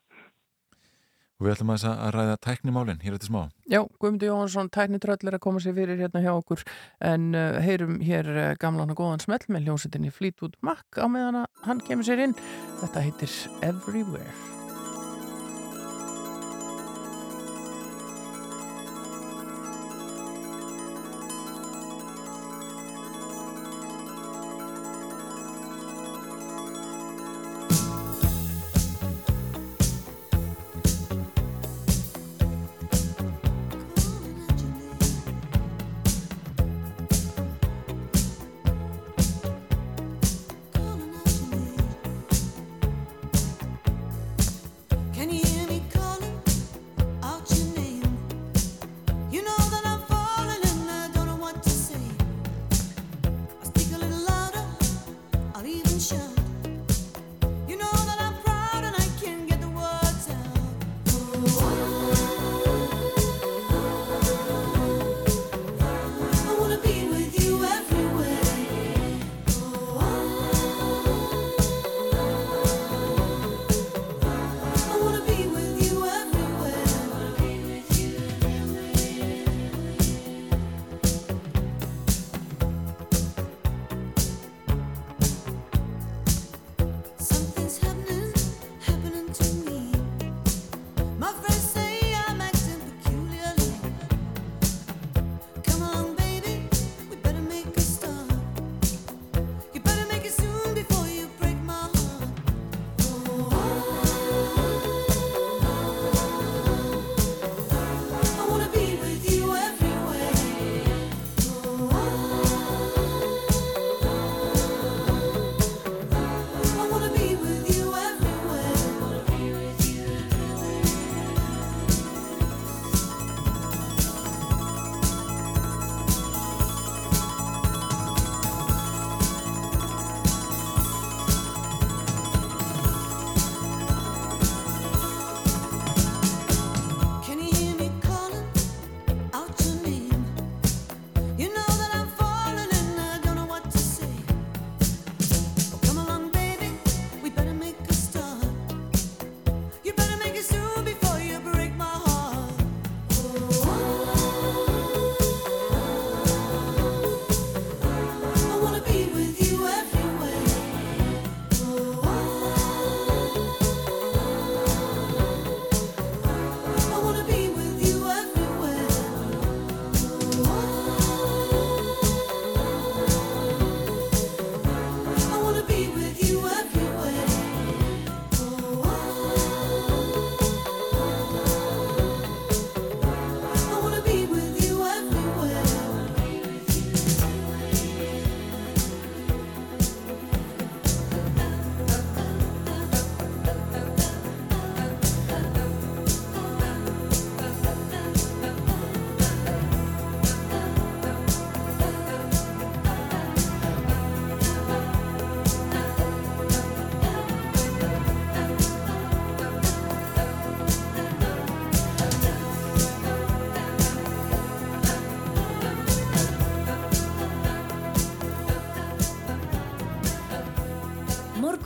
[1.44, 5.36] Og við ætlum aðeins að ræða tæknimálin hér eftir smá Já, Guðmundur Jóhansson, tæknitröll er
[5.36, 6.64] að koma sér fyrir hérna hjá okkur
[7.04, 11.42] en uh, heyrum hér uh, gamlan og góðan smell með hljómsettinni Fleetwood Mac á meðan
[11.42, 12.36] að hann kemur sér inn.
[12.80, 14.63] Þetta heitir Everywhere.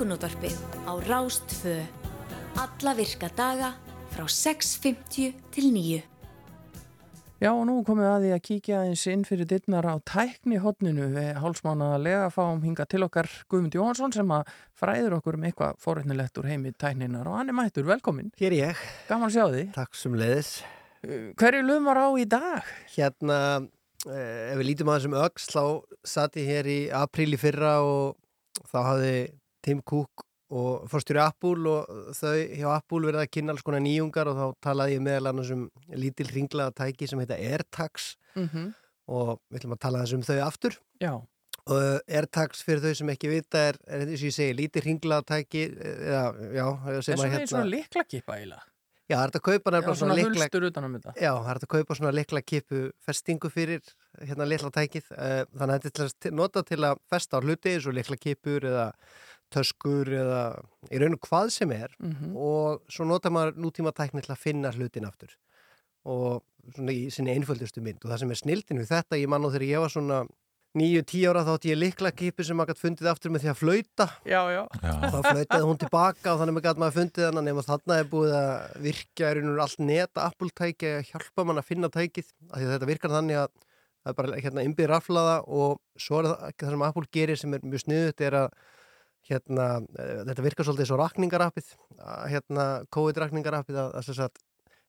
[0.09, 0.55] Morgunútvarpið
[0.89, 1.73] á Rástfö.
[2.57, 3.75] Alla virka daga
[4.09, 5.99] frá 6.50 til 9.
[7.45, 10.63] Já, og nú komum við að því að kíkja eins inn fyrir dittnar á tækni
[10.65, 14.49] hotninu við hálsmánaðarlega fáum hinga til okkar Guðmund Jóhansson sem að
[14.81, 18.31] fræður okkur um eitthvað forrétnilegt úr heimi tækninar og hann er mættur, velkomin.
[18.41, 18.81] Hér er ég.
[19.11, 19.65] Gaman að sjá því.
[19.77, 20.55] Takk sem leiðis.
[21.37, 22.71] Hverju lumar á í dag?
[22.95, 23.43] Hérna,
[24.09, 25.65] eh, ef við lítum að þessum öx, þá
[26.01, 28.17] satt ég hér í apríl í fyrra og
[28.73, 29.13] þá hafði
[29.65, 34.31] Tim Cook og fórstjóri Apple og þau hjá Apple verið að kynna alls konar nýjungar
[34.31, 38.71] og þá talaði ég meðal annars um lítil hringlaða tæki sem heita AirTags Mhm.
[39.09, 40.79] og við ætlum að tala þess um þau aftur.
[41.01, 41.13] Já.
[41.69, 44.83] Og uh, AirTags fyrir þau sem ekki vita er, er eins og ég segi, lítil
[44.87, 46.23] hringlaða tæki, eða,
[46.57, 46.67] já,
[47.03, 48.65] sem Þess að vegna er svona liklakipa eiginlega.
[49.09, 50.45] Já, það er að kaupa Já, nefnilega svona svona likla...
[50.45, 51.13] hulstur utan um þetta.
[51.17, 55.07] Já, það er að kaupa svona likla kipu festingu fyrir hérna litla tækið.
[55.17, 57.87] Eh, Þannig að þetta er til að st- nota til að festa á hluti eins
[57.89, 58.87] og likla kipur eða
[59.55, 60.41] töskur eða
[60.93, 62.35] í raun og hvað sem er Mhm.
[62.37, 65.33] og svo nota maður nútíma tækni til að finna hlutin aftur
[66.05, 66.43] og
[66.75, 69.51] svona í sinni einföldustu mynd og það sem er snildin við þetta, ég man nú
[69.51, 70.27] þegar ég var svona
[70.79, 73.49] níu, tíu ára þá átti ég likla kipu sem maður gætt fundið aftur með því
[73.51, 74.63] að flauta Já, já.
[74.63, 78.35] og þá flautaði hún tilbaka og þannig gæti maður fundið hann nema þarna er búið
[78.37, 82.65] að virkja er einhvern allt neta Apple-tæki að hjálpa mann að finna tækið af því
[82.69, 83.49] að þetta virkar þannig að
[84.05, 87.55] það er bara hérna innbyggð raflaða og svo er það það sem Apple gerir sem
[87.55, 88.53] er mjög sniðut er að
[89.29, 89.69] hérna,
[89.99, 94.43] eh, þetta virkar svolítið svo rakningarappið að, hérna, COVID-rakningarappið að, að, sagt,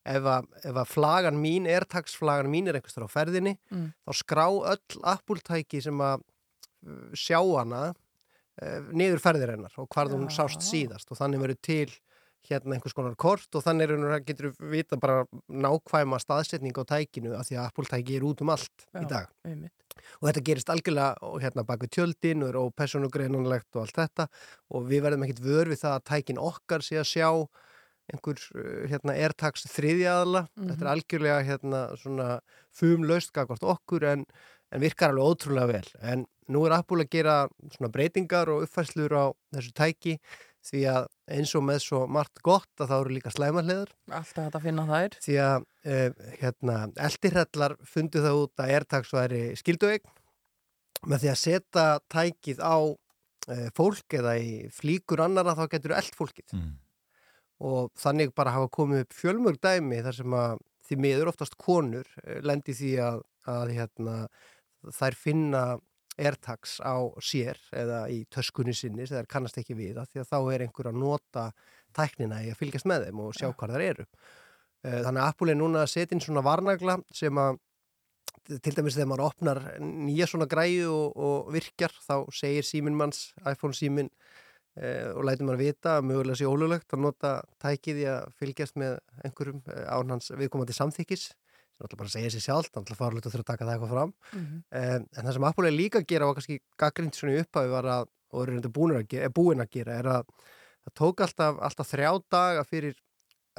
[0.10, 3.90] ef að, ef að flagan mín, airtagsflagan mín er einhvers þar á ferðinni Mm.
[4.07, 6.22] þá skrá öll Apple-tæki sem að
[6.88, 11.61] uh, sjá hana uh, niður ferðir hennar og hvar hún sást síðast og þannig verður
[11.61, 11.90] til
[12.48, 13.91] hérna einhvers konar kort og þannig
[14.26, 18.86] getur vita bara nákvæma staðsetning á tækinu af því að Apple-tæki er út um allt
[18.95, 19.74] í dag Einmitt.
[20.22, 24.28] og þetta gerist algjörlega hérna bak við tjöldin og er ópersonugreinanlegt og allt þetta
[24.72, 27.30] og við verðum ekkit vör við það að tækin okkar sé að sjá
[28.10, 28.40] einhver
[28.90, 30.70] hérna airtags þriðjaðala Mhm.
[30.72, 32.40] þetta er algjörlega hérna svona
[32.74, 34.26] fumlaust gagvart okkur en,
[34.72, 37.36] en virkar alveg ótrúlega vel en nú er Apple að gera
[37.76, 40.16] svona breytingar og uppfæslur á þessu tæki
[40.68, 44.65] því að eins og með svo margt gott að það eru líka slæmarleðar Alltaf að
[44.68, 45.15] finna þær.
[45.23, 46.77] því að uh, hérna,
[47.07, 50.15] eldirhellar fundu það út að AirTags væri skilduegn
[51.07, 56.15] með því að setja tækið á uh, fólk eða í flíkur annara þá getur eld
[56.19, 56.73] fólkið Mm.
[57.60, 62.07] og þannig bara hafa komið upp fjölmörg dæmi þar sem að því miður oftast konur
[62.23, 63.18] eh, lendi því að,
[63.52, 64.14] að hérna,
[64.95, 65.64] þær finna
[66.19, 70.29] AirTags á sér eða í töskunni sinni sem þær kannast ekki við að því að
[70.33, 71.45] þá er einhver að nota
[71.95, 74.05] tæknina í að fylgjast með þeim og sjá hvar þær eru.
[74.83, 77.59] Eh, Þannig að Apple er núna að setja inn svona varnagla sem að
[78.49, 83.29] til dæmis þegar maður opnar nýja svona græju og, og virkjar þá segir síminn manns,
[83.45, 84.09] iPhone síminn
[84.79, 88.79] eh, og lætur maður vita að mögulega sé ólulegt að nota tækið í að fylgjast
[88.81, 91.29] með einhverjum eh, án hans viðkomandi samþykkis
[91.80, 94.14] sem náttúrulega bara segja sér sjálf, náttúrulega farlegt að þurfa að taka það eitthvað fram.
[94.35, 94.64] Mhm.
[94.72, 97.72] eh, en það sem Apple er líka að gera og kannski gaggrind svona í upphafi
[97.72, 100.34] var að og er reynda búin að, gera, er búin að gera er að
[100.85, 102.95] það tók alltaf, alltaf þrjá daga fyrir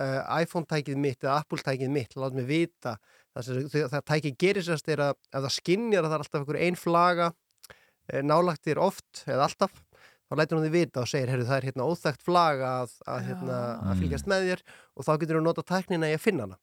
[0.00, 2.96] uh, iPhone-tækið mitt eða Apple-tækið mitt, láta mig vita.
[3.34, 6.24] Það sem það, það tækið gerir sérst er að ef það skinnjar að það er
[6.24, 9.84] alltaf einhver ein flaga uh, nálagt þér oft eða alltaf,
[10.30, 13.22] þá lætur hún því vita og segir, herru það er hérna óþægt flaga að, að,
[13.26, 13.60] hérna,
[13.90, 14.66] að fylgjast með þér.
[14.94, 16.60] Og þá getur þú nota tæknina í að finna hana.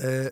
[0.00, 0.30] Uh,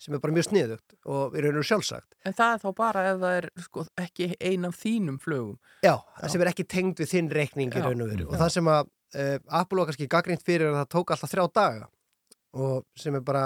[0.00, 3.18] sem er bara mjög sniðugt og við raunum sjálfsagt En það er þá bara ef
[3.20, 5.58] það er sko, ekki ein af þínum flugum.
[5.84, 8.26] Já, það sem er ekki tengd við þinn reikning í Já, raun og veru.
[8.28, 8.40] Og já.
[8.44, 11.44] það sem að uh, Apple var kannski gaggrínt fyrir er að það tók alltaf þrjá
[11.60, 11.90] daga
[12.60, 13.44] og sem er bara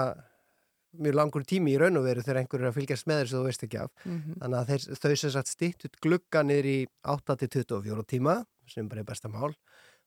[0.95, 3.43] mjög langur tími í raun og veru þegar einhver er að fylgjast með þessu þú
[3.49, 3.91] veist ekki af.
[4.05, 4.37] Mhm.
[4.41, 6.77] Þannig að þeir, þau sem sagt stýtt út glugga niður í
[7.15, 8.37] 8-24 tíma
[8.71, 9.51] sem bara er besta mál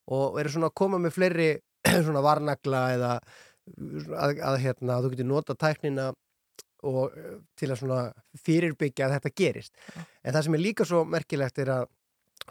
[0.09, 1.51] og eru svona að koma með fleiri
[2.07, 3.12] svona varnagla eða
[4.16, 6.09] að, að, hérna, að þú getur nota tæknina
[6.86, 8.00] og eh, til að svona
[8.44, 9.72] fyrirbyggja að þetta gerist.
[10.22, 11.88] En það sem er líka svo merkilegt er að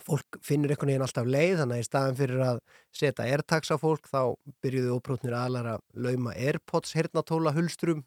[0.03, 2.59] fólk finnur einhvern veginn alltaf leið þannig að í staðan fyrir að
[2.95, 4.21] setja airtags á fólk þá
[4.63, 8.03] byrjuðu óprútnir aðlar að lauma airpods hernatóla hulstrum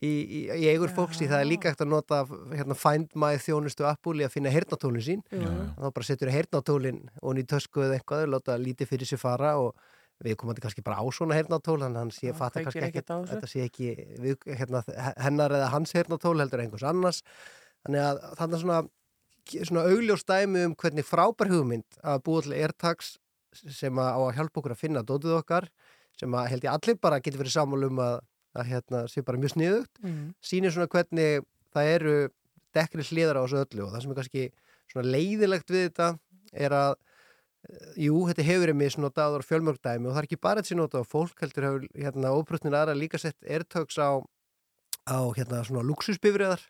[0.00, 2.20] í, í, í eigur fólks í það er líka hægt að nota
[2.52, 5.24] hérna, find my þjónustu Apple í að finna hernatólin sín.
[5.30, 9.74] Þá bara setur hernatólin og eða eitthvað láta lítið fyrir sér fara og
[10.24, 13.62] við komandi kannski bara á svona hernatól þannig hann sé, fattar kannski ekkert þetta sé
[13.64, 13.90] ekki
[14.20, 14.82] við, hérna,
[15.16, 17.22] hennar eða hans hernatól heldur einhvers annars
[17.86, 18.80] þannig að þannig að svona
[19.50, 23.14] svona augljós dæmi um hvernig frábær hugmynd að búa til AirTags
[23.80, 25.70] sem að á að hjálpa okkur að finna dótið okkar
[26.20, 28.18] sem að held ég allir bara getur verið sammála um að,
[28.60, 30.34] að hérna, sé bara mjög sniðugt Mhm.
[30.44, 31.40] sýnir svona hvernig
[31.74, 32.14] það eru
[32.76, 34.44] dekkri hliðar á þessu öllu og það sem er kannski
[34.92, 36.08] svona leiðilegt við þetta
[36.52, 36.94] er að
[38.00, 41.04] jú, þetta hefur verið misnotað og fjölmörgdæmi og það er ekki bara þetta sem notað
[41.04, 44.10] á fólk heldur hefur hérna óbrutnir aðra líka sett AirTags á,
[45.04, 46.62] á hérna svona luxusbifriðar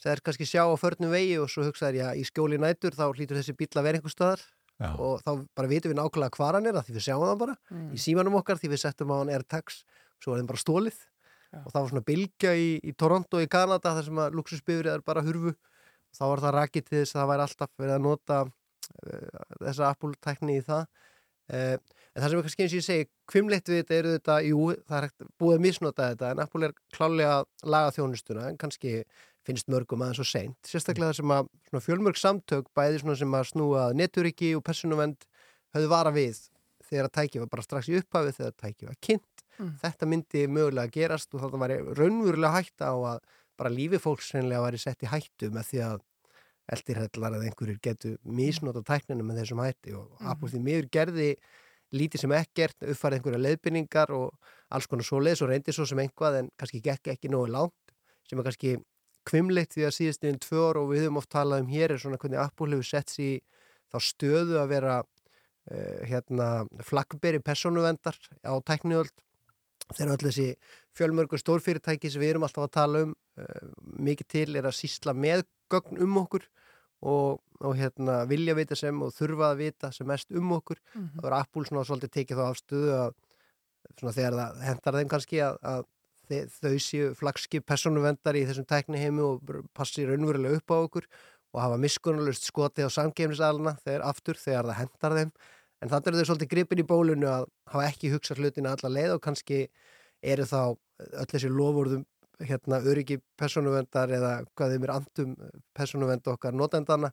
[0.00, 3.08] það er kannski sjá á förnum vegi og svo hugsaður, já, í skjóli nætur þá
[3.12, 4.44] hlýtur þessi bíl að vera einhver staðar.
[4.80, 4.94] Já.
[4.96, 7.54] og þá bara vitum við nákvæmlega hvar hann er að því við sjáum það bara
[7.68, 7.88] Mm.
[7.92, 9.82] í símanum okkar því við settum á hann AirTags
[10.24, 10.96] svo er þeim bara stólið
[11.52, 15.20] og það var svona bylgja í, í Toronto í Kanada þar sem að luxusbifriðar bara
[15.26, 15.52] hurfu.
[15.52, 18.38] Og þá var það rakið til þess að það væri alltaf verið að nota
[19.60, 20.84] þessa Apple-tækni í það.
[21.50, 21.76] Uh,
[22.14, 24.60] en það sem er kannski eins og ég segi kvimleitt við þetta eru þetta, jú,
[24.86, 28.60] það er hægt búið að misnota þetta en Apple er klálega að laga þjónustuna en
[28.60, 28.92] kannski
[29.46, 30.58] finnst mörgum aðeins og seint.
[30.68, 35.26] Sérstaklega það sem að fjölmörg samtök bæði sem að snúa að neturiki og persónuvend
[35.74, 36.38] höfðu vara við
[36.90, 39.44] þegar að tæki var bara strax í upphafi þegar að tæki var kynnt.
[39.60, 39.74] Mm.
[39.82, 43.18] þetta myndi mögulega gerast og þannig var raunverulega hætta á að
[43.60, 45.98] bara lífi fólks reynilega væri sett í hættu með því að
[46.74, 50.30] eldirhellar eða einhverjir getur misnota tækninu með þessum hætti og Mhm.
[50.30, 51.30] Apple því miður gerði
[51.92, 54.34] lítið sem ekkert, uppfærið einhverja leiðbynningar og
[54.70, 57.94] alls konar svoleiðis og reyndi svo sem einhvað en kannski gekk ekki nógu langt
[58.28, 58.76] sem er kannski
[59.26, 61.98] kvimleitt því að síðast yfir tvö ár og við höfum oft talað um hér er
[61.98, 63.40] svona hvernig Apple hefur sett sér
[63.90, 66.46] þá stöðu að vera uh, hérna
[66.86, 68.16] flagberi persónuvendar
[68.46, 69.10] á tækniöld
[69.96, 70.48] þegar öll þessi
[70.96, 73.14] fjölmörgu stórfyrirtæki sem við erum alltaf að tala um.
[73.40, 73.70] Uh,
[74.10, 76.44] mikið til er að sísla með gögn um okkur
[77.00, 80.80] og, og hérna, vilja vita sem og þurfa að vita sem mest um okkur.
[80.94, 81.12] Mhm.
[81.16, 83.14] það var Apple svona svolítið tekið þá afstöðu að
[83.98, 85.88] svona þegar það hendar þeim kannski að, að
[86.30, 91.08] þau séu flagskip persónuvendar í þessum tækni heimi og passi raunverulega upp á okkur
[91.50, 95.32] og hafa miskunnulust skotið á samkefnisalana þegar aftur þegar það hendar þeim
[95.80, 99.16] en þannig eru þau svolítið gripin í bólunu að hafa ekki hugsað hlutina alla leið
[99.16, 99.60] og kannski
[100.20, 102.04] eru þá öll þessi lofurðum
[102.40, 105.32] hérna öryggi persónuvendar eða hvað þeim er andum
[105.76, 107.10] persónuvend okkar notendana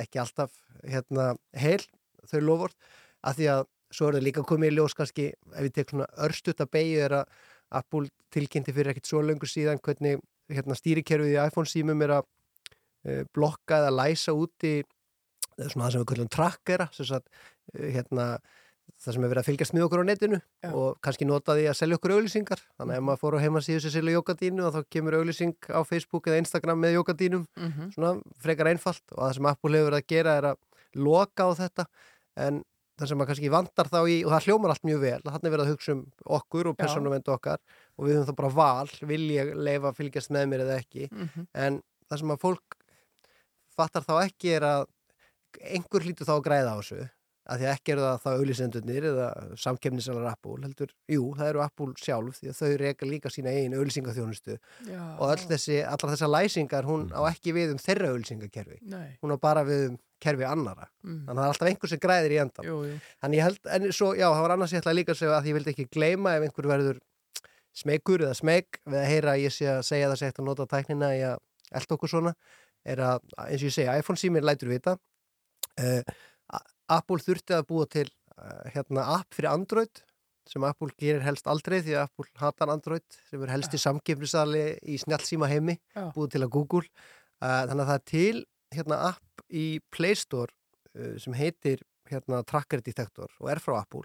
[0.00, 1.82] ekki alltaf hérna heil
[2.30, 2.76] þau lofurð
[3.24, 3.64] að því að
[3.94, 7.02] svo er það líka komið í ljós kannski ef við tek svona örstutt að beigju
[7.04, 7.42] er að
[7.74, 10.22] Apple tilkynnti fyrir ekkit svo löngu síðan hvernig
[10.52, 14.82] hérna stýrikerfið í iPhone símum er að uh, blokka eða læsa úti
[15.54, 17.28] það sem við kallum uh,
[17.72, 18.26] hérna
[19.00, 20.70] það sem er verið að fylgjast með okkur á netinu Já.
[20.76, 23.80] og kannski nota því að selja okkur auglýsingar þannig að ef maður fór á heimasíðu
[23.80, 27.90] sem selja jókadínu og þá kemur auglýsing á Facebook eða Instagram með jókadínum Mhm.
[27.96, 28.12] svona
[28.44, 30.56] frekar einfalt og það sem Apple hefur verið að gera er að
[30.94, 31.86] loka á þetta
[32.36, 32.62] en
[32.98, 35.64] það sem maður kannski vandar þá í og það hljómar allt mjög vel, þannig verið
[35.64, 36.02] að hugsa um
[36.38, 36.84] okkur og Já.
[36.84, 37.58] persónuvendu okkar
[37.98, 41.08] og við höfum þá bara val, vil ég leifa að fylgjast með mér eða ekki
[41.10, 41.46] Mhm.
[41.54, 42.76] en það sem að fólk
[43.74, 44.86] fattar þá ekki er að
[45.74, 47.10] einhver hlýtur þá að græða á þessu
[47.44, 49.26] að því að ekki eru það þá auðlýsendurnir eða
[49.60, 53.76] samkefnisalar Apple, heldur, jú, það eru Apple sjálf því að þau reyka líka sína eigin
[53.76, 54.56] auðlýsingaþjónustu
[54.88, 55.02] Já.
[55.18, 59.10] og öll þessi, allar þessar læsingar hún á ekki við um þeirra auðlýsingakerfi Nei.
[59.20, 61.26] hún á bara við um kerfi annara Mm.
[61.26, 62.94] þannig að það er alltaf einhver sem græðir í endan Jú, jú.
[63.20, 65.48] þannig ég held, en svo, já, það var annars ég ætla líka að segja að
[65.50, 67.00] ég vildi ekki gleyma ef einhver verður
[67.76, 70.46] smegur eða smeg við að heyra að ég sé að segja það segt að
[76.92, 80.02] Apple þurfti að búa til uh, hérna app fyrir Android
[80.48, 84.64] sem Apple gerir helst aldrei því að Apple hatar Android sem er helst í samkefnisali
[84.92, 86.10] í snjálfsíma heimi Já.
[86.12, 86.84] búið til að Google.
[87.40, 88.44] Uh, þannig að það er til
[88.74, 94.04] hérna app í Play Store uh, sem heitir hérna Tracker Detector og er frá Apple.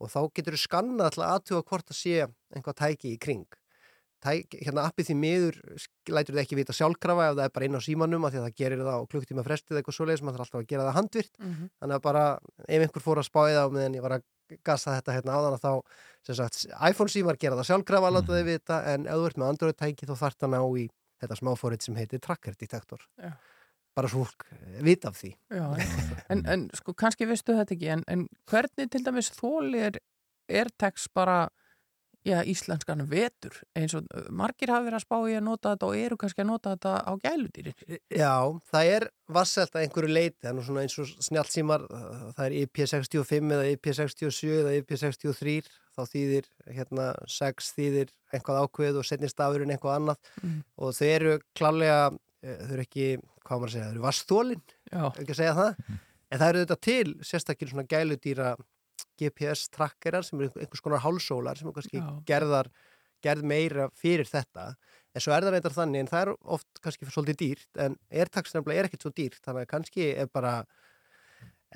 [0.00, 3.46] Og þá getur þú skannað alltaf aðtuga hvort að sé einhvað tæki í kring
[4.24, 5.56] Tæk, hérna appið því miður
[6.08, 8.46] lætur þið ekki vita sjálfkrafa ef það er bara inn á símanum af því að
[8.46, 11.34] það gerir það á klukktíma frestið eitthvað svoleiðis, maður þarf alltaf að gera það handvirt
[11.38, 11.66] Mhm.
[11.82, 12.22] þannig að bara
[12.66, 14.24] ef einhver fór að spáði það á meðan ég var að
[14.64, 15.72] gasa þetta hérna áðan að þá
[16.26, 19.36] sem sagt, iPhone símar gera það sjálfkrafa að láta þið vita en ef þú ert
[19.42, 20.88] með Android tæki þá þarf það ná í
[21.20, 23.32] þetta smáfórið sem heitir Tracker Detector Já.
[23.96, 25.30] bara svo fólk eh, vita af því.
[25.50, 25.66] Já,
[26.30, 29.96] en, en sko kannski veistu þetta ekki en, en hvernig til dæmis þólir
[30.48, 31.48] AirTags bara
[32.26, 35.96] já, íslenskan vetur eins og margir hafa verið að spá í að nota þetta og
[36.02, 38.32] eru kannski að nota þetta á gæludýrin Já,
[38.72, 39.06] það er
[39.38, 41.86] vasselt að einhverju leiti, nú svona eins og snjálfsímar,
[42.36, 45.56] það er IP65 eða IP67 eða IP63,
[45.96, 50.58] þá þýðir hérna 6 þýðir einhvað ákveð og setnir stafurinn einhvað annað Mhm.
[50.78, 52.00] og þau eru klálega,
[52.42, 53.06] eh, þau eru ekki,
[53.46, 54.62] hvað maður að segja, þau eru vastólin,
[54.92, 55.04] Já.
[55.14, 55.76] ekki að segja það,
[56.30, 58.56] en það eru þetta til sérstakir svona gæludýra
[59.20, 62.70] GPS trackerar sem eru einhvers konar hálsólar sem er kannski gerðar
[63.24, 64.74] gerð meira fyrir þetta.
[65.16, 68.52] En svo er það reyndar þannig en það er oft kannski svolítið dýrt en AirTags
[68.54, 69.40] nefnilega er ekkert svo dýrt.
[69.46, 70.54] Þannig að kannski er bara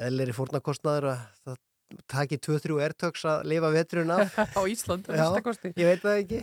[0.01, 1.59] eðlir í fórnarkostnaður að það
[2.11, 4.37] taki 2-3 AirTags að lifa veturinn af.
[4.59, 5.73] Á Íslandi, Já, minnsta kosti.
[5.81, 6.39] ég veit það ekki.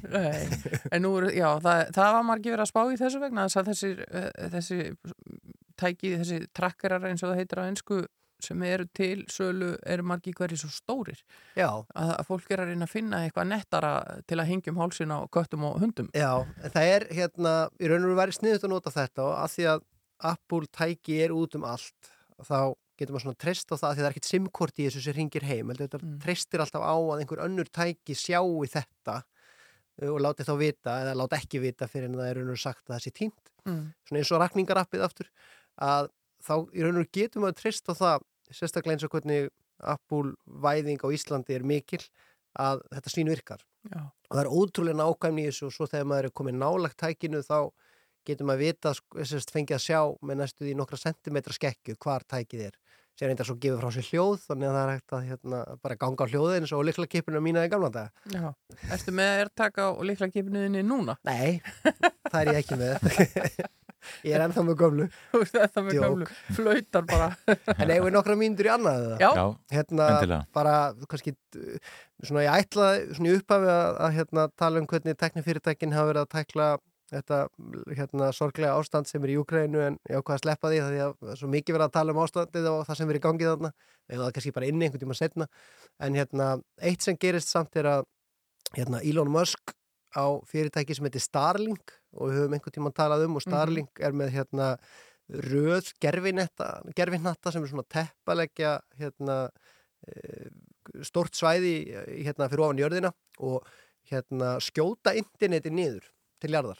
[1.04, 3.92] Nú já, það, það var margir verið að spá í þessu vegna þess að þessi,
[4.58, 4.80] þessi
[5.80, 8.02] tæki, þessi trakkerar eins og það heitir á ennsku
[8.44, 11.20] sem eru til sölu eru margir hverju svo stórir
[11.58, 11.70] Já.
[11.96, 13.94] að, fólk er að reyna að finna eitthvað nettara
[14.30, 16.34] til að hengja um hálsin á köttum og hundum Já,
[16.64, 19.56] en það er hérna, í raun og veru væri sniðut að nota þetta og að
[19.56, 19.86] því að
[20.32, 22.12] Apple tæki er út um allt
[22.46, 22.60] þá
[22.98, 25.18] getur maður svona treyst á það að því það er ekkert simkort í þessu sem
[25.18, 26.16] ringir heim þetta Mm.
[26.24, 29.18] treystir alltaf á að einhver önnur tæki sjái þetta
[30.02, 32.54] uh, og láti þá vita eða láti ekki vita fyrir en það er raun og
[32.56, 33.92] veru sagt að það sé tínt Mm.
[34.08, 35.28] svona eins og rakningarappið aftur
[35.84, 36.10] að
[36.48, 39.50] þá í raun og veru getum við að treysta á það sérstaklega eins og hvernig
[39.78, 40.34] Apple
[40.64, 42.02] væðing á Íslandi er mikil
[42.58, 43.64] að þetta sín virkar.
[43.88, 44.02] Já.
[44.04, 47.40] og það er ótrúlega nákvæmni í þessu og svo þegar maður er komið nálagt tækinu
[47.46, 47.60] þá
[48.28, 52.26] getur maður vita, sko, sérst, fengið að sjá með næstu því nokkra sentimetra skekju hvar
[52.28, 52.76] tækið er.
[53.18, 56.00] Sem reyndar svo gefið frá sér hljóð þannig að það er hægt að hérna, bara
[56.04, 58.28] ganga á hljóðið eins og líkla kipinu mína í gamla daga.
[58.36, 58.52] Já,
[58.98, 61.16] ertu með AirTag á líkla kipinuðinni núna?
[61.26, 61.64] Nei,
[62.28, 63.08] það er ég ekki með
[64.28, 66.06] Ég er ennþá með gömlu Þú ert ennþá með Djók.
[66.08, 66.28] gömlu,
[66.58, 67.30] flautar bara
[67.78, 69.18] En eigum við nokkra mínútur í annað eða?
[69.24, 69.46] Já.
[69.78, 70.42] Hérna, endilega.
[70.58, 70.76] bara,
[71.12, 75.98] kannski uh, svona ég ætlaði svona í upphafi að, að hérna, tala um hvernig teknifyrirtækin
[75.98, 76.70] hafa verið að tækla
[77.12, 77.38] þetta
[77.96, 81.14] hérna, sorglega ástand sem er í Úkrænu en ég ákvað að sleppa því því að
[81.22, 83.48] það er svo mikið verið að tala um ástandið og það sem er í gangi
[83.48, 83.72] þarna
[84.08, 85.48] eða það er kannski bara inni einhvern tíma setna
[86.04, 86.48] en hérna,
[86.84, 88.04] eitt sem gerist samt er að
[88.76, 89.72] hérna, Elon Musk
[90.16, 94.16] á fyrirtæki sem heitir Starlink og við höfum einhvern tíma talað um og Starlink er
[94.16, 94.70] með hérna
[95.28, 99.38] röð gerfinetta, gerfinnatta sem er svona teppalegja hérna
[100.08, 100.48] eh,
[101.04, 103.12] stórt svæði eh, hérna fyrir ofan jörðina
[103.44, 103.68] og
[104.08, 106.08] hérna skjóta interneti niður
[106.42, 106.80] til jarðar.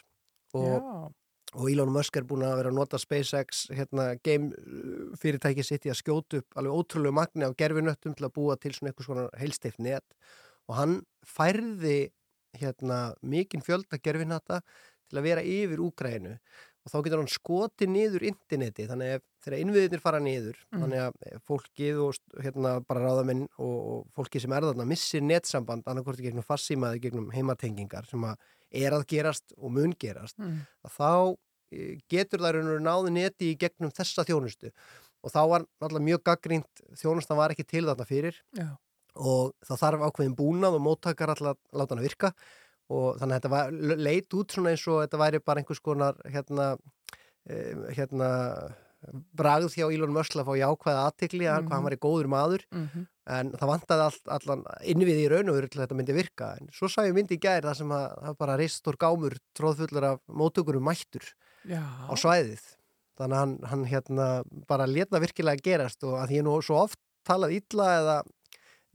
[0.56, 1.60] Og, Já.
[1.60, 5.88] og Elon Musk er búin að vera að nota SpaceX hérna game uh, fyrirtæki sitt
[5.90, 9.10] í að skjóta upp alveg ótrúlegu magni á gerfinöttum til að búa til svona eitthvað
[9.10, 10.06] svona heilsteift net.
[10.72, 11.98] Og hann færði
[12.62, 14.62] hérna mikinn fjölda gerfinata
[15.08, 16.34] til að vera yfir Úgrænu
[16.88, 20.82] og þá getur hann skotið niður interneti þannig að þegar innviðinir fara niður Mm.
[20.84, 25.84] þannig að fólkið og hérna bara ráðamenn og, og fólki sem er þarna missir netsamband
[25.88, 28.38] annarkvort í gegnum fassíma eða í gegnum heimatengingar sem að
[28.72, 30.62] er að gerast og mun gerast Mm.
[30.88, 31.36] þá
[31.72, 34.72] eh, getur og veru náði neti í gegnum þessa þjónustu
[35.24, 38.70] og þá var náttúrulega mjög gaggrínt þjónustan var ekki til þarna fyrir Já.
[39.18, 42.32] Og það þarf ákveðin búnað og móttakar alltaf að láta hann að virka
[42.90, 43.72] og þannig að þetta var,
[44.08, 46.78] leit út svona eins og þetta væri bara einhvers konar hérna,
[47.50, 48.30] eh, hérna
[49.38, 51.68] bragð hjá Elon Musk að fá jákvæða aðtikli mm Mhm.
[51.68, 53.08] hvað hann var í góður maður Mhm.
[53.28, 56.58] en það vantaði allt, allan innvið í raun og veru til að þetta myndi virka
[56.60, 60.04] en svo sá ég myndi í gær það sem að það bara reistur gámur tróðfullur
[60.04, 61.24] af móttökurum mættur
[61.68, 61.84] Já.
[62.10, 62.64] á svæðið
[63.20, 67.00] þannig að hann, hann hérna bara leta virkilega gerast og að því nú svo oft
[67.28, 68.18] talað illa eða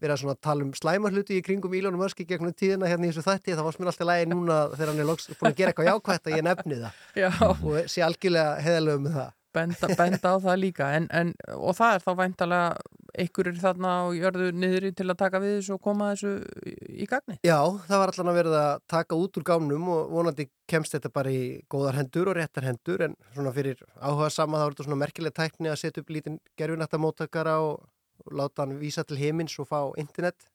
[0.02, 3.12] verið að tala um slæma hluti í kringum Elon Musk í gegnum tíðina hérna í
[3.12, 5.72] þessu þætti þá varst mér alltaf lægi núna þegar hann er loks búin að gera
[5.72, 7.04] eitthvað jákvætt að ég nefni það.
[7.22, 7.30] Já.
[7.52, 9.30] og sé algjörlega heðalög með það.
[9.52, 12.68] Benda, benda á það líka en, en, og það er þá væntalega
[13.12, 16.30] einhverjir þarna og jörðu niðri til að taka við þessu og koma þessu
[16.64, 20.46] í, gagni Já, það var allan að verið að taka út úr gámnum og vonandi
[20.70, 21.42] kemst þetta bara í
[21.72, 25.36] góðar hendur og réttar hendur en svona fyrir áhuga sama þá er þetta svona merkileg
[25.36, 27.91] tækni að setja upp lítinn gerfinætta móttakara og, og
[28.30, 30.46] láta hann vísa til heimins og fá internet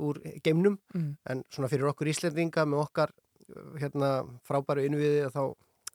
[0.00, 1.16] úr geimnum Mm.
[1.30, 3.12] en svona fyrir okkur Íslendinga með okkar
[3.78, 5.54] hérna frábæru innviði þá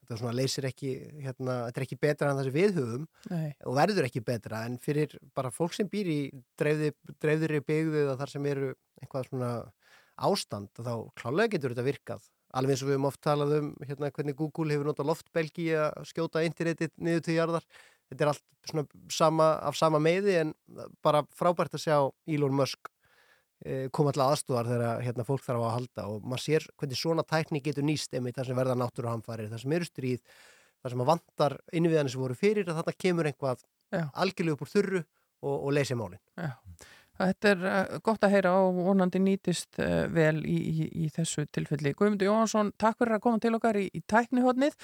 [0.10, 0.92] þetta svona leysir ekki
[1.22, 3.54] hérna, þetta er ekki betra en það sem við höfum Nei.
[3.66, 6.20] og verður ekki betra en fyrir bara fólk sem býr í
[6.58, 8.72] dreifði, dreifðri byggðu eða þar sem eru
[9.02, 9.52] eitthvað svona
[10.18, 12.26] ástand þá klálega getur þetta virkað
[12.58, 16.00] alveg eins og við höfum oft talað um hérna, hvernig Google hefur notað loftbelgi að
[16.10, 17.68] skjóta internetið niður til jarðar
[18.10, 20.54] þetta er allt svona sama, af sama meiði en
[21.06, 21.98] bara frábært að sjá
[22.30, 22.92] Elon Musk
[23.66, 27.26] eh, koma alltaf aðstúðar þegar hérna, fólk þarf að halda og maður sér hvernig svona
[27.28, 30.24] tækni getur nýst einmitt þar sem verða náttúruhamfarir, þar sem eru stríð
[30.80, 33.66] þar sem að vantar innviðanir sem voru fyrir að þarna kemur einhvað
[34.14, 36.54] algjörlega upp úr þurru og, og leysi málin Já.
[37.20, 41.44] Þetta er uh, gott að heyra og vonandi nýtist uh, vel í, í, í þessu
[41.52, 41.92] tilfelli.
[42.00, 44.78] Guðmundur Jóhansson, takk fyrir að koma til okkar í, í tæknihotnið.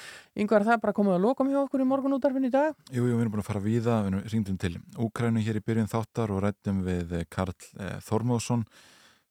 [0.43, 2.75] Yngvar, það er bara komið að lokum hjá okkur í morgunútarfin í dag.
[2.91, 4.75] Jú, jú, við erum búin að fara víða, við ringdum til
[5.05, 8.65] Úkrænu hér í byrjun þáttar og rættum við eh, Karl eh, Þormóðsson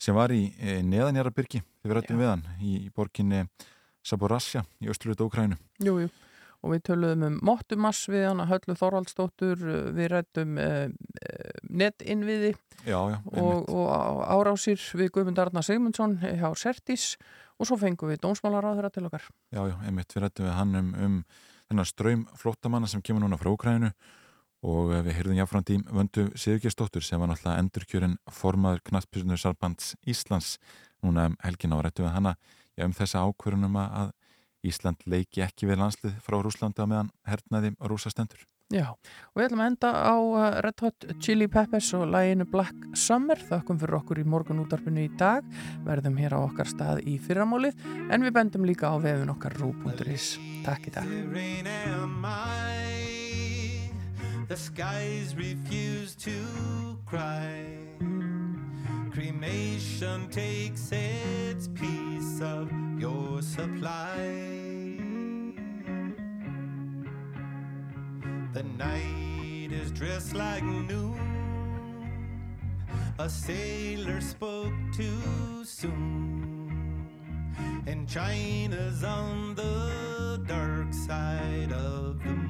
[0.00, 3.44] sem var í eh, neðanjarabyrgi þegar við rættum við hann í, borginni
[4.04, 5.58] Saborasja í östurluta Úkrænu.
[5.84, 6.12] Jú, jú.
[6.64, 12.54] Og við töluðum um Mottumass við hann, Höllu Þorvaldsdóttur, uh, við rættum uh, uh, netinnviði
[12.84, 17.14] Já, já, og, og á- árásir við Guðmund Arnar Sigmundsson hjá Sertis
[17.60, 19.28] og svo fengum við dómsmálaráðura til okkar.
[19.54, 21.18] Já, já, einmitt, við rættum við hann um, um
[21.70, 23.92] þennan ströym flóttamanna sem kemur núna frá Úkrænu
[24.64, 29.94] og eh, við heyrðum jáfnframt í Vöndu Sigurgestóttur sem var náttúrulega endurkjörin formaður knattpísunar Sarbands
[30.08, 30.54] Íslands.
[31.04, 32.34] Núna um helgina og rættum við hana
[32.76, 34.12] já, um þessa ákvörunum að
[34.64, 38.42] Ísland leiki ekki við landslið frá Rúslandi á meðan hernaði rúsastendur.
[38.72, 42.96] Já, og við ætlum að enda á uh, Red Hot Chili Peppers og læginu Black
[42.96, 43.38] Summer.
[43.50, 45.44] Þakkum fyrir okkur í morgun útarpinu í dag.
[45.84, 47.76] Verðum hér á okkar stað í fyrramálið
[48.08, 50.34] en við bendum líka á vefun okkar rú.is.
[50.64, 51.06] Takk í dag.
[54.46, 58.43] The skies refuse to cry.
[59.14, 62.68] Cremation takes its piece of
[62.98, 64.16] your supply.
[68.52, 71.14] The night is dressed like noon.
[73.20, 77.06] A sailor spoke too soon.
[77.86, 82.43] And China's on the dark side of the moon.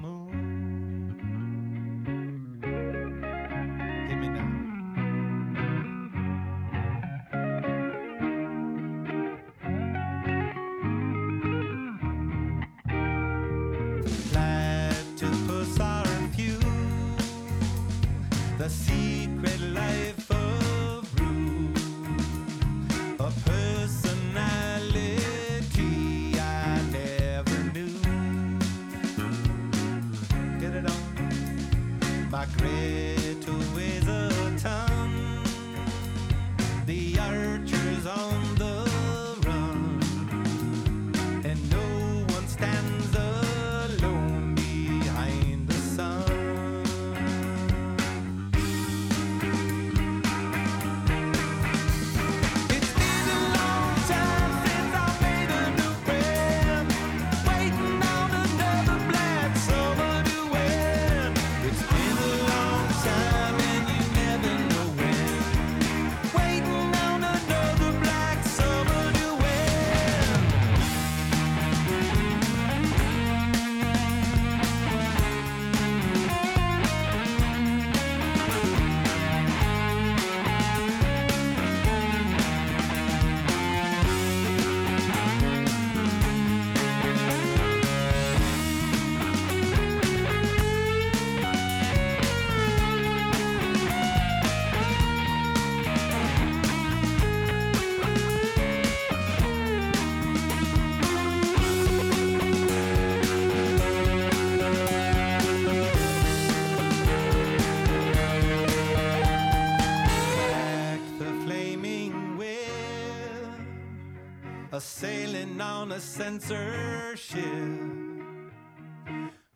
[116.16, 117.42] Censorship,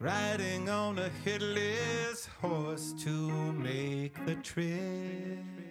[0.00, 5.67] riding on a headless horse to make the trip.